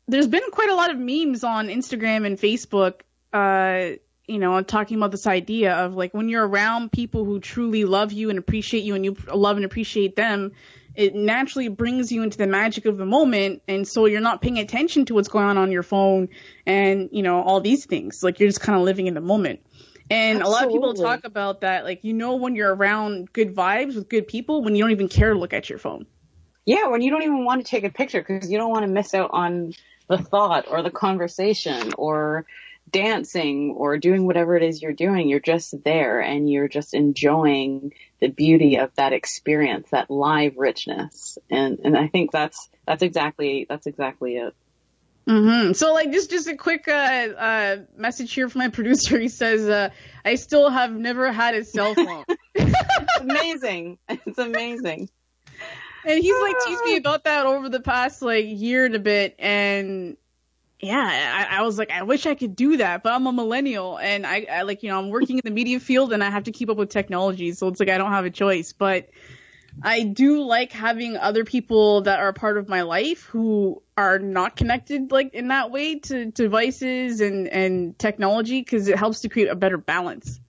there's 0.08 0.28
been 0.28 0.50
quite 0.52 0.70
a 0.70 0.74
lot 0.74 0.90
of 0.90 0.98
memes 0.98 1.44
on 1.44 1.68
Instagram 1.68 2.26
and 2.26 2.38
Facebook 2.38 3.00
uh, 3.32 3.96
you 4.26 4.38
know, 4.38 4.62
talking 4.62 4.96
about 4.96 5.10
this 5.10 5.26
idea 5.26 5.74
of 5.74 5.94
like 5.94 6.14
when 6.14 6.28
you're 6.28 6.46
around 6.46 6.92
people 6.92 7.24
who 7.24 7.40
truly 7.40 7.84
love 7.84 8.12
you 8.12 8.30
and 8.30 8.38
appreciate 8.38 8.84
you 8.84 8.94
and 8.94 9.04
you 9.04 9.16
love 9.32 9.56
and 9.56 9.66
appreciate 9.66 10.16
them, 10.16 10.52
it 10.94 11.14
naturally 11.14 11.68
brings 11.68 12.10
you 12.10 12.22
into 12.22 12.38
the 12.38 12.46
magic 12.46 12.86
of 12.86 12.96
the 12.96 13.04
moment. 13.04 13.62
And 13.68 13.86
so 13.86 14.06
you're 14.06 14.20
not 14.20 14.40
paying 14.40 14.58
attention 14.58 15.04
to 15.06 15.14
what's 15.14 15.28
going 15.28 15.44
on 15.44 15.58
on 15.58 15.72
your 15.72 15.82
phone 15.82 16.28
and, 16.64 17.10
you 17.12 17.22
know, 17.22 17.42
all 17.42 17.60
these 17.60 17.84
things. 17.84 18.22
Like 18.22 18.40
you're 18.40 18.48
just 18.48 18.60
kind 18.60 18.78
of 18.78 18.84
living 18.84 19.08
in 19.08 19.14
the 19.14 19.20
moment. 19.20 19.60
And 20.10 20.40
Absolutely. 20.40 20.42
a 20.42 20.48
lot 20.52 20.64
of 20.66 20.72
people 20.72 20.94
talk 20.94 21.24
about 21.24 21.60
that, 21.62 21.84
like, 21.84 22.04
you 22.04 22.12
know, 22.12 22.36
when 22.36 22.54
you're 22.54 22.74
around 22.74 23.32
good 23.32 23.54
vibes 23.54 23.94
with 23.94 24.08
good 24.08 24.28
people, 24.28 24.62
when 24.62 24.76
you 24.76 24.82
don't 24.82 24.90
even 24.90 25.08
care 25.08 25.32
to 25.32 25.38
look 25.38 25.54
at 25.54 25.70
your 25.70 25.78
phone. 25.78 26.06
Yeah, 26.66 26.88
when 26.88 27.02
you 27.02 27.10
don't 27.10 27.22
even 27.22 27.44
want 27.44 27.64
to 27.64 27.70
take 27.70 27.84
a 27.84 27.90
picture 27.90 28.22
because 28.22 28.50
you 28.50 28.58
don't 28.58 28.70
want 28.70 28.84
to 28.84 28.90
miss 28.90 29.14
out 29.14 29.30
on 29.32 29.72
the 30.08 30.18
thought 30.18 30.66
or 30.68 30.82
the 30.82 30.90
conversation 30.90 31.92
or 31.96 32.46
dancing 32.90 33.74
or 33.76 33.96
doing 33.96 34.26
whatever 34.26 34.56
it 34.56 34.62
is 34.62 34.82
you're 34.82 34.92
doing, 34.92 35.28
you're 35.28 35.40
just 35.40 35.74
there 35.84 36.20
and 36.20 36.50
you're 36.50 36.68
just 36.68 36.94
enjoying 36.94 37.92
the 38.20 38.28
beauty 38.28 38.76
of 38.76 38.94
that 38.96 39.12
experience, 39.12 39.88
that 39.90 40.10
live 40.10 40.56
richness. 40.56 41.38
And, 41.50 41.78
and 41.82 41.96
I 41.96 42.08
think 42.08 42.30
that's, 42.30 42.68
that's 42.86 43.02
exactly, 43.02 43.66
that's 43.68 43.86
exactly 43.86 44.36
it. 44.36 44.54
Mm-hmm. 45.26 45.72
So 45.72 45.94
like 45.94 46.12
just 46.12 46.30
just 46.30 46.48
a 46.48 46.56
quick 46.56 46.86
uh, 46.86 46.92
uh, 46.92 47.76
message 47.96 48.32
here 48.32 48.48
from 48.48 48.58
my 48.60 48.68
producer. 48.70 49.18
He 49.18 49.28
says, 49.28 49.68
uh, 49.68 49.90
"I 50.24 50.34
still 50.34 50.68
have 50.70 50.92
never 50.92 51.32
had 51.32 51.54
a 51.54 51.64
cell 51.64 51.94
phone." 51.94 52.24
it's 52.54 53.20
amazing. 53.20 53.98
It's 54.08 54.38
amazing. 54.38 55.08
And 56.06 56.22
he's 56.22 56.42
like 56.42 56.56
teased 56.66 56.84
me 56.84 56.96
about 56.98 57.24
that 57.24 57.46
over 57.46 57.68
the 57.68 57.80
past 57.80 58.20
like 58.20 58.44
year 58.46 58.84
and 58.84 58.94
a 58.94 58.98
bit, 58.98 59.36
and 59.38 60.16
yeah, 60.80 61.48
I, 61.50 61.60
I, 61.60 61.62
was 61.62 61.78
like, 61.78 61.90
I 61.90 62.02
wish 62.02 62.26
I 62.26 62.34
could 62.34 62.54
do 62.54 62.76
that, 62.76 63.02
but 63.02 63.12
I'm 63.14 63.26
a 63.26 63.32
millennial 63.32 63.96
and 63.96 64.26
I, 64.26 64.46
I, 64.50 64.62
like, 64.62 64.82
you 64.82 64.90
know, 64.90 64.98
I'm 64.98 65.08
working 65.08 65.36
in 65.38 65.42
the 65.42 65.50
media 65.50 65.80
field 65.80 66.12
and 66.12 66.22
I 66.22 66.28
have 66.28 66.44
to 66.44 66.52
keep 66.52 66.68
up 66.68 66.76
with 66.76 66.90
technology. 66.90 67.52
So 67.52 67.68
it's 67.68 67.80
like, 67.80 67.88
I 67.88 67.96
don't 67.96 68.10
have 68.10 68.26
a 68.26 68.30
choice, 68.30 68.74
but 68.74 69.08
I 69.82 70.02
do 70.02 70.42
like 70.42 70.72
having 70.72 71.16
other 71.16 71.44
people 71.44 72.02
that 72.02 72.18
are 72.20 72.32
part 72.32 72.58
of 72.58 72.68
my 72.68 72.82
life 72.82 73.24
who 73.24 73.82
are 73.96 74.18
not 74.18 74.56
connected 74.56 75.12
like 75.12 75.34
in 75.34 75.48
that 75.48 75.70
way 75.70 75.98
to, 76.00 76.26
devices 76.26 77.20
and, 77.20 77.48
and 77.48 77.98
technology 77.98 78.60
because 78.60 78.88
it 78.88 78.98
helps 78.98 79.20
to 79.20 79.28
create 79.28 79.48
a 79.48 79.54
better 79.54 79.76
balance. 79.76 80.40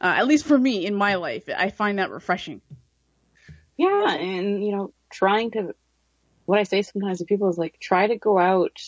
Uh, 0.00 0.14
at 0.16 0.26
least 0.26 0.46
for 0.46 0.58
me 0.58 0.86
in 0.86 0.94
my 0.94 1.16
life, 1.16 1.48
I 1.56 1.70
find 1.70 1.98
that 1.98 2.10
refreshing. 2.10 2.60
Yeah. 3.76 4.12
And, 4.12 4.64
you 4.64 4.72
know, 4.72 4.92
trying 5.10 5.52
to, 5.52 5.74
what 6.46 6.58
I 6.58 6.64
say 6.64 6.82
sometimes 6.82 7.18
to 7.18 7.24
people 7.24 7.48
is 7.48 7.58
like, 7.58 7.78
try 7.80 8.06
to 8.06 8.16
go 8.16 8.38
out 8.38 8.80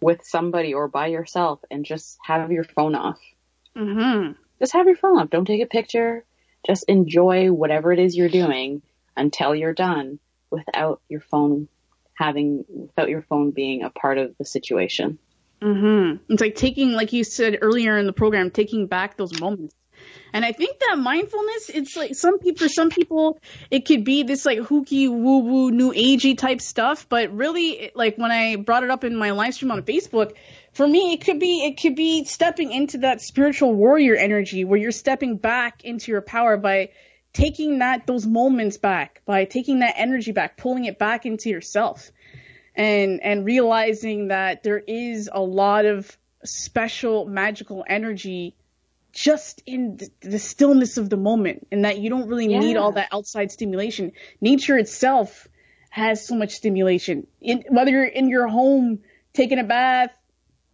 with 0.00 0.24
somebody 0.24 0.74
or 0.74 0.88
by 0.88 1.06
yourself 1.06 1.60
and 1.70 1.84
just 1.84 2.18
have 2.24 2.50
your 2.52 2.64
phone 2.64 2.94
off. 2.94 3.18
Mm-hmm. 3.76 4.32
Just 4.58 4.72
have 4.72 4.86
your 4.86 4.96
phone 4.96 5.18
off. 5.18 5.30
Don't 5.30 5.44
take 5.44 5.62
a 5.62 5.66
picture. 5.66 6.24
Just 6.66 6.84
enjoy 6.88 7.52
whatever 7.52 7.92
it 7.92 7.98
is 7.98 8.16
you're 8.16 8.28
doing 8.28 8.82
until 9.16 9.54
you're 9.54 9.72
done 9.72 10.18
without 10.50 11.00
your 11.08 11.20
phone 11.20 11.68
having, 12.14 12.64
without 12.68 13.08
your 13.08 13.22
phone 13.22 13.50
being 13.50 13.82
a 13.82 13.90
part 13.90 14.18
of 14.18 14.36
the 14.38 14.44
situation. 14.44 15.18
Mm-hmm. 15.62 16.32
It's 16.32 16.40
like 16.40 16.54
taking, 16.54 16.92
like 16.92 17.12
you 17.12 17.24
said 17.24 17.58
earlier 17.62 17.96
in 17.98 18.06
the 18.06 18.12
program, 18.12 18.50
taking 18.50 18.86
back 18.86 19.16
those 19.16 19.38
moments. 19.40 19.74
And 20.36 20.44
I 20.44 20.52
think 20.52 20.78
that 20.80 20.98
mindfulness, 20.98 21.70
it's 21.70 21.96
like 21.96 22.14
some 22.14 22.38
people, 22.38 22.58
for 22.58 22.68
some 22.68 22.90
people, 22.90 23.40
it 23.70 23.86
could 23.86 24.04
be 24.04 24.22
this 24.22 24.44
like 24.44 24.58
hooky 24.58 25.08
woo 25.08 25.38
woo 25.38 25.70
new 25.70 25.94
agey 25.94 26.36
type 26.36 26.60
stuff. 26.60 27.08
But 27.08 27.34
really, 27.34 27.90
like 27.94 28.18
when 28.18 28.30
I 28.30 28.56
brought 28.56 28.84
it 28.84 28.90
up 28.90 29.02
in 29.02 29.16
my 29.16 29.30
live 29.30 29.54
stream 29.54 29.70
on 29.70 29.80
Facebook, 29.80 30.34
for 30.74 30.86
me, 30.86 31.14
it 31.14 31.24
could 31.24 31.40
be, 31.40 31.64
it 31.64 31.80
could 31.80 31.96
be 31.96 32.24
stepping 32.24 32.70
into 32.70 32.98
that 32.98 33.22
spiritual 33.22 33.74
warrior 33.74 34.14
energy 34.14 34.66
where 34.66 34.78
you're 34.78 34.92
stepping 34.92 35.38
back 35.38 35.86
into 35.86 36.12
your 36.12 36.20
power 36.20 36.58
by 36.58 36.90
taking 37.32 37.78
that, 37.78 38.06
those 38.06 38.26
moments 38.26 38.76
back, 38.76 39.22
by 39.24 39.46
taking 39.46 39.78
that 39.78 39.94
energy 39.96 40.32
back, 40.32 40.58
pulling 40.58 40.84
it 40.84 40.98
back 40.98 41.24
into 41.24 41.48
yourself 41.48 42.12
and, 42.74 43.22
and 43.22 43.46
realizing 43.46 44.28
that 44.28 44.64
there 44.64 44.82
is 44.86 45.30
a 45.32 45.40
lot 45.40 45.86
of 45.86 46.14
special 46.44 47.24
magical 47.24 47.86
energy 47.88 48.54
just 49.16 49.62
in 49.66 49.96
the, 49.96 50.10
the 50.20 50.38
stillness 50.38 50.98
of 50.98 51.08
the 51.08 51.16
moment 51.16 51.66
and 51.72 51.84
that 51.86 51.98
you 51.98 52.10
don't 52.10 52.28
really 52.28 52.48
Yeah. 52.50 52.58
need 52.60 52.76
all 52.76 52.92
that 52.92 53.08
outside 53.12 53.50
stimulation. 53.50 54.12
Nature 54.42 54.76
itself 54.76 55.48
has 55.90 56.26
so 56.26 56.34
much 56.34 56.52
stimulation. 56.52 57.26
In, 57.40 57.64
whether 57.70 57.90
you're 57.90 58.04
in 58.04 58.28
your 58.28 58.46
home 58.46 58.98
taking 59.32 59.58
a 59.58 59.64
bath, 59.64 60.10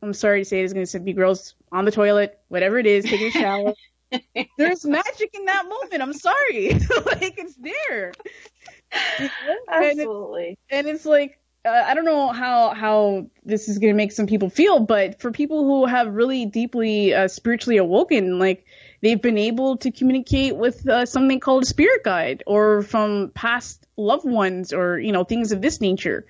I'm 0.03 0.13
sorry 0.13 0.41
to 0.41 0.45
say 0.45 0.61
it's 0.63 0.73
going 0.73 0.85
to 0.87 0.99
be 0.99 1.13
girls 1.13 1.55
on 1.71 1.85
the 1.85 1.93
toilet, 1.93 2.37
whatever 2.49 2.79
it 2.79 2.87
is, 2.87 3.05
taking 3.05 3.29
a 3.29 3.31
shower. 3.31 3.75
There's 4.59 4.85
magic 4.85 5.31
in 5.35 5.45
that 5.45 5.67
moment. 5.69 6.03
I'm 6.03 6.13
sorry. 6.13 6.71
like 7.07 7.39
it's 7.39 7.55
there. 7.57 8.13
Know? 8.13 9.29
And 9.73 10.01
it- 10.01 10.01
Absolutely. 10.03 10.59
and 10.69 10.87
it's 10.89 11.07
like 11.07 11.39
uh, 11.65 11.85
I 11.87 11.95
don't 11.95 12.05
know 12.05 12.33
how 12.33 12.75
how 12.75 13.27
this 13.45 13.69
is 13.69 13.79
going 13.79 13.93
to 13.93 13.97
make 13.97 14.13
some 14.13 14.27
people 14.27 14.51
feel, 14.51 14.81
but 14.81 15.21
for 15.21 15.31
people 15.31 15.65
who 15.65 15.87
have 15.87 16.13
really 16.13 16.45
deeply 16.45 17.15
uh, 17.15 17.29
spiritually 17.29 17.77
awoken, 17.77 18.39
like 18.39 18.67
they've 19.01 19.21
been 19.21 19.39
able 19.39 19.77
to 19.79 19.91
communicate 19.93 20.57
with 20.57 20.89
uh, 20.89 21.07
something 21.07 21.39
called 21.39 21.63
a 21.63 21.67
spirit 21.67 22.03
guide, 22.03 22.43
or 22.47 22.83
from 22.83 23.31
past 23.35 23.87
loved 23.97 24.29
ones, 24.29 24.73
or 24.73 24.99
you 24.99 25.13
know 25.13 25.23
things 25.23 25.53
of 25.53 25.63
this 25.63 25.81
nature. 25.81 26.27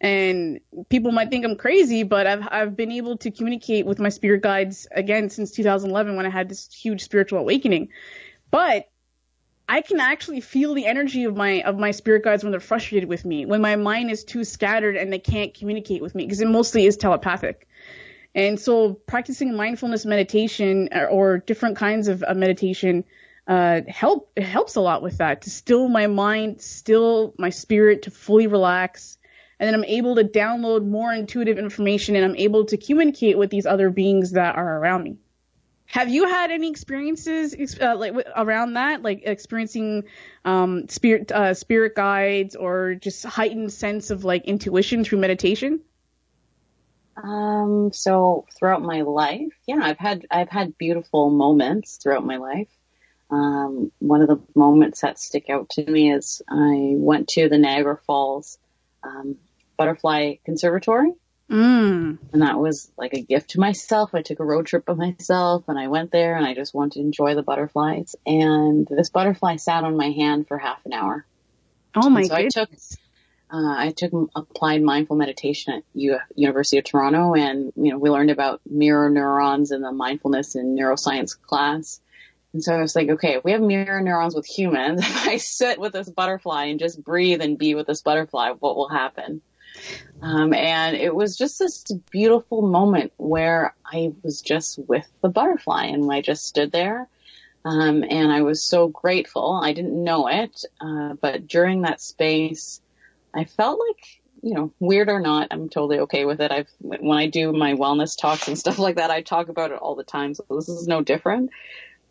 And 0.00 0.60
people 0.90 1.12
might 1.12 1.30
think 1.30 1.46
I'm 1.46 1.56
crazy, 1.56 2.02
but 2.02 2.26
I've 2.26 2.46
I've 2.50 2.76
been 2.76 2.92
able 2.92 3.16
to 3.18 3.30
communicate 3.30 3.86
with 3.86 3.98
my 3.98 4.10
spirit 4.10 4.42
guides 4.42 4.86
again 4.90 5.30
since 5.30 5.50
2011 5.52 6.16
when 6.16 6.26
I 6.26 6.30
had 6.30 6.50
this 6.50 6.70
huge 6.70 7.02
spiritual 7.02 7.38
awakening. 7.38 7.88
But 8.50 8.90
I 9.68 9.80
can 9.80 9.98
actually 9.98 10.40
feel 10.40 10.74
the 10.74 10.86
energy 10.86 11.24
of 11.24 11.36
my 11.36 11.62
of 11.62 11.78
my 11.78 11.90
spirit 11.90 12.22
guides 12.22 12.44
when 12.44 12.50
they're 12.50 12.60
frustrated 12.60 13.08
with 13.08 13.24
me, 13.24 13.46
when 13.46 13.60
my 13.60 13.76
mind 13.76 14.10
is 14.10 14.24
too 14.24 14.44
scattered 14.44 14.96
and 14.96 15.12
they 15.12 15.18
can't 15.18 15.54
communicate 15.54 16.02
with 16.02 16.14
me 16.14 16.24
because 16.24 16.40
it 16.40 16.48
mostly 16.48 16.86
is 16.86 16.96
telepathic. 16.96 17.66
And 18.34 18.58
so 18.58 18.94
practicing 18.94 19.56
mindfulness 19.56 20.04
meditation 20.04 20.88
or, 20.92 21.06
or 21.06 21.38
different 21.38 21.76
kinds 21.76 22.08
of 22.08 22.22
uh, 22.26 22.34
meditation 22.34 23.04
uh, 23.46 23.82
help 23.88 24.36
helps 24.38 24.76
a 24.76 24.80
lot 24.80 25.02
with 25.02 25.18
that 25.18 25.42
to 25.42 25.50
still 25.50 25.88
my 25.88 26.08
mind, 26.08 26.60
still 26.60 27.34
my 27.38 27.50
spirit 27.50 28.02
to 28.02 28.10
fully 28.10 28.46
relax, 28.46 29.18
and 29.58 29.66
then 29.66 29.74
I'm 29.74 29.84
able 29.84 30.16
to 30.16 30.24
download 30.24 30.84
more 30.84 31.12
intuitive 31.12 31.58
information 31.58 32.16
and 32.16 32.24
I'm 32.24 32.36
able 32.36 32.66
to 32.66 32.76
communicate 32.76 33.38
with 33.38 33.50
these 33.50 33.66
other 33.66 33.88
beings 33.88 34.32
that 34.32 34.56
are 34.56 34.78
around 34.78 35.04
me. 35.04 35.16
Have 35.94 36.08
you 36.08 36.26
had 36.26 36.50
any 36.50 36.70
experiences 36.70 37.54
uh, 37.80 37.94
like 37.96 38.14
around 38.34 38.72
that, 38.72 39.02
like 39.02 39.22
experiencing 39.26 40.02
um, 40.44 40.88
spirit 40.88 41.30
uh, 41.30 41.54
spirit 41.54 41.94
guides 41.94 42.56
or 42.56 42.96
just 42.96 43.24
heightened 43.24 43.72
sense 43.72 44.10
of 44.10 44.24
like 44.24 44.44
intuition 44.46 45.04
through 45.04 45.20
meditation? 45.20 45.82
Um, 47.22 47.92
so 47.92 48.44
throughout 48.58 48.82
my 48.82 49.02
life, 49.02 49.52
yeah, 49.68 49.78
I've 49.82 49.98
had, 49.98 50.26
I've 50.32 50.48
had 50.48 50.76
beautiful 50.76 51.30
moments 51.30 51.98
throughout 52.02 52.26
my 52.26 52.38
life. 52.38 52.76
Um, 53.30 53.92
one 54.00 54.20
of 54.20 54.26
the 54.26 54.40
moments 54.56 55.02
that 55.02 55.20
stick 55.20 55.48
out 55.48 55.68
to 55.70 55.88
me 55.88 56.12
is 56.12 56.42
I 56.48 56.94
went 56.96 57.28
to 57.28 57.48
the 57.48 57.56
Niagara 57.56 58.00
Falls, 58.04 58.58
um, 59.04 59.36
Butterfly 59.76 60.38
Conservatory. 60.44 61.12
Mm. 61.50 62.18
And 62.32 62.42
that 62.42 62.58
was 62.58 62.90
like 62.96 63.12
a 63.12 63.20
gift 63.20 63.50
to 63.50 63.60
myself. 63.60 64.14
I 64.14 64.22
took 64.22 64.40
a 64.40 64.44
road 64.44 64.66
trip 64.66 64.86
by 64.86 64.94
myself 64.94 65.64
and 65.68 65.78
I 65.78 65.88
went 65.88 66.10
there 66.10 66.36
and 66.36 66.46
I 66.46 66.54
just 66.54 66.74
wanted 66.74 66.94
to 66.94 67.00
enjoy 67.00 67.34
the 67.34 67.42
butterflies. 67.42 68.16
And 68.26 68.86
this 68.88 69.10
butterfly 69.10 69.56
sat 69.56 69.84
on 69.84 69.96
my 69.96 70.10
hand 70.10 70.48
for 70.48 70.58
half 70.58 70.84
an 70.86 70.92
hour. 70.92 71.26
Oh 71.94 72.08
my 72.08 72.22
so 72.22 72.34
I 72.34 72.44
goodness. 72.44 72.88
took, 72.90 72.98
uh, 73.52 73.74
I 73.76 73.92
took 73.96 74.12
applied 74.34 74.82
mindful 74.82 75.16
meditation 75.16 75.74
at 75.74 75.82
U- 75.92 76.18
University 76.34 76.78
of 76.78 76.84
Toronto 76.84 77.34
and, 77.34 77.72
you 77.76 77.92
know, 77.92 77.98
we 77.98 78.10
learned 78.10 78.30
about 78.30 78.60
mirror 78.68 79.10
neurons 79.10 79.70
in 79.70 79.82
the 79.82 79.92
mindfulness 79.92 80.54
and 80.54 80.78
neuroscience 80.78 81.40
class. 81.40 82.00
And 82.54 82.64
so 82.64 82.74
I 82.74 82.80
was 82.80 82.96
like, 82.96 83.10
okay, 83.10 83.34
if 83.34 83.44
we 83.44 83.52
have 83.52 83.60
mirror 83.60 84.00
neurons 84.00 84.34
with 84.34 84.46
humans, 84.46 85.00
if 85.06 85.28
I 85.28 85.36
sit 85.36 85.78
with 85.78 85.92
this 85.92 86.08
butterfly 86.08 86.66
and 86.66 86.80
just 86.80 87.04
breathe 87.04 87.42
and 87.42 87.58
be 87.58 87.74
with 87.74 87.86
this 87.86 88.00
butterfly, 88.00 88.52
what 88.58 88.76
will 88.76 88.88
happen? 88.88 89.42
Um, 90.22 90.54
and 90.54 90.96
it 90.96 91.14
was 91.14 91.36
just 91.36 91.58
this 91.58 91.84
beautiful 92.10 92.62
moment 92.62 93.12
where 93.16 93.74
I 93.84 94.12
was 94.22 94.40
just 94.40 94.78
with 94.78 95.06
the 95.22 95.28
butterfly 95.28 95.86
and 95.86 96.10
I 96.10 96.22
just 96.22 96.46
stood 96.46 96.72
there. 96.72 97.08
Um, 97.64 98.04
and 98.08 98.30
I 98.32 98.42
was 98.42 98.62
so 98.62 98.88
grateful. 98.88 99.60
I 99.62 99.72
didn't 99.72 100.02
know 100.02 100.28
it, 100.28 100.64
uh, 100.80 101.14
but 101.20 101.46
during 101.46 101.82
that 101.82 102.00
space, 102.00 102.80
I 103.34 103.44
felt 103.44 103.80
like, 103.88 104.20
you 104.42 104.54
know, 104.54 104.72
weird 104.80 105.08
or 105.08 105.20
not, 105.20 105.48
I'm 105.50 105.68
totally 105.70 106.00
okay 106.00 106.26
with 106.26 106.40
it. 106.40 106.52
I've, 106.52 106.68
when 106.78 107.18
I 107.18 107.26
do 107.26 107.52
my 107.52 107.74
wellness 107.74 108.18
talks 108.18 108.48
and 108.48 108.58
stuff 108.64 108.78
like 108.78 108.96
that, 108.96 109.10
I 109.10 109.22
talk 109.22 109.48
about 109.48 109.72
it 109.72 109.78
all 109.78 109.94
the 109.94 110.04
time. 110.04 110.34
So 110.34 110.44
this 110.50 110.68
is 110.68 110.86
no 110.86 111.00
different. 111.00 111.50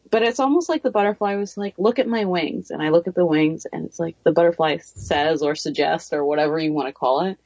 But 0.10 0.24
it's 0.24 0.40
almost 0.40 0.70
like 0.70 0.84
the 0.84 0.92
butterfly 0.92 1.36
was 1.36 1.58
like, 1.58 1.76
look 1.78 1.98
at 1.98 2.08
my 2.08 2.26
wings. 2.26 2.70
And 2.70 2.82
I 2.82 2.90
look 2.90 3.08
at 3.08 3.16
the 3.16 3.26
wings 3.26 3.66
and 3.72 3.86
it's 3.86 4.00
like 4.00 4.16
the 4.24 4.32
butterfly 4.32 4.78
says 4.78 5.42
or 5.42 5.56
suggests 5.56 6.14
or 6.14 6.26
whatever 6.26 6.60
you 6.60 6.74
want 6.74 6.88
to 6.88 6.94
call 6.94 7.22
it. 7.26 7.40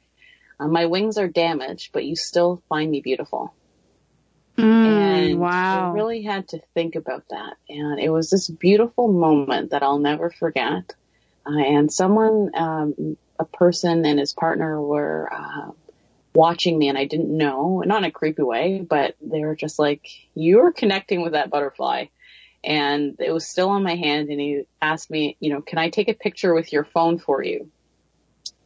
Uh, 0.60 0.68
my 0.68 0.86
wings 0.86 1.18
are 1.18 1.28
damaged, 1.28 1.90
but 1.92 2.04
you 2.04 2.16
still 2.16 2.62
find 2.68 2.90
me 2.90 3.00
beautiful. 3.00 3.54
Mm, 4.58 4.86
And 4.86 5.40
wow. 5.40 5.92
I 5.92 5.94
really 5.94 6.22
had 6.22 6.48
to 6.48 6.60
think 6.74 6.96
about 6.96 7.24
that. 7.30 7.54
And 7.68 8.00
it 8.00 8.10
was 8.10 8.30
this 8.30 8.48
beautiful 8.48 9.08
moment 9.12 9.70
that 9.70 9.82
I'll 9.82 9.98
never 10.00 10.30
forget. 10.30 10.94
Uh, 11.46 11.58
and 11.58 11.92
someone, 11.92 12.50
um, 12.54 13.16
a 13.38 13.44
person 13.44 14.04
and 14.04 14.18
his 14.18 14.32
partner 14.32 14.80
were, 14.80 15.32
uh, 15.32 15.70
watching 16.34 16.78
me 16.78 16.88
and 16.88 16.98
I 16.98 17.04
didn't 17.04 17.36
know, 17.36 17.82
not 17.86 17.98
in 17.98 18.04
a 18.04 18.10
creepy 18.10 18.42
way, 18.42 18.80
but 18.80 19.16
they 19.20 19.40
were 19.40 19.56
just 19.56 19.78
like, 19.78 20.06
you're 20.34 20.72
connecting 20.72 21.22
with 21.22 21.32
that 21.32 21.50
butterfly. 21.50 22.06
And 22.64 23.16
it 23.20 23.32
was 23.32 23.48
still 23.48 23.70
on 23.70 23.82
my 23.82 23.94
hand 23.94 24.28
and 24.28 24.40
he 24.40 24.62
asked 24.82 25.10
me, 25.10 25.36
you 25.40 25.50
know, 25.50 25.62
can 25.62 25.78
I 25.78 25.90
take 25.90 26.08
a 26.08 26.14
picture 26.14 26.54
with 26.54 26.72
your 26.72 26.84
phone 26.84 27.18
for 27.18 27.42
you? 27.42 27.70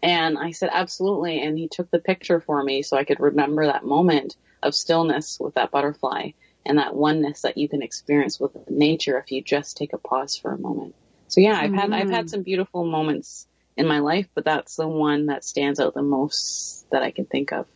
And 0.02 0.36
I 0.36 0.50
said, 0.50 0.70
absolutely. 0.72 1.40
And 1.42 1.56
he 1.56 1.68
took 1.68 1.90
the 1.90 1.98
picture 1.98 2.40
for 2.40 2.62
me 2.62 2.82
so 2.82 2.96
I 2.96 3.04
could 3.04 3.20
remember 3.20 3.66
that 3.66 3.84
moment 3.84 4.36
of 4.62 4.74
stillness 4.74 5.38
with 5.38 5.54
that 5.54 5.70
butterfly 5.70 6.30
and 6.66 6.78
that 6.78 6.94
oneness 6.94 7.42
that 7.42 7.56
you 7.56 7.68
can 7.68 7.82
experience 7.82 8.40
with 8.40 8.52
nature 8.68 9.18
if 9.18 9.30
you 9.30 9.42
just 9.42 9.76
take 9.76 9.92
a 9.92 9.98
pause 9.98 10.36
for 10.36 10.52
a 10.52 10.58
moment. 10.58 10.94
So 11.28 11.40
yeah, 11.40 11.58
I've 11.58 11.72
had, 11.72 11.92
I've 11.92 12.10
had 12.10 12.26
mm-hmm. 12.26 12.28
some 12.28 12.42
beautiful 12.42 12.84
moments 12.84 13.46
in 13.76 13.86
my 13.86 14.00
life, 14.00 14.28
but 14.34 14.44
that's 14.44 14.76
the 14.76 14.88
one 14.88 15.26
that 15.26 15.44
stands 15.44 15.80
out 15.80 15.94
the 15.94 16.02
most 16.02 16.84
that 16.90 17.02
I 17.02 17.10
can 17.10 17.24
think 17.24 17.52
of. 17.52 17.66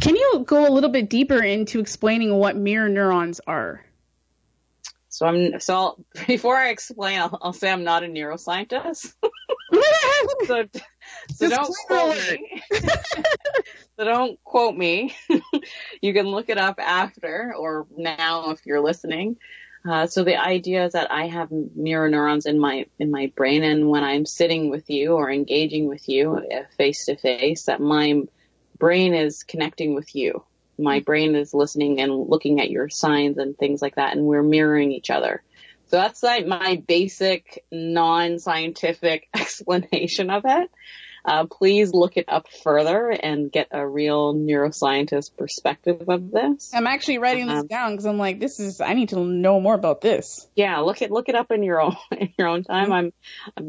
Can 0.00 0.16
you 0.16 0.44
go 0.46 0.66
a 0.66 0.72
little 0.72 0.90
bit 0.90 1.10
deeper 1.10 1.42
into 1.42 1.80
explaining 1.80 2.34
what 2.34 2.56
mirror 2.56 2.88
neurons 2.88 3.40
are? 3.46 3.84
So 5.08 5.26
I'm, 5.26 5.60
so 5.60 5.74
I'll, 5.74 6.04
before 6.26 6.56
I 6.56 6.70
explain, 6.70 7.20
I'll, 7.20 7.38
I'll 7.42 7.52
say 7.52 7.70
I'm 7.70 7.84
not 7.84 8.04
a 8.04 8.06
neuroscientist. 8.06 9.12
so, 10.46 10.64
so 11.34 11.48
don't 11.48 11.74
quote 11.86 12.16
me. 12.16 12.62
so 13.98 14.04
don't 14.04 14.42
quote 14.44 14.76
me. 14.76 15.14
you 16.02 16.12
can 16.12 16.26
look 16.26 16.48
it 16.48 16.58
up 16.58 16.78
after 16.78 17.54
or 17.56 17.86
now 17.96 18.50
if 18.50 18.64
you're 18.66 18.80
listening. 18.80 19.36
Uh, 19.88 20.06
so 20.06 20.24
the 20.24 20.36
idea 20.36 20.84
is 20.84 20.92
that 20.92 21.10
I 21.10 21.28
have 21.28 21.50
mirror 21.50 22.08
neurons 22.10 22.46
in 22.46 22.58
my 22.58 22.86
in 22.98 23.10
my 23.10 23.32
brain, 23.36 23.62
and 23.62 23.88
when 23.88 24.02
I'm 24.02 24.26
sitting 24.26 24.70
with 24.70 24.90
you 24.90 25.12
or 25.12 25.30
engaging 25.30 25.88
with 25.88 26.08
you 26.08 26.42
face 26.76 27.06
to 27.06 27.16
face, 27.16 27.64
that 27.64 27.80
my 27.80 28.22
brain 28.78 29.14
is 29.14 29.44
connecting 29.44 29.94
with 29.94 30.14
you. 30.14 30.44
My 30.78 31.00
brain 31.00 31.34
is 31.34 31.54
listening 31.54 32.00
and 32.00 32.12
looking 32.12 32.60
at 32.60 32.70
your 32.70 32.88
signs 32.88 33.38
and 33.38 33.56
things 33.56 33.80
like 33.80 33.94
that, 33.94 34.16
and 34.16 34.26
we're 34.26 34.42
mirroring 34.42 34.92
each 34.92 35.10
other. 35.10 35.42
So 35.86 35.96
that's 35.96 36.22
like 36.22 36.46
my 36.46 36.82
basic 36.86 37.64
non-scientific 37.72 39.28
explanation 39.34 40.30
of 40.30 40.42
it. 40.44 40.70
Uh, 41.28 41.44
please 41.44 41.92
look 41.92 42.16
it 42.16 42.24
up 42.26 42.46
further 42.64 43.10
and 43.10 43.52
get 43.52 43.68
a 43.70 43.86
real 43.86 44.34
neuroscientist 44.34 45.36
perspective 45.36 46.08
of 46.08 46.30
this. 46.30 46.72
I'm 46.74 46.86
actually 46.86 47.18
writing 47.18 47.46
this 47.46 47.60
Um, 47.60 47.66
down 47.66 47.90
because 47.92 48.06
I'm 48.06 48.16
like, 48.16 48.40
this 48.40 48.58
is, 48.60 48.80
I 48.80 48.94
need 48.94 49.10
to 49.10 49.20
know 49.20 49.60
more 49.60 49.74
about 49.74 50.00
this. 50.00 50.48
Yeah, 50.56 50.78
look 50.78 51.02
it 51.02 51.10
look 51.10 51.28
it 51.28 51.34
up 51.34 51.50
in 51.50 51.62
your 51.62 51.82
own 51.82 51.96
in 52.18 52.32
your 52.38 52.48
own 52.48 52.62
time. 52.62 52.92
I'm 52.92 53.12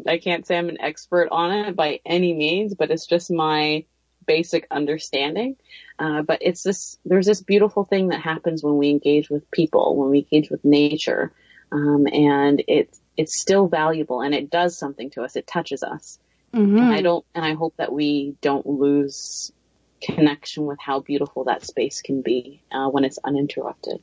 I 0.07 0.19
can't 0.19 0.47
say 0.47 0.57
I'm 0.57 0.69
an 0.69 0.79
expert 0.79 1.27
on 1.31 1.51
it 1.51 1.75
by 1.75 1.99
any 2.05 2.33
means, 2.33 2.75
but 2.75 2.91
it's 2.91 3.05
just 3.05 3.29
my 3.29 3.83
basic 4.25 4.65
understanding. 4.71 5.57
Uh, 5.97 6.21
but 6.21 6.37
it's 6.41 6.63
this 6.63 6.97
there's 7.03 7.25
this 7.25 7.41
beautiful 7.41 7.83
thing 7.83 8.07
that 8.07 8.21
happens 8.21 8.63
when 8.63 8.77
we 8.77 8.89
engage 8.89 9.29
with 9.29 9.51
people, 9.51 9.97
when 9.97 10.11
we 10.11 10.19
engage 10.19 10.49
with 10.49 10.63
nature, 10.63 11.33
um, 11.73 12.07
and 12.09 12.63
it's 12.69 13.01
it's 13.17 13.37
still 13.37 13.67
valuable 13.67 14.21
and 14.21 14.33
it 14.33 14.49
does 14.49 14.77
something 14.77 15.09
to 15.09 15.23
us. 15.23 15.35
It 15.35 15.45
touches 15.45 15.83
us. 15.83 16.19
Mm-hmm. 16.53 16.77
And 16.77 16.93
I 16.93 17.01
don't, 17.01 17.25
and 17.35 17.45
I 17.45 17.53
hope 17.53 17.75
that 17.77 17.91
we 17.91 18.35
don't 18.41 18.65
lose 18.65 19.51
connection 20.01 20.65
with 20.65 20.79
how 20.79 20.99
beautiful 20.99 21.45
that 21.45 21.65
space 21.65 22.01
can 22.01 22.21
be 22.21 22.61
uh, 22.71 22.87
when 22.87 23.03
it's 23.03 23.19
uninterrupted. 23.23 24.01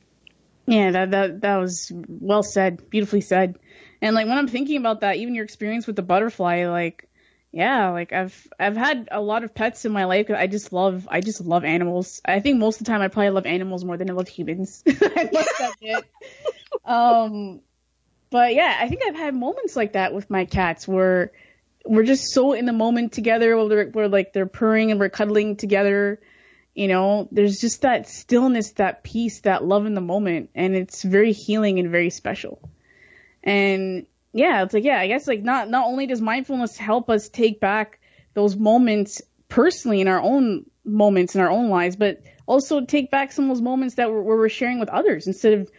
Yeah, 0.65 0.91
that 0.91 1.11
that 1.11 1.41
that 1.41 1.57
was 1.57 1.91
well 2.07 2.43
said, 2.43 2.89
beautifully 2.89 3.21
said. 3.21 3.57
And 4.01 4.13
like 4.15 4.27
when 4.27 4.37
I'm 4.37 4.47
thinking 4.47 4.77
about 4.77 5.01
that, 5.01 5.15
even 5.15 5.33
your 5.33 5.45
experience 5.45 5.87
with 5.87 5.95
the 5.95 6.01
butterfly, 6.01 6.67
like 6.67 7.07
yeah, 7.51 7.89
like 7.91 8.11
I've 8.11 8.47
I've 8.59 8.75
had 8.75 9.07
a 9.11 9.21
lot 9.21 9.43
of 9.43 9.55
pets 9.55 9.85
in 9.85 9.91
my 9.91 10.05
life. 10.05 10.29
I 10.29 10.47
just 10.47 10.73
love 10.73 11.07
I 11.09 11.21
just 11.21 11.41
love 11.41 11.63
animals. 11.63 12.21
I 12.25 12.41
think 12.41 12.59
most 12.59 12.81
of 12.81 12.85
the 12.85 12.91
time 12.91 13.01
I 13.01 13.07
probably 13.07 13.29
love 13.29 13.45
animals 13.45 13.85
more 13.85 13.97
than 13.97 14.09
I 14.09 14.13
love 14.13 14.27
humans. 14.27 14.83
I 14.87 15.29
must 15.31 15.61
admit. 15.61 16.05
um, 16.85 17.61
but 18.29 18.53
yeah, 18.53 18.77
I 18.79 18.89
think 18.89 19.01
I've 19.07 19.15
had 19.15 19.33
moments 19.33 19.75
like 19.75 19.93
that 19.93 20.13
with 20.13 20.29
my 20.29 20.43
cats 20.45 20.87
where 20.87 21.31
we're 21.87 22.03
just 22.03 22.31
so 22.31 22.53
in 22.53 22.65
the 22.65 22.73
moment 22.73 23.13
together. 23.13 23.57
We're, 23.57 23.89
we're 23.89 24.07
like 24.07 24.33
they're 24.33 24.45
purring 24.45 24.91
and 24.91 24.99
we're 24.99 25.09
cuddling 25.09 25.55
together. 25.55 26.19
You 26.75 26.87
know, 26.87 27.27
there's 27.31 27.59
just 27.59 27.81
that 27.81 28.07
stillness, 28.07 28.71
that 28.73 29.03
peace, 29.03 29.41
that 29.41 29.63
love 29.63 29.85
in 29.85 29.95
the 29.95 30.01
moment, 30.01 30.51
and 30.53 30.75
it's 30.75 31.01
very 31.01 31.33
healing 31.33 31.79
and 31.79 31.89
very 31.89 32.11
special. 32.11 32.69
And 33.43 34.05
yeah, 34.33 34.63
it's 34.63 34.73
like 34.73 34.83
yeah, 34.83 34.99
I 34.99 35.07
guess 35.07 35.27
like 35.27 35.41
not 35.41 35.69
not 35.69 35.87
only 35.87 36.05
does 36.05 36.21
mindfulness 36.21 36.77
help 36.77 37.09
us 37.09 37.29
take 37.29 37.59
back 37.59 37.99
those 38.33 38.55
moments 38.55 39.21
personally 39.49 40.01
in 40.01 40.07
our 40.07 40.21
own 40.21 40.65
moments 40.85 41.35
in 41.35 41.41
our 41.41 41.49
own 41.49 41.69
lives, 41.69 41.95
but 41.95 42.21
also 42.45 42.85
take 42.85 43.11
back 43.11 43.31
some 43.31 43.45
of 43.45 43.49
those 43.49 43.61
moments 43.61 43.95
that 43.95 44.11
we're, 44.11 44.21
we're 44.21 44.49
sharing 44.49 44.79
with 44.79 44.89
others 44.89 45.27
instead 45.27 45.53
of 45.53 45.71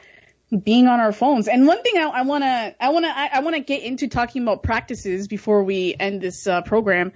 being 0.63 0.87
on 0.87 1.01
our 1.01 1.13
phones. 1.13 1.49
And 1.49 1.67
one 1.67 1.83
thing 1.83 1.97
I 1.99 2.23
want 2.23 2.45
to 2.45 2.75
I 2.81 2.89
want 2.91 3.05
to 3.05 3.11
I, 3.15 3.41
want 3.41 3.57
to 3.57 3.61
get 3.61 3.83
into 3.83 4.09
talking 4.09 4.43
about 4.43 4.63
practices 4.63 5.29
before 5.29 5.63
we 5.63 5.95
end 5.99 6.21
this 6.21 6.47
uh, 6.47 6.63
program. 6.63 7.13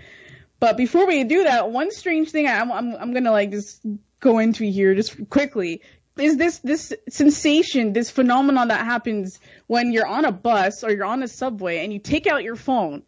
But 0.61 0.77
before 0.77 1.07
we 1.07 1.25
do 1.25 1.45
that, 1.45 1.71
one 1.71 1.91
strange 1.91 2.31
thing 2.31 2.47
I, 2.47 2.61
I'm 2.61 2.73
I'm 2.73 3.13
gonna 3.13 3.33
like 3.33 3.51
just 3.51 3.81
go 4.21 4.39
into 4.39 4.65
here 4.65 4.95
just 4.95 5.29
quickly 5.31 5.83
is 6.19 6.37
this 6.37 6.59
this 6.59 6.93
sensation, 7.09 7.93
this 7.93 8.11
phenomenon 8.11 8.69
that 8.69 8.85
happens 8.85 9.41
when 9.67 9.93
you're 9.93 10.07
on 10.07 10.25
a 10.25 10.33
bus 10.33 10.85
or 10.85 10.91
you're 10.91 11.07
on 11.07 11.23
a 11.23 11.29
subway 11.29 11.83
and 11.83 11.93
you 11.93 11.99
take 11.99 12.27
out 12.27 12.43
your 12.43 12.57
phone, 12.57 13.03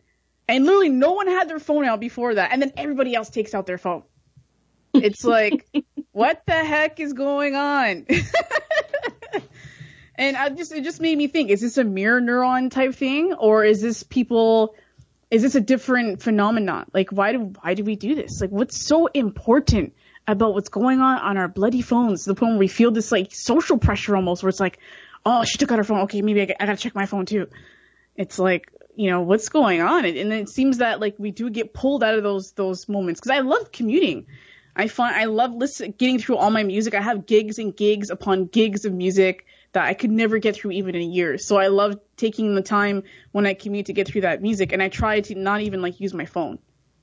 and 0.49 0.65
literally 0.65 0.89
no 0.89 1.13
one 1.13 1.27
had 1.27 1.49
their 1.49 1.59
phone 1.59 1.85
out 1.85 2.01
before 2.01 2.35
that, 2.35 2.53
and 2.53 2.63
then 2.63 2.73
everybody 2.77 3.15
else 3.15 3.29
takes 3.29 3.55
out 3.55 3.67
their 3.67 3.79
phone. 3.79 4.05
It's 4.95 5.25
like, 5.25 5.67
what 6.13 6.43
the 6.47 6.53
heck 6.53 6.99
is 7.01 7.13
going 7.13 7.57
on? 7.57 8.07
and 10.17 10.37
I 10.37 10.49
just 10.51 10.73
it 10.73 10.85
just 10.85 11.01
made 11.01 11.17
me 11.17 11.29
think: 11.29 11.51
is 11.51 11.61
this 11.61 11.79
a 11.79 11.85
mirror 11.85 12.21
neuron 12.21 12.71
type 12.71 12.95
thing, 12.95 13.35
or 13.35 13.65
is 13.65 13.81
this 13.81 14.03
people? 14.03 14.75
Is 15.31 15.43
this 15.43 15.55
a 15.55 15.61
different 15.61 16.23
phenomenon? 16.23 16.87
Like, 16.93 17.11
why 17.11 17.33
do 17.33 17.53
why 17.61 17.75
do 17.75 17.85
we 17.85 17.97
do 17.97 18.15
this? 18.15 18.41
Like, 18.41 18.51
what's 18.51 18.87
so 18.87 19.07
important? 19.07 19.95
about 20.27 20.55
what's 20.55 20.69
going 20.69 21.01
on 21.01 21.19
on 21.19 21.37
our 21.37 21.49
bloody 21.49 21.83
phones 21.83 22.25
the 22.25 22.35
point 22.35 22.53
where 22.53 22.59
we 22.59 22.69
feel 22.69 22.91
this 22.91 23.13
like 23.13 23.35
social 23.35 23.79
pressure 23.79 24.17
almost 24.17 24.43
where 24.43 24.49
it's 24.49 24.61
like, 24.61 24.79
oh, 25.27 25.45
she 25.45 25.59
took 25.59 25.71
out 25.71 25.79
her 25.79 25.85
phone. 25.85 26.01
Okay, 26.03 26.23
maybe 26.23 26.41
I, 26.41 26.55
I 26.59 26.67
gotta 26.67 26.77
check 26.79 26.95
my 26.95 27.07
phone 27.07 27.27
too. 27.27 27.49
It's 28.17 28.39
like, 28.39 28.71
you 28.97 29.11
know, 29.11 29.23
what's 29.23 29.49
going 29.49 29.81
on? 29.81 30.05
And, 30.05 30.17
and 30.17 30.33
it 30.33 30.49
seems 30.49 30.79
that 30.79 31.01
like 31.01 31.17
we 31.19 31.31
do 31.31 31.51
get 31.51 31.75
pulled 31.75 32.03
out 32.03 32.15
of 32.15 32.23
those, 32.23 32.53
those 32.53 32.89
moments. 32.89 33.21
Cause 33.21 33.31
I 33.31 33.41
love 33.41 33.73
commuting. 33.73 34.27
I 34.77 34.89
find, 34.89 35.15
I 35.15 35.27
love 35.27 35.55
listening, 35.55 35.95
getting 35.99 36.19
through 36.19 36.37
all 36.37 36.51
my 36.51 36.63
music. 36.63 36.95
I 36.95 37.01
have 37.01 37.27
gigs 37.27 37.59
and 37.59 37.77
gigs 37.77 38.11
upon 38.11 38.47
gigs 38.47 38.85
of 38.85 38.93
music 38.93 39.47
that 39.75 39.85
I 39.85 39.95
could 39.95 40.11
never 40.11 40.39
get 40.39 40.57
through 40.57 40.71
even 40.73 40.95
in 40.95 41.03
a 41.03 41.05
year. 41.05 41.37
So 41.37 41.57
I 41.57 41.67
love 41.67 42.01
taking 42.17 42.55
the 42.55 42.63
time 42.63 43.03
when 43.33 43.45
I 43.45 43.55
commute 43.55 43.87
to 43.87 43.93
get 43.93 44.09
through 44.09 44.23
that 44.23 44.41
music. 44.41 44.73
And 44.73 44.83
I 44.83 44.89
try 44.89 45.21
to 45.21 45.35
not 45.35 45.61
even 45.61 45.83
like 45.83 46.01
use 46.01 46.15
my 46.15 46.27
phone 46.27 46.59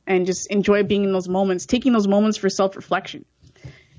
and 0.07 0.25
just 0.25 0.49
enjoy 0.49 0.83
being 0.83 1.03
in 1.03 1.11
those 1.11 1.29
moments, 1.29 1.65
taking 1.65 1.93
those 1.93 2.07
moments 2.07 2.37
for 2.37 2.49
self 2.49 2.75
reflection. 2.75 3.25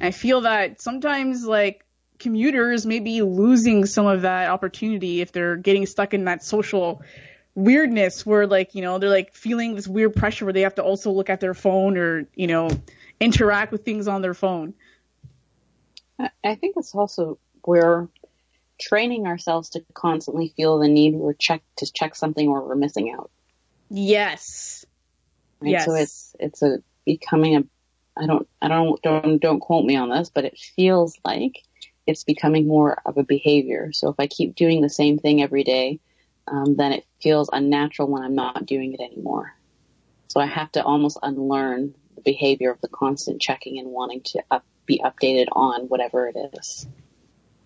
I 0.01 0.11
feel 0.11 0.41
that 0.43 0.81
sometimes 0.81 1.45
like 1.45 1.85
commuters 2.19 2.87
may 2.87 2.99
be 2.99 3.23
losing 3.23 3.85
some 3.85 4.07
of 4.07 4.23
that 4.23 4.49
opportunity 4.49 5.21
if 5.21 5.33
they're 5.33 5.57
getting 5.57 5.87
stuck 5.87 6.15
in 6.15 6.25
that 6.25 6.43
social 6.43 7.03
weirdness 7.55 8.25
where 8.25 8.47
like, 8.47 8.75
you 8.75 8.81
know, 8.81 8.99
they're 8.99 9.11
like 9.11 9.35
feeling 9.35 9.75
this 9.75 9.87
weird 9.87 10.17
pressure 10.17 10.47
where 10.47 10.55
they 10.55 10.63
have 10.63 10.77
to 10.77 10.83
also 10.83 11.11
look 11.13 11.29
at 11.29 11.41
their 11.41 11.53
phone 11.53 11.99
or, 11.99 12.27
you 12.35 12.47
know, 12.47 12.71
interact 13.21 13.71
with 13.71 13.85
things 13.85 14.09
on 14.09 14.23
their 14.23 14.35
phone. 14.35 14.73
I 16.43 16.55
think 16.55 16.77
it's 16.79 16.95
also 16.95 17.39
we're 17.67 18.09
training 18.83 19.27
ourselves 19.27 19.71
to 19.71 19.85
constantly 19.95 20.53
feel 20.57 20.79
the 20.79 20.89
need 20.89 21.15
we're 21.15 21.33
check 21.33 21.63
to 21.77 21.91
check 21.93 22.15
something 22.15 22.49
or 22.49 22.67
we're 22.67 22.75
missing 22.75 23.13
out. 23.13 23.31
Yes. 23.89 24.85
Right? 25.61 25.73
Yes. 25.73 25.85
So 25.85 25.95
it's 25.95 26.37
it's 26.39 26.63
a 26.63 26.79
becoming 27.05 27.57
a 27.57 27.65
I 28.17 28.27
don't 28.27 28.49
I 28.61 28.69
don't 28.69 29.01
don't 29.03 29.39
don't 29.41 29.61
quote 29.61 29.85
me 29.85 29.97
on 29.97 30.11
this, 30.11 30.31
but 30.31 30.45
it 30.45 30.59
feels 30.59 31.19
like 31.25 31.63
it's 32.07 32.25
becoming 32.25 32.67
more 32.67 32.99
of 33.07 33.17
a 33.17 33.23
behavior. 33.23 33.91
So 33.93 34.09
if 34.09 34.17
I 34.19 34.27
keep 34.27 34.55
doing 34.55 34.81
the 34.81 34.91
same 34.91 35.19
thing 35.19 35.43
every 35.43 35.65
day, 35.65 36.01
um, 36.49 36.75
then 36.77 36.93
it 36.93 37.07
feels 37.23 37.49
unnatural 37.53 38.09
when 38.09 38.23
I'm 38.23 38.35
not 38.35 38.67
doing 38.67 38.95
it 38.95 39.01
anymore. 39.01 39.55
So 40.29 40.41
I 40.41 40.47
have 40.47 40.73
to 40.73 40.83
almost 40.83 41.19
unlearn 41.23 41.95
the 42.17 42.23
behavior 42.23 42.71
of 42.71 42.81
the 42.81 42.89
constant 42.89 43.41
checking 43.41 43.79
and 43.79 43.89
wanting 43.89 44.23
to 44.23 44.43
up, 44.51 44.65
be 44.87 45.01
updated 45.05 45.47
on 45.53 45.83
whatever 45.83 46.27
it 46.29 46.37
is. 46.55 46.87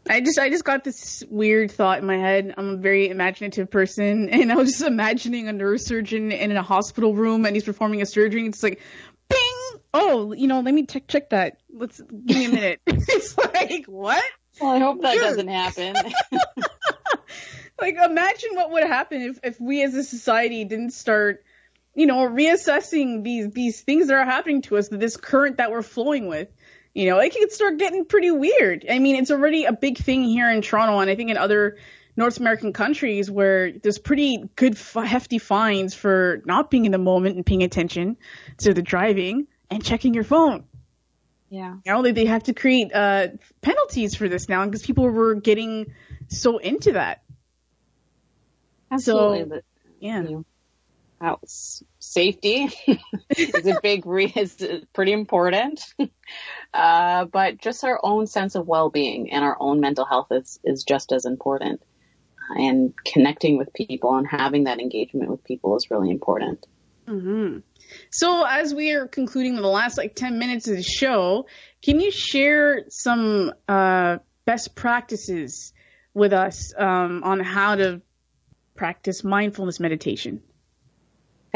I 0.08 0.20
just 0.20 0.38
I 0.38 0.50
just 0.50 0.64
got 0.64 0.84
this 0.84 1.24
weird 1.28 1.70
thought 1.70 1.98
in 1.98 2.06
my 2.06 2.16
head. 2.16 2.54
I'm 2.56 2.68
a 2.70 2.76
very 2.76 3.08
imaginative 3.08 3.70
person, 3.70 4.28
and 4.30 4.52
I 4.52 4.56
was 4.56 4.72
just 4.72 4.84
imagining 4.84 5.48
a 5.48 5.52
neurosurgeon 5.52 6.38
in 6.38 6.56
a 6.56 6.62
hospital 6.62 7.14
room, 7.14 7.44
and 7.44 7.54
he's 7.56 7.64
performing 7.64 8.02
a 8.02 8.06
surgery. 8.06 8.46
it's 8.46 8.62
like, 8.62 8.80
bing! 9.28 9.80
Oh, 9.94 10.32
you 10.32 10.46
know, 10.46 10.60
let 10.60 10.74
me 10.74 10.86
check 10.86 11.08
check 11.08 11.30
that. 11.30 11.58
Let's 11.72 12.00
give 12.00 12.36
me 12.36 12.44
a 12.46 12.48
minute. 12.50 12.80
it's 12.86 13.36
like 13.36 13.86
what? 13.86 14.24
Well, 14.60 14.70
I 14.70 14.78
hope 14.78 15.02
that 15.02 15.16
doesn't 15.16 15.48
happen. 15.48 15.94
like, 17.80 17.96
imagine 17.96 18.50
what 18.54 18.70
would 18.72 18.84
happen 18.84 19.22
if 19.22 19.40
if 19.42 19.60
we 19.60 19.82
as 19.82 19.94
a 19.94 20.04
society 20.04 20.64
didn't 20.64 20.92
start, 20.92 21.44
you 21.94 22.06
know, 22.06 22.28
reassessing 22.28 23.24
these 23.24 23.50
these 23.50 23.80
things 23.82 24.08
that 24.08 24.14
are 24.14 24.24
happening 24.24 24.62
to 24.62 24.76
us, 24.76 24.88
this 24.88 25.16
current 25.16 25.58
that 25.58 25.70
we're 25.70 25.82
flowing 25.82 26.26
with 26.26 26.48
you 26.96 27.10
know, 27.10 27.18
it 27.18 27.30
could 27.34 27.52
start 27.52 27.76
getting 27.76 28.06
pretty 28.06 28.30
weird. 28.30 28.86
I 28.88 28.98
mean, 29.00 29.16
it's 29.16 29.30
already 29.30 29.66
a 29.66 29.72
big 29.72 29.98
thing 29.98 30.24
here 30.24 30.50
in 30.50 30.62
Toronto, 30.62 30.98
and 31.00 31.10
I 31.10 31.14
think 31.14 31.30
in 31.30 31.36
other 31.36 31.76
North 32.16 32.40
American 32.40 32.72
countries 32.72 33.30
where 33.30 33.70
there's 33.70 33.98
pretty 33.98 34.48
good 34.56 34.78
hefty 34.78 35.36
fines 35.36 35.92
for 35.92 36.40
not 36.46 36.70
being 36.70 36.86
in 36.86 36.92
the 36.92 36.98
moment 36.98 37.36
and 37.36 37.44
paying 37.44 37.62
attention 37.62 38.16
to 38.60 38.72
the 38.72 38.80
driving 38.80 39.46
and 39.70 39.84
checking 39.84 40.14
your 40.14 40.24
phone. 40.24 40.64
Yeah. 41.50 41.74
You 41.84 41.92
know, 41.92 42.00
they, 42.00 42.12
they 42.12 42.24
have 42.24 42.44
to 42.44 42.54
create 42.54 42.94
uh, 42.94 43.28
penalties 43.60 44.14
for 44.14 44.30
this 44.30 44.48
now 44.48 44.64
because 44.64 44.80
people 44.80 45.06
were 45.06 45.34
getting 45.34 45.92
so 46.28 46.56
into 46.56 46.92
that. 46.92 47.22
Absolutely. 48.90 49.58
So, 49.58 49.60
yeah. 50.00 50.22
You 50.22 50.46
house 51.20 51.82
safety 51.98 52.68
is 53.36 53.66
a 53.66 53.78
big 53.82 54.04
is 54.06 54.56
pretty 54.92 55.12
important. 55.12 55.84
Uh, 56.74 57.24
but 57.24 57.58
just 57.58 57.84
our 57.84 57.98
own 58.02 58.26
sense 58.26 58.54
of 58.54 58.66
well-being 58.66 59.30
and 59.30 59.42
our 59.42 59.56
own 59.58 59.80
mental 59.80 60.04
health 60.04 60.26
is, 60.30 60.58
is 60.62 60.84
just 60.84 61.10
as 61.10 61.24
important. 61.24 61.80
And 62.50 62.92
connecting 63.04 63.56
with 63.56 63.72
people 63.72 64.14
and 64.16 64.26
having 64.26 64.64
that 64.64 64.78
engagement 64.78 65.30
with 65.30 65.42
people 65.44 65.76
is 65.76 65.90
really 65.90 66.10
important. 66.10 66.66
Mm-hmm. 67.06 67.60
So 68.10 68.44
as 68.44 68.74
we 68.74 68.90
are 68.90 69.06
concluding 69.06 69.54
the 69.54 69.62
last 69.62 69.96
like 69.96 70.14
10 70.16 70.38
minutes 70.38 70.68
of 70.68 70.76
the 70.76 70.82
show, 70.82 71.46
can 71.80 72.00
you 72.00 72.10
share 72.10 72.84
some, 72.88 73.52
uh, 73.68 74.18
best 74.44 74.74
practices 74.74 75.72
with 76.12 76.32
us, 76.32 76.74
um, 76.76 77.22
on 77.24 77.40
how 77.40 77.76
to 77.76 78.02
practice 78.74 79.24
mindfulness 79.24 79.80
meditation? 79.80 80.42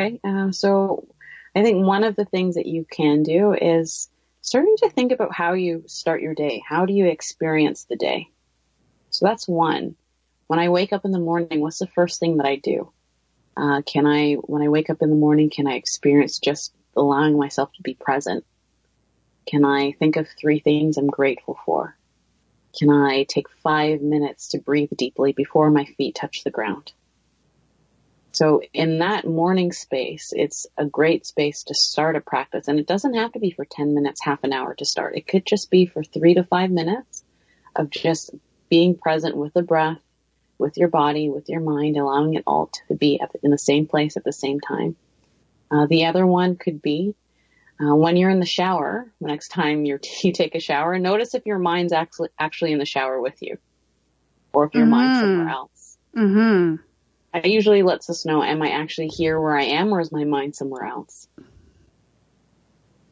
Okay. 0.00 0.20
Uh, 0.24 0.50
so 0.50 1.06
I 1.54 1.62
think 1.62 1.84
one 1.84 2.04
of 2.04 2.16
the 2.16 2.24
things 2.24 2.54
that 2.54 2.66
you 2.66 2.86
can 2.90 3.22
do 3.22 3.52
is 3.52 4.08
starting 4.40 4.76
to 4.78 4.90
think 4.90 5.12
about 5.12 5.34
how 5.34 5.52
you 5.52 5.84
start 5.86 6.22
your 6.22 6.34
day. 6.34 6.62
How 6.66 6.86
do 6.86 6.92
you 6.92 7.06
experience 7.06 7.84
the 7.84 7.96
day? 7.96 8.28
So 9.10 9.26
that's 9.26 9.46
one. 9.46 9.96
When 10.46 10.58
I 10.58 10.68
wake 10.68 10.92
up 10.92 11.04
in 11.04 11.10
the 11.10 11.18
morning, 11.18 11.60
what's 11.60 11.78
the 11.78 11.86
first 11.86 12.18
thing 12.18 12.38
that 12.38 12.46
I 12.46 12.56
do? 12.56 12.92
Uh, 13.56 13.82
can 13.82 14.06
I, 14.06 14.34
when 14.34 14.62
I 14.62 14.68
wake 14.68 14.90
up 14.90 15.02
in 15.02 15.10
the 15.10 15.16
morning, 15.16 15.50
can 15.50 15.66
I 15.66 15.74
experience 15.74 16.38
just 16.38 16.72
allowing 16.96 17.38
myself 17.38 17.70
to 17.74 17.82
be 17.82 17.94
present? 17.94 18.44
Can 19.46 19.64
I 19.64 19.92
think 19.92 20.16
of 20.16 20.28
three 20.28 20.60
things 20.60 20.96
I'm 20.96 21.08
grateful 21.08 21.58
for? 21.66 21.96
Can 22.78 22.88
I 22.88 23.24
take 23.24 23.50
five 23.62 24.00
minutes 24.00 24.48
to 24.48 24.58
breathe 24.58 24.90
deeply 24.96 25.32
before 25.32 25.70
my 25.70 25.84
feet 25.84 26.14
touch 26.14 26.42
the 26.44 26.50
ground? 26.50 26.92
So 28.32 28.62
in 28.72 28.98
that 28.98 29.26
morning 29.26 29.72
space, 29.72 30.32
it's 30.34 30.66
a 30.76 30.84
great 30.84 31.26
space 31.26 31.64
to 31.64 31.74
start 31.74 32.16
a 32.16 32.20
practice. 32.20 32.68
And 32.68 32.78
it 32.78 32.86
doesn't 32.86 33.14
have 33.14 33.32
to 33.32 33.40
be 33.40 33.50
for 33.50 33.64
10 33.64 33.94
minutes, 33.94 34.22
half 34.22 34.44
an 34.44 34.52
hour 34.52 34.74
to 34.74 34.84
start. 34.84 35.16
It 35.16 35.26
could 35.26 35.44
just 35.46 35.70
be 35.70 35.86
for 35.86 36.04
three 36.04 36.34
to 36.34 36.44
five 36.44 36.70
minutes 36.70 37.24
of 37.74 37.90
just 37.90 38.30
being 38.68 38.96
present 38.96 39.36
with 39.36 39.52
the 39.52 39.62
breath, 39.62 40.00
with 40.58 40.76
your 40.76 40.88
body, 40.88 41.28
with 41.28 41.48
your 41.48 41.60
mind, 41.60 41.96
allowing 41.96 42.34
it 42.34 42.44
all 42.46 42.70
to 42.88 42.94
be 42.94 43.20
in 43.42 43.50
the 43.50 43.58
same 43.58 43.86
place 43.86 44.16
at 44.16 44.24
the 44.24 44.32
same 44.32 44.60
time. 44.60 44.96
Uh, 45.70 45.86
the 45.86 46.06
other 46.06 46.26
one 46.26 46.56
could 46.56 46.82
be 46.82 47.14
uh, 47.80 47.94
when 47.94 48.16
you're 48.16 48.30
in 48.30 48.40
the 48.40 48.46
shower, 48.46 49.10
the 49.20 49.28
next 49.28 49.48
time 49.48 49.84
you 49.84 49.98
you 50.22 50.32
take 50.32 50.54
a 50.54 50.60
shower, 50.60 50.98
notice 50.98 51.34
if 51.34 51.46
your 51.46 51.58
mind's 51.58 51.92
actually 51.92 52.28
actually 52.38 52.72
in 52.72 52.78
the 52.78 52.84
shower 52.84 53.20
with 53.20 53.40
you, 53.40 53.58
or 54.52 54.66
if 54.66 54.74
your 54.74 54.84
mm-hmm. 54.84 54.90
mind's 54.90 55.20
somewhere 55.20 55.48
else. 55.48 55.98
Mm-hmm. 56.16 56.89
I 57.32 57.46
usually 57.46 57.82
lets 57.82 58.10
us 58.10 58.26
know, 58.26 58.42
am 58.42 58.62
I 58.62 58.70
actually 58.70 59.08
here 59.08 59.40
where 59.40 59.56
I 59.56 59.64
am 59.64 59.92
or 59.92 60.00
is 60.00 60.10
my 60.10 60.24
mind 60.24 60.56
somewhere 60.56 60.84
else? 60.84 61.28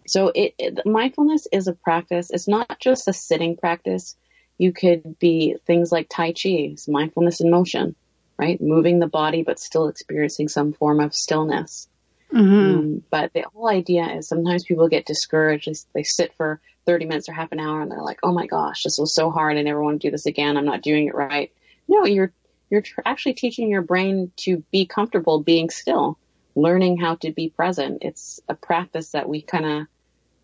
So 0.06 0.32
it, 0.34 0.54
it, 0.58 0.86
mindfulness 0.86 1.46
is 1.52 1.68
a 1.68 1.74
practice. 1.74 2.30
It's 2.30 2.48
not 2.48 2.80
just 2.80 3.08
a 3.08 3.12
sitting 3.12 3.56
practice. 3.56 4.16
You 4.56 4.72
could 4.72 5.18
be 5.18 5.56
things 5.66 5.92
like 5.92 6.08
Tai 6.08 6.32
Chi, 6.32 6.74
mindfulness 6.88 7.40
in 7.40 7.50
motion, 7.50 7.94
right? 8.38 8.60
Moving 8.60 8.98
the 8.98 9.06
body, 9.06 9.42
but 9.42 9.60
still 9.60 9.88
experiencing 9.88 10.48
some 10.48 10.72
form 10.72 11.00
of 11.00 11.14
stillness. 11.14 11.88
Mm-hmm. 12.32 12.78
Um, 12.78 13.02
but 13.10 13.32
the 13.32 13.44
whole 13.52 13.68
idea 13.68 14.06
is 14.16 14.28
sometimes 14.28 14.64
people 14.64 14.88
get 14.88 15.06
discouraged. 15.06 15.68
They 15.94 16.02
sit 16.02 16.34
for 16.34 16.60
30 16.86 17.06
minutes 17.06 17.28
or 17.28 17.32
half 17.32 17.52
an 17.52 17.60
hour 17.60 17.82
and 17.82 17.90
they're 17.90 18.02
like, 18.02 18.20
oh 18.22 18.32
my 18.32 18.46
gosh, 18.46 18.82
this 18.82 18.98
was 18.98 19.14
so 19.14 19.30
hard. 19.30 19.56
I 19.56 19.62
never 19.62 19.82
want 19.82 20.00
to 20.00 20.08
do 20.08 20.10
this 20.10 20.26
again. 20.26 20.56
I'm 20.56 20.64
not 20.64 20.82
doing 20.82 21.06
it 21.06 21.14
right. 21.14 21.52
No, 21.86 22.04
you're 22.04 22.32
you're 22.70 22.82
tr- 22.82 23.00
actually 23.04 23.34
teaching 23.34 23.70
your 23.70 23.82
brain 23.82 24.32
to 24.36 24.64
be 24.70 24.86
comfortable 24.86 25.42
being 25.42 25.70
still, 25.70 26.18
learning 26.54 26.98
how 26.98 27.16
to 27.16 27.32
be 27.32 27.50
present. 27.50 27.98
It's 28.02 28.40
a 28.48 28.54
practice 28.54 29.10
that 29.10 29.28
we 29.28 29.42
kind 29.42 29.64
of 29.64 29.86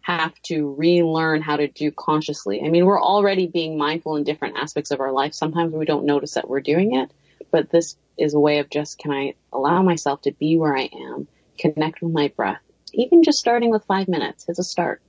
have 0.01 0.35
to 0.43 0.75
relearn 0.75 1.41
how 1.41 1.57
to 1.57 1.69
do 1.69 1.91
consciously. 1.91 2.63
I 2.63 2.69
mean, 2.69 2.85
we're 2.85 3.03
already 3.03 3.47
being 3.47 3.79
mindful 3.79 4.17
in 4.17 4.25
different 4.25 4.57
aspects 4.59 4.91
of 4.91 5.01
our 5.01 5.13
life. 5.13 5.33
Sometimes 5.35 5.73
we 5.73 5.87
don't 5.87 6.05
notice 6.05 6.35
that 6.35 6.49
we're 6.49 6.61
doing 6.61 6.95
it, 6.95 7.11
but 7.51 7.71
this 7.71 7.97
is 8.19 8.35
a 8.35 8.41
way 8.41 8.59
of 8.59 8.69
just, 8.69 8.99
can 8.99 9.13
I 9.13 9.35
allow 9.53 9.83
myself 9.83 10.21
to 10.23 10.33
be 10.33 10.57
where 10.57 10.77
I 10.77 10.91
am, 10.93 11.27
connect 11.59 12.03
with 12.03 12.13
my 12.13 12.29
breath, 12.29 12.61
even 12.93 13.23
just 13.23 13.39
starting 13.39 13.71
with 13.71 13.85
five 13.87 14.09
minutes 14.09 14.47
is 14.49 14.59
a 14.59 14.63
start. 14.63 15.01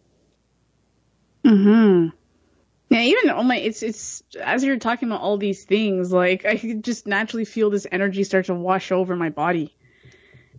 Hmm. 1.46 2.08
Yeah, 2.90 3.02
even 3.02 3.32
on 3.32 3.48
my 3.48 3.58
it's 3.58 3.82
it's 3.82 4.24
as 4.40 4.64
you're 4.64 4.78
talking 4.78 5.10
about 5.10 5.22
all 5.22 5.38
these 5.38 5.64
things, 5.64 6.12
like 6.12 6.46
I 6.46 6.56
just 6.82 7.08
naturally 7.08 7.46
feel 7.46 7.70
this 7.70 7.88
energy 7.92 8.24
start 8.24 8.46
to 8.46 8.54
wash 8.54 8.92
over 8.92 9.16
my 9.16 9.30
body, 9.30 9.76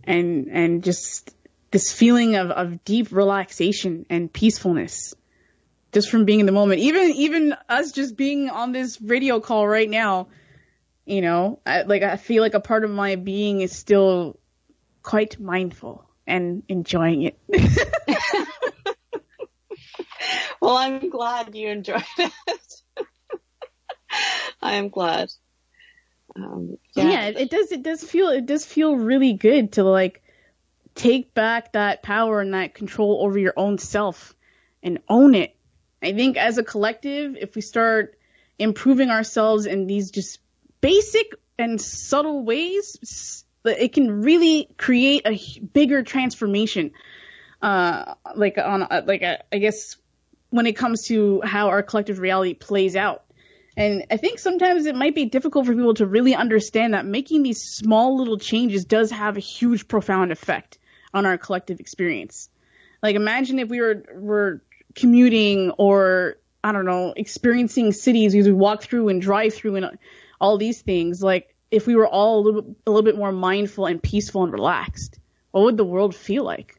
and 0.03 0.47
and 0.51 0.83
just 0.83 1.33
this 1.71 1.91
feeling 1.91 2.35
of 2.35 2.51
of 2.51 2.83
deep 2.83 3.11
relaxation 3.11 4.05
and 4.09 4.31
peacefulness, 4.31 5.13
just 5.93 6.09
from 6.09 6.25
being 6.25 6.41
in 6.41 6.45
the 6.45 6.51
moment. 6.51 6.81
Even 6.81 7.11
even 7.11 7.55
us 7.69 7.93
just 7.93 8.17
being 8.17 8.49
on 8.49 8.73
this 8.73 9.01
radio 9.01 9.39
call 9.39 9.65
right 9.65 9.89
now, 9.89 10.27
you 11.05 11.21
know, 11.21 11.59
I, 11.65 11.83
like 11.83 12.03
I 12.03 12.17
feel 12.17 12.43
like 12.43 12.55
a 12.55 12.59
part 12.59 12.83
of 12.83 12.91
my 12.91 13.15
being 13.15 13.61
is 13.61 13.71
still 13.71 14.37
quite 15.01 15.39
mindful 15.39 16.03
and 16.27 16.63
enjoying 16.67 17.23
it. 17.23 17.39
well, 20.67 20.75
I'm 20.75 21.09
glad 21.09 21.55
you 21.55 21.69
enjoyed 21.69 22.03
it. 22.17 22.31
I 24.61 24.73
am 24.73 24.89
glad. 24.89 25.29
Um, 26.35 26.77
yeah. 26.93 27.09
yeah, 27.09 27.25
it 27.27 27.49
does. 27.49 27.71
It 27.71 27.83
does 27.83 28.03
feel. 28.03 28.27
It 28.27 28.45
does 28.45 28.65
feel 28.65 28.93
really 28.93 29.31
good 29.31 29.71
to 29.73 29.85
like 29.85 30.21
take 30.93 31.33
back 31.33 31.71
that 31.71 32.03
power 32.03 32.41
and 32.41 32.53
that 32.53 32.73
control 32.73 33.23
over 33.23 33.39
your 33.39 33.53
own 33.55 33.77
self 33.77 34.35
and 34.83 34.99
own 35.07 35.35
it. 35.35 35.55
I 36.03 36.11
think 36.11 36.35
as 36.35 36.57
a 36.57 36.65
collective, 36.65 37.37
if 37.39 37.55
we 37.55 37.61
start 37.61 38.17
improving 38.59 39.09
ourselves 39.09 39.67
in 39.67 39.87
these 39.87 40.11
just 40.11 40.39
basic 40.81 41.27
and 41.57 41.79
subtle 41.79 42.43
ways, 42.43 43.45
it 43.63 43.93
can 43.93 44.21
really 44.21 44.67
create 44.75 45.21
a 45.25 45.59
bigger 45.61 46.03
transformation. 46.03 46.91
Uh, 47.61 48.15
like 48.35 48.57
on, 48.57 48.85
like 49.05 49.21
a, 49.21 49.41
I 49.53 49.59
guess 49.59 49.95
when 50.49 50.65
it 50.65 50.73
comes 50.73 51.03
to 51.07 51.41
how 51.43 51.67
our 51.69 51.83
collective 51.83 52.19
reality 52.19 52.53
plays 52.53 52.95
out. 52.95 53.23
And 53.75 54.05
I 54.09 54.17
think 54.17 54.39
sometimes 54.39 54.85
it 54.87 54.95
might 54.95 55.13
be 55.13 55.25
difficult 55.25 55.67
for 55.67 55.73
people 55.73 55.93
to 55.95 56.07
really 56.07 56.33
understand 56.33 56.93
that 56.93 57.05
making 57.05 57.43
these 57.43 57.61
small 57.61 58.17
little 58.17 58.39
changes 58.39 58.85
does 58.85 59.11
have 59.11 59.37
a 59.37 59.41
huge, 59.41 59.87
profound 59.87 60.31
effect 60.31 60.79
on 61.13 61.25
our 61.25 61.37
collective 61.37 61.79
experience. 61.79 62.49
Like 63.03 63.15
imagine 63.15 63.59
if 63.59 63.69
we 63.69 63.79
were 63.79 64.03
were 64.15 64.61
commuting 64.95 65.71
or 65.77 66.37
I 66.63 66.71
don't 66.71 66.85
know, 66.85 67.13
experiencing 67.15 67.91
cities 67.91 68.35
as 68.35 68.47
we 68.47 68.53
walk 68.53 68.81
through 68.81 69.09
and 69.09 69.21
drive 69.21 69.53
through 69.53 69.75
and 69.75 69.97
all 70.41 70.57
these 70.57 70.81
things. 70.81 71.21
Like 71.21 71.55
if 71.69 71.85
we 71.85 71.95
were 71.95 72.07
all 72.07 72.39
a 72.39 72.41
little, 72.41 72.75
a 72.85 72.89
little 72.91 73.05
bit 73.05 73.17
more 73.17 73.31
mindful 73.31 73.85
and 73.85 74.01
peaceful 74.01 74.43
and 74.43 74.51
relaxed, 74.51 75.19
what 75.51 75.63
would 75.63 75.77
the 75.77 75.85
world 75.85 76.15
feel 76.15 76.43
like? 76.43 76.76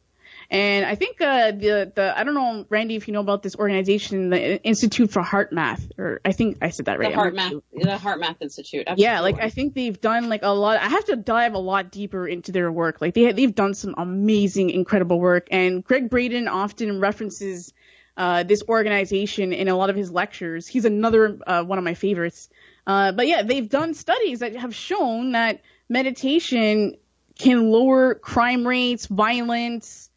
And 0.50 0.86
I 0.86 0.94
think 0.94 1.20
uh, 1.20 1.50
the 1.50 1.92
the 1.94 2.14
I 2.16 2.24
don't 2.24 2.32
know, 2.32 2.64
Randi, 2.70 2.96
if 2.96 3.06
you 3.06 3.12
know 3.12 3.20
about 3.20 3.42
this 3.42 3.54
organization, 3.56 4.30
the 4.30 4.62
Institute 4.62 5.10
for 5.10 5.22
HeartMath, 5.22 5.98
or 5.98 6.22
I 6.24 6.32
think 6.32 6.58
I 6.62 6.70
said 6.70 6.86
that 6.86 6.98
right. 6.98 7.12
The 7.12 7.20
HeartMath, 7.20 7.62
the 7.72 7.88
HeartMath 7.90 8.36
Institute. 8.40 8.84
Absolutely. 8.86 9.04
Yeah, 9.04 9.20
like 9.20 9.40
I 9.42 9.50
think 9.50 9.74
they've 9.74 10.00
done 10.00 10.30
like 10.30 10.40
a 10.42 10.48
lot. 10.48 10.78
I 10.78 10.88
have 10.88 11.04
to 11.06 11.16
dive 11.16 11.52
a 11.52 11.58
lot 11.58 11.90
deeper 11.90 12.26
into 12.26 12.52
their 12.52 12.72
work. 12.72 13.02
Like 13.02 13.12
they 13.12 13.32
they've 13.32 13.54
done 13.54 13.74
some 13.74 13.94
amazing, 13.98 14.70
incredible 14.70 15.20
work. 15.20 15.48
And 15.50 15.84
Gregg 15.84 16.08
Braden 16.08 16.48
often 16.48 16.98
references 16.98 17.74
uh, 18.16 18.42
this 18.42 18.62
organization 18.66 19.52
in 19.52 19.68
a 19.68 19.76
lot 19.76 19.90
of 19.90 19.96
his 19.96 20.10
lectures. 20.10 20.66
He's 20.66 20.86
another 20.86 21.38
uh, 21.46 21.62
one 21.62 21.76
of 21.76 21.84
my 21.84 21.94
favorites. 21.94 22.48
Uh, 22.86 23.12
but 23.12 23.26
yeah, 23.26 23.42
they've 23.42 23.68
done 23.68 23.92
studies 23.92 24.38
that 24.38 24.56
have 24.56 24.74
shown 24.74 25.32
that 25.32 25.60
meditation 25.90 26.96
can 27.38 27.70
lower 27.70 28.14
crime 28.14 28.66
rates, 28.66 29.04
violence, 29.04 30.07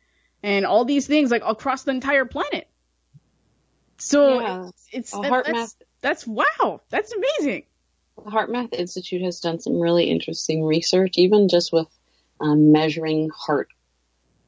and 0.43 0.65
all 0.65 0.85
these 0.85 1.07
things 1.07 1.31
like 1.31 1.43
across 1.45 1.83
the 1.83 1.91
entire 1.91 2.25
planet. 2.25 2.67
So 3.97 4.39
yeah. 4.39 4.69
it's, 4.69 4.87
it's 4.91 5.13
heart 5.13 5.45
that's, 5.45 5.57
math. 5.57 5.75
That's 6.01 6.27
wow. 6.27 6.81
That's 6.89 7.13
amazing. 7.13 7.63
The 8.23 8.31
HeartMath 8.31 8.73
Institute 8.73 9.21
has 9.21 9.39
done 9.39 9.59
some 9.59 9.79
really 9.79 10.05
interesting 10.05 10.63
research, 10.63 11.17
even 11.17 11.49
just 11.49 11.71
with 11.71 11.87
um, 12.39 12.71
measuring 12.71 13.29
heart 13.29 13.69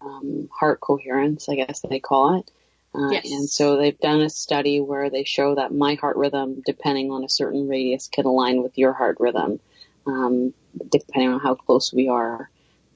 um, 0.02 0.50
heart 0.52 0.82
coherence, 0.82 1.48
I 1.48 1.56
guess 1.56 1.82
they 1.82 2.00
call 2.00 2.40
it. 2.40 2.52
Uh, 2.96 3.10
yes. 3.12 3.32
And 3.32 3.50
so 3.50 3.78
they've 3.78 4.00
done 4.00 4.22
a 4.22 4.30
study 4.30 4.80
where 4.80 5.10
they 5.10 5.24
show 5.24 5.56
that 5.56 5.74
my 5.74 5.96
heart 5.96 6.18
rhythm, 6.18 6.62
depending 6.66 7.12
on 7.12 7.24
a 7.24 7.30
certain 7.30 7.68
radius, 7.68 8.08
can 8.08 8.26
align 8.26 8.62
with 8.62 8.78
your 8.78 8.94
heart 8.94 9.18
rhythm, 9.20 9.60
um, 10.06 10.54
depending 10.90 11.32
on 11.32 11.40
how 11.40 11.56
close 11.56 11.94
we 11.94 12.10
are. 12.10 12.50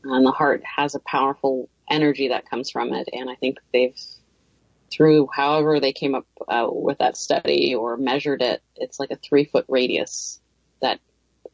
And 0.04 0.26
the 0.26 0.32
heart 0.32 0.64
has 0.64 0.94
a 0.94 1.00
powerful 1.00 1.70
energy 1.90 2.30
that 2.30 2.50
comes 2.50 2.70
from 2.70 2.94
it. 2.94 3.10
And 3.12 3.30
I 3.30 3.36
think 3.36 3.58
they've, 3.74 3.96
through 4.92 5.30
however 5.34 5.80
they 5.80 5.94
came 5.94 6.16
up 6.16 6.28
uh, 6.48 6.68
with 6.70 7.00
that 7.00 7.18
study 7.18 7.76
or 7.76 7.98
measured 7.98 8.42
it, 8.42 8.62
it's 8.76 9.00
like 9.00 9.12
a 9.12 9.18
three 9.18 9.46
foot 9.46 9.66
radius 9.68 10.40
that 10.82 11.00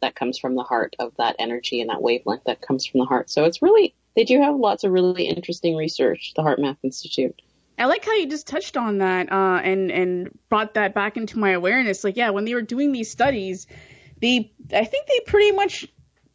that 0.01 0.15
comes 0.15 0.37
from 0.37 0.55
the 0.55 0.63
heart 0.63 0.95
of 0.99 1.13
that 1.17 1.35
energy 1.39 1.81
and 1.81 1.89
that 1.89 2.01
wavelength 2.01 2.43
that 2.45 2.61
comes 2.61 2.85
from 2.85 2.99
the 2.99 3.05
heart. 3.05 3.29
So 3.29 3.45
it's 3.45 3.61
really 3.61 3.95
they 4.15 4.23
do 4.25 4.41
have 4.41 4.55
lots 4.55 4.83
of 4.83 4.91
really 4.91 5.25
interesting 5.25 5.75
research, 5.75 6.33
the 6.35 6.43
HeartMath 6.43 6.77
Institute. 6.83 7.41
I 7.77 7.85
like 7.85 8.05
how 8.05 8.13
you 8.13 8.27
just 8.27 8.47
touched 8.47 8.77
on 8.77 8.99
that 8.99 9.31
uh, 9.31 9.59
and 9.63 9.91
and 9.91 10.39
brought 10.49 10.75
that 10.75 10.93
back 10.93 11.17
into 11.17 11.39
my 11.39 11.51
awareness. 11.51 12.03
Like, 12.03 12.17
yeah, 12.17 12.29
when 12.29 12.45
they 12.45 12.53
were 12.53 12.61
doing 12.61 12.91
these 12.91 13.09
studies, 13.09 13.65
they 14.21 14.51
I 14.71 14.85
think 14.85 15.07
they 15.07 15.21
pretty 15.25 15.51
much 15.51 15.87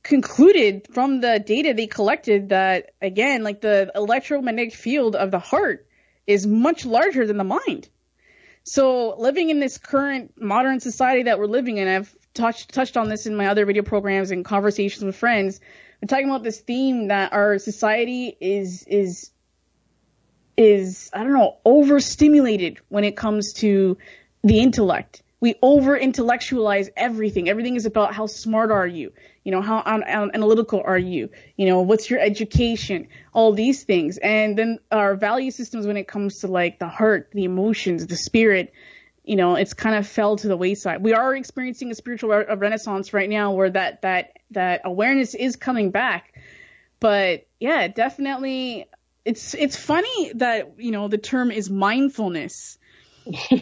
concluded 0.09 0.89
from 0.91 1.21
the 1.21 1.39
data 1.39 1.75
they 1.75 1.87
collected 1.87 2.49
that 2.49 2.93
again, 3.03 3.43
like 3.43 3.61
the 3.61 3.93
electromagnetic 3.95 4.75
field 4.75 5.15
of 5.15 5.31
the 5.31 5.39
heart 5.39 5.87
is 6.27 6.47
much 6.47 6.87
larger 6.87 7.27
than 7.27 7.37
the 7.37 7.45
mind. 7.45 7.91
So 8.65 9.15
living 9.19 9.51
in 9.51 9.61
this 9.61 9.77
current 9.77 10.33
modern 10.41 10.81
society 10.81 11.25
that 11.25 11.39
we're 11.39 11.47
living 11.47 11.77
in, 11.77 11.89
I've 11.89 12.15
touched 12.33 12.73
touched 12.73 12.97
on 12.97 13.11
this 13.11 13.27
in 13.27 13.37
my 13.37 13.49
other 13.49 13.67
video 13.67 13.83
programs 13.83 14.31
and 14.31 14.45
conversations 14.47 15.05
with 15.05 15.15
friends. 15.15 15.61
I'm 16.01 16.09
talking 16.09 16.29
about 16.29 16.43
this 16.43 16.61
theme 16.61 17.09
that 17.09 17.35
our 17.35 17.59
society 17.59 18.35
is 18.41 18.85
is 18.85 19.31
is 20.57 21.11
I 21.13 21.23
don't 21.23 21.35
know 21.35 21.59
overstimulated 21.67 22.79
when 22.89 23.05
it 23.05 23.15
comes 23.15 23.53
to 23.55 23.99
the 24.43 24.61
intellect 24.61 25.23
we 25.41 25.55
over 25.63 25.97
intellectualize 25.97 26.91
everything. 26.97 27.49
Everything 27.49 27.77
is 27.77 27.87
about 27.87 28.15
how 28.15 28.27
smart 28.27 28.71
are 28.71 28.87
you? 28.87 29.13
You 29.49 29.53
know, 29.53 29.62
how 29.62 29.82
analytical 29.82 30.82
are 30.84 30.99
you? 30.99 31.30
You 31.57 31.64
know, 31.64 31.80
what's 31.80 32.11
your 32.11 32.20
education? 32.20 33.09
All 33.32 33.55
these 33.55 33.82
things. 33.82 34.18
And 34.18 34.59
then 34.59 34.78
our 34.92 35.16
value 35.16 35.51
systems 35.51 35.86
when 35.86 35.96
it 35.96 36.07
comes 36.07 36.40
to 36.40 36.49
like 36.49 36.78
the 36.78 36.86
heart, 36.86 37.30
the 37.32 37.44
emotions, 37.44 38.07
the 38.07 38.14
spirit, 38.14 38.74
you 39.24 39.36
know, 39.36 39.55
it's 39.55 39.72
kind 39.72 39.96
of 39.96 40.07
fell 40.07 40.36
to 40.36 40.49
the 40.49 40.57
wayside. 40.59 41.03
We 41.03 41.14
are 41.14 41.34
experiencing 41.34 41.90
a 41.90 41.94
spiritual 41.94 42.28
re- 42.28 42.44
renaissance 42.57 43.14
right 43.14 43.30
now 43.30 43.53
where 43.53 43.70
that, 43.70 44.03
that, 44.03 44.36
that 44.51 44.82
awareness 44.84 45.34
is 45.34 45.57
coming 45.57 45.92
back. 45.92 46.34
But 47.01 47.46
yeah, 47.59 47.88
definitely 47.88 48.84
it's, 49.24 49.55
it's 49.55 49.76
funny 49.76 50.32
that, 50.34 50.74
you 50.76 50.90
know, 50.90 51.09
the 51.09 51.16
term 51.16 51.51
is 51.51 51.70
mindfulness 51.70 52.76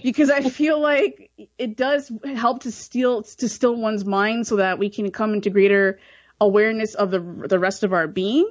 because 0.03 0.31
I 0.31 0.43
feel 0.43 0.81
like 0.81 1.31
it 1.59 1.77
does 1.77 2.11
help 2.25 2.62
to 2.62 2.73
steal 2.73 3.23
to 3.23 3.49
still 3.49 3.77
one's 3.77 4.05
mind 4.05 4.47
so 4.47 4.57
that 4.57 4.79
we 4.79 4.91
can 4.91 5.11
come 5.11 5.35
into 5.35 5.51
greater 5.51 5.99
awareness 6.41 6.95
of 6.95 7.11
the 7.11 7.21
the 7.21 7.59
rest 7.59 7.83
of 7.83 7.93
our 7.93 8.07
being. 8.07 8.51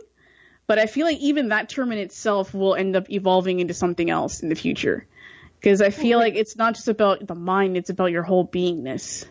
But 0.68 0.80
I 0.80 0.88
feel 0.88 1.06
like 1.06 1.20
even 1.20 1.50
that 1.50 1.70
term 1.70 1.92
in 1.92 2.00
itself 2.00 2.54
will 2.54 2.76
end 2.76 2.96
up 2.96 3.10
evolving 3.12 3.60
into 3.60 3.74
something 3.74 4.10
else 4.10 4.42
in 4.42 4.50
the 4.50 4.56
future. 4.56 5.08
Because 5.60 5.82
I 5.82 5.90
feel 5.90 6.18
like 6.18 6.36
it's 6.36 6.56
not 6.56 6.76
just 6.76 6.88
about 6.88 7.26
the 7.26 7.36
mind, 7.36 7.78
it's 7.78 7.90
about 7.90 8.12
your 8.12 8.24
whole 8.24 8.48
beingness. 8.48 9.26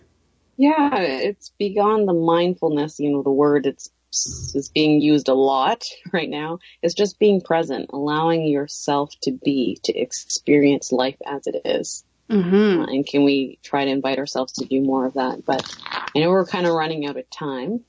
Yeah, 0.57 0.97
it's 0.97 1.51
beyond 1.59 2.07
the 2.09 2.13
mindfulness, 2.13 3.01
you 3.01 3.11
know, 3.11 3.23
the 3.23 3.31
word 3.31 3.67
it's 3.67 3.91
is 4.55 4.71
being 4.75 5.01
used 5.01 5.29
a 5.29 5.35
lot 5.35 5.85
right 6.13 6.29
now. 6.29 6.59
It's 6.83 6.95
just 6.95 7.19
being 7.19 7.41
present, 7.41 7.91
allowing 7.93 8.47
yourself 8.47 9.13
to 9.23 9.33
be, 9.33 9.79
to 9.85 9.97
experience 9.97 10.93
life 10.93 11.17
as 11.27 11.47
it 11.47 11.61
is. 11.65 12.05
Mm-hmm. 12.31 12.81
Uh, 12.81 12.85
and 12.87 13.07
can 13.07 13.25
we 13.25 13.59
try 13.63 13.85
to 13.85 13.91
invite 13.91 14.19
ourselves 14.19 14.53
to 14.55 14.65
do 14.65 14.81
more 14.81 15.05
of 15.07 15.15
that? 15.15 15.45
But 15.45 15.77
I 15.87 16.21
know 16.21 16.31
we're 16.31 16.47
kind 16.47 16.67
of 16.67 16.73
running 16.75 17.07
out 17.07 17.17
of 17.19 17.29
time. 17.31 17.81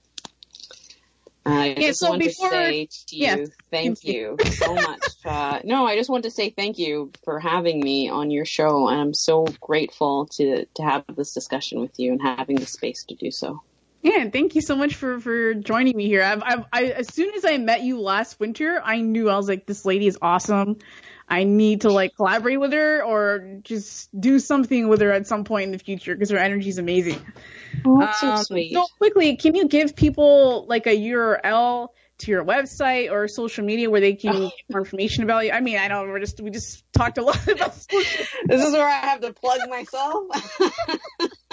I 1.48 1.68
Yeah, 1.78 1.88
just 1.90 2.00
so 2.00 2.10
want 2.10 2.24
before- 2.24 2.50
to 2.50 2.56
say 2.56 2.86
to 3.08 3.16
you, 3.16 3.24
yeah, 3.26 3.46
thank 3.70 4.04
you 4.04 4.36
so 4.50 4.74
much. 4.74 5.02
Uh, 5.24 5.60
no, 5.64 5.86
I 5.86 5.96
just 5.96 6.10
want 6.10 6.24
to 6.24 6.32
say 6.32 6.50
thank 6.50 6.80
you 6.80 7.12
for 7.24 7.40
having 7.40 7.80
me 7.80 8.10
on 8.10 8.32
your 8.32 8.46
show, 8.46 8.88
and 8.88 9.00
I'm 9.00 9.14
so 9.14 9.46
grateful 9.62 10.26
to 10.38 10.66
to 10.66 10.84
have 10.84 11.04
this 11.16 11.34
discussion 11.34 11.80
with 11.82 12.00
you 12.00 12.12
and 12.14 12.22
having 12.22 12.56
the 12.56 12.66
space 12.66 13.04
to 13.06 13.16
do 13.16 13.30
so. 13.32 13.62
Yeah, 14.06 14.20
and 14.20 14.32
thank 14.32 14.54
you 14.54 14.62
so 14.62 14.76
much 14.76 14.94
for 14.94 15.20
for 15.20 15.56
joining 15.56 15.98
me 15.98 16.06
here. 16.06 16.22
I've, 16.22 16.44
I've, 16.44 16.66
I 16.72 16.84
as 16.92 17.12
soon 17.12 17.34
as 17.34 17.44
I 17.44 17.58
met 17.58 17.82
you 17.82 18.00
last 18.00 18.40
winter, 18.40 18.80
I 18.84 19.02
knew 19.02 19.32
I 19.32 19.36
was 19.36 19.48
like, 19.48 19.66
this 19.66 19.84
lady 19.84 20.06
is 20.06 20.20
awesome. 20.22 20.78
I 21.28 21.44
need 21.44 21.82
to 21.82 21.90
like 21.90 22.16
collaborate 22.16 22.60
with 22.60 22.72
her 22.74 23.04
or 23.04 23.58
just 23.64 24.10
do 24.18 24.38
something 24.38 24.90
with 24.90 25.02
her 25.02 25.12
at 25.12 25.26
some 25.26 25.44
point 25.44 25.64
in 25.64 25.72
the 25.72 25.80
future 25.80 26.14
because 26.14 26.30
her 26.30 26.38
energy 26.38 26.70
is 26.70 26.78
amazing. 26.78 27.20
Oh, 27.84 28.00
that's 28.00 28.22
Um, 28.22 28.38
so 28.38 28.44
sweet. 28.44 28.74
So 28.74 28.86
quickly, 29.00 29.38
can 29.38 29.56
you 29.56 29.68
give 29.68 29.96
people 29.96 30.68
like 30.70 30.86
a 30.86 30.96
URL 30.96 31.88
to 32.20 32.32
your 32.32 32.46
website 32.46 33.12
or 33.12 33.28
social 33.28 33.66
media 33.66 33.90
where 33.90 34.02
they 34.02 34.14
can 34.14 34.40
get 34.40 34.54
more 34.70 34.82
information 34.82 35.24
about 35.24 35.46
you? 35.46 35.52
I 35.52 35.62
mean, 35.62 35.80
I 35.80 35.88
know 35.88 36.04
we're 36.04 36.20
just 36.20 36.40
we 36.40 36.52
just 36.52 36.84
talked 36.94 37.18
a 37.18 37.24
lot 37.24 37.42
about 37.48 37.74
This 38.46 38.64
is 38.64 38.72
where 38.72 38.88
I 38.88 39.00
have 39.00 39.22
to 39.22 39.34
plug 39.34 39.68
myself. 39.68 40.28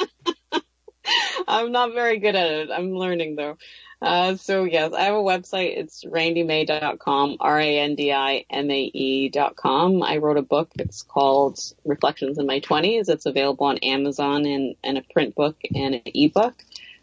I'm 1.48 1.72
not 1.72 1.94
very 1.94 2.18
good 2.18 2.34
at 2.34 2.50
it. 2.50 2.70
I'm 2.70 2.92
learning 2.92 3.36
though. 3.36 3.56
Uh, 4.02 4.34
so 4.36 4.64
yes, 4.64 4.92
I 4.92 5.02
have 5.02 5.14
a 5.14 5.18
website. 5.18 5.78
It's 5.78 6.02
randimae.com, 6.04 7.36
R-A-N-D-I-M-A-E 7.38 9.28
dot 9.28 9.54
com. 9.54 10.02
I 10.02 10.16
wrote 10.16 10.38
a 10.38 10.42
book. 10.42 10.72
It's 10.76 11.02
called 11.02 11.60
Reflections 11.84 12.38
in 12.38 12.46
My 12.46 12.58
Twenties. 12.58 13.08
It's 13.08 13.26
available 13.26 13.66
on 13.66 13.78
Amazon 13.78 14.44
and, 14.44 14.74
and 14.82 14.98
a 14.98 15.02
print 15.12 15.36
book 15.36 15.56
and 15.72 15.94
an 15.94 16.02
ebook. 16.06 16.54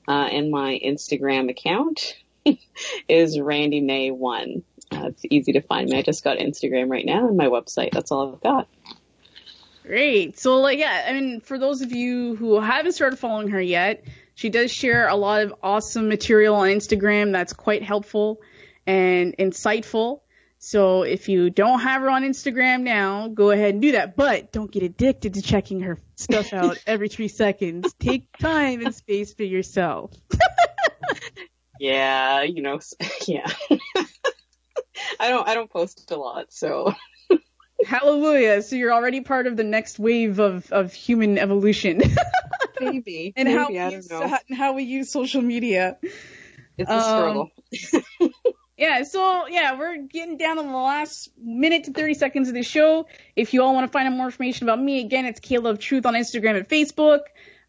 Uh, 0.09 0.27
and 0.31 0.51
my 0.51 0.77
Instagram 0.83 1.49
account 1.49 2.17
is 3.07 3.39
Randi 3.39 3.79
Mae 3.79 4.11
one. 4.11 4.63
Uh, 4.91 5.05
it's 5.05 5.23
easy 5.29 5.53
to 5.53 5.61
find 5.61 5.89
me. 5.89 5.99
I 5.99 6.01
just 6.01 6.23
got 6.23 6.37
Instagram 6.37 6.89
right 6.89 7.05
now 7.05 7.27
and 7.29 7.37
my 7.37 7.45
website. 7.45 7.91
That's 7.91 8.11
all 8.11 8.33
I've 8.33 8.41
got. 8.41 8.67
Great. 9.83 10.39
So, 10.39 10.59
like, 10.59 10.79
yeah, 10.79 11.05
I 11.07 11.13
mean, 11.13 11.41
for 11.41 11.57
those 11.57 11.81
of 11.81 11.91
you 11.91 12.35
who 12.35 12.59
haven't 12.59 12.93
started 12.93 13.17
following 13.17 13.49
her 13.49 13.61
yet, 13.61 14.03
she 14.35 14.49
does 14.49 14.71
share 14.71 15.07
a 15.07 15.15
lot 15.15 15.41
of 15.41 15.53
awesome 15.63 16.09
material 16.09 16.55
on 16.55 16.69
Instagram 16.69 17.31
that's 17.31 17.53
quite 17.53 17.83
helpful 17.83 18.41
and 18.85 19.35
insightful. 19.37 20.21
So, 20.59 21.03
if 21.03 21.29
you 21.29 21.49
don't 21.49 21.79
have 21.79 22.01
her 22.01 22.09
on 22.09 22.23
Instagram 22.23 22.81
now, 22.81 23.29
go 23.29 23.51
ahead 23.51 23.73
and 23.73 23.81
do 23.81 23.93
that. 23.93 24.15
But 24.15 24.51
don't 24.51 24.71
get 24.71 24.83
addicted 24.83 25.35
to 25.35 25.41
checking 25.41 25.81
her 25.81 25.97
stuff 26.15 26.53
out 26.53 26.77
every 26.87 27.09
three 27.09 27.29
seconds. 27.29 27.93
Take 27.99 28.37
time 28.37 28.85
and 28.85 28.93
space 28.93 29.33
for 29.33 29.43
yourself. 29.43 30.11
Yeah, 31.79 32.43
you 32.43 32.61
know, 32.61 32.79
yeah. 33.27 33.49
I 35.19 35.29
don't, 35.29 35.47
I 35.47 35.53
don't 35.53 35.71
post 35.71 36.11
a 36.11 36.17
lot, 36.17 36.51
so 36.51 36.93
Hallelujah. 37.85 38.61
So, 38.61 38.75
you're 38.75 38.93
already 38.93 39.21
part 39.21 39.47
of 39.47 39.57
the 39.57 39.63
next 39.63 39.99
wave 39.99 40.39
of, 40.39 40.71
of 40.71 40.93
human 40.93 41.37
evolution 41.37 42.01
maybe, 42.81 43.33
and 43.35 43.47
how, 43.47 43.69
we 43.69 43.79
use, 43.79 44.09
and 44.11 44.57
how 44.57 44.73
we 44.73 44.83
use 44.83 45.11
social 45.11 45.41
media. 45.41 45.97
It's 46.77 46.89
a 46.89 46.93
um, 46.93 47.01
struggle. 47.01 47.51
Yeah, 48.79 49.03
so 49.03 49.47
yeah, 49.49 49.77
we're 49.77 49.97
getting 49.97 50.37
down 50.37 50.55
to 50.55 50.63
the 50.63 50.69
last 50.69 51.31
minute 51.37 51.83
to 51.83 51.91
30 51.91 52.13
seconds 52.13 52.47
of 52.47 52.53
the 52.53 52.63
show. 52.63 53.07
If 53.35 53.53
you 53.53 53.61
all 53.61 53.73
want 53.73 53.85
to 53.85 53.91
find 53.91 54.07
out 54.07 54.15
more 54.15 54.27
information 54.27 54.69
about 54.69 54.81
me, 54.81 55.01
again, 55.01 55.25
it's 55.25 55.41
Caleb 55.41 55.81
Truth 55.81 56.05
on 56.05 56.13
Instagram 56.13 56.55
and 56.55 56.65
Facebook. 56.65 57.19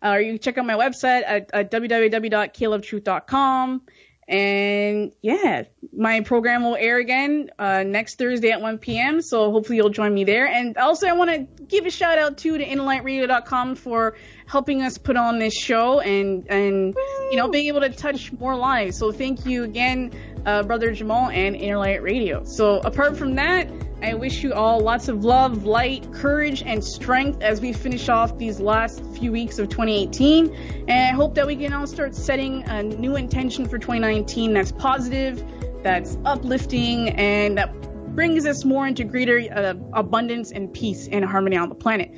Uh, 0.01 0.11
or 0.11 0.21
you 0.21 0.35
can 0.35 0.39
check 0.39 0.57
out 0.57 0.65
my 0.65 0.75
website 0.75 1.25
at, 1.27 1.51
at 1.53 1.73
www.kaylaoftruth.com. 1.73 3.83
And 4.31 5.11
yeah, 5.23 5.65
my 5.93 6.21
program 6.21 6.63
will 6.63 6.77
air 6.77 6.99
again 6.99 7.51
uh, 7.59 7.83
next 7.83 8.17
Thursday 8.17 8.53
at 8.53 8.61
1 8.61 8.79
p.m. 8.79 9.23
So 9.23 9.51
hopefully 9.51 9.77
you'll 9.77 9.91
join 9.91 10.15
me 10.15 10.23
there. 10.23 10.47
And 10.47 10.77
also, 10.77 11.09
I 11.09 11.15
want 11.15 11.31
to 11.31 11.65
give 11.65 11.85
a 11.85 11.91
shout 11.91 12.17
out 12.17 12.39
to 12.39 12.57
to 12.57 12.65
InnerlightRadio.com 12.65 13.75
for 13.75 14.15
helping 14.47 14.83
us 14.83 14.99
put 14.99 15.17
on 15.17 15.41
this 15.41 15.55
show 15.55 15.99
and 15.99 16.47
and 16.49 16.95
you 17.31 17.37
know 17.37 17.49
being 17.49 17.67
able 17.67 17.81
to 17.81 17.91
touch 17.91 18.33
more 18.33 18.55
lives. 18.55 18.97
So 18.97 19.11
thank 19.11 19.47
you 19.47 19.65
again, 19.65 20.13
uh, 20.47 20.63
Brother 20.63 20.93
Jamal 20.93 21.31
and 21.31 21.57
Innerlight 21.57 22.03
Radio. 22.03 22.45
So 22.45 22.79
apart 22.79 23.17
from 23.17 23.35
that, 23.37 23.71
I 24.03 24.15
wish 24.15 24.43
you 24.43 24.55
all 24.55 24.81
lots 24.81 25.09
of 25.09 25.25
love, 25.25 25.65
light, 25.65 26.11
courage, 26.13 26.63
and 26.63 26.83
strength 26.83 27.43
as 27.43 27.61
we 27.61 27.73
finish 27.73 28.09
off 28.09 28.39
these 28.39 28.59
last 28.59 29.05
few 29.17 29.31
weeks 29.31 29.59
of 29.59 29.69
2018. 29.69 30.87
And 30.89 30.91
I 30.91 31.11
hope 31.11 31.35
that 31.35 31.47
we 31.47 31.57
can 31.57 31.73
all 31.73 31.87
start 31.87 32.15
setting 32.15 32.63
a 32.65 32.83
new 32.83 33.17
intention 33.17 33.67
for 33.67 33.79
2019 33.79 34.55
that's 34.55 34.73
positive, 34.73 35.45
that's 35.83 36.17
uplifting, 36.25 37.11
and 37.11 37.59
that 37.59 37.75
brings 38.15 38.47
us 38.47 38.65
more 38.65 38.87
into 38.87 39.05
greater 39.05 39.39
uh, 39.55 39.75
abundance 39.93 40.51
and 40.51 40.73
peace 40.73 41.09
and 41.11 41.25
harmony 41.25 41.57
on 41.57 41.69
the 41.69 41.75
planet. 41.75 42.15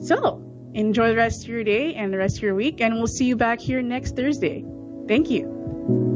So 0.00 0.42
enjoy 0.74 1.08
the 1.08 1.16
rest 1.16 1.42
of 1.42 1.48
your 1.48 1.64
day 1.64 1.94
and 1.94 2.12
the 2.12 2.18
rest 2.18 2.36
of 2.36 2.42
your 2.42 2.54
week, 2.54 2.80
and 2.80 2.94
we'll 2.94 3.06
see 3.06 3.24
you 3.24 3.36
back 3.36 3.60
here 3.60 3.82
next 3.82 4.14
Thursday. 4.14 4.64
Thank 5.08 5.30
you. 5.30 6.15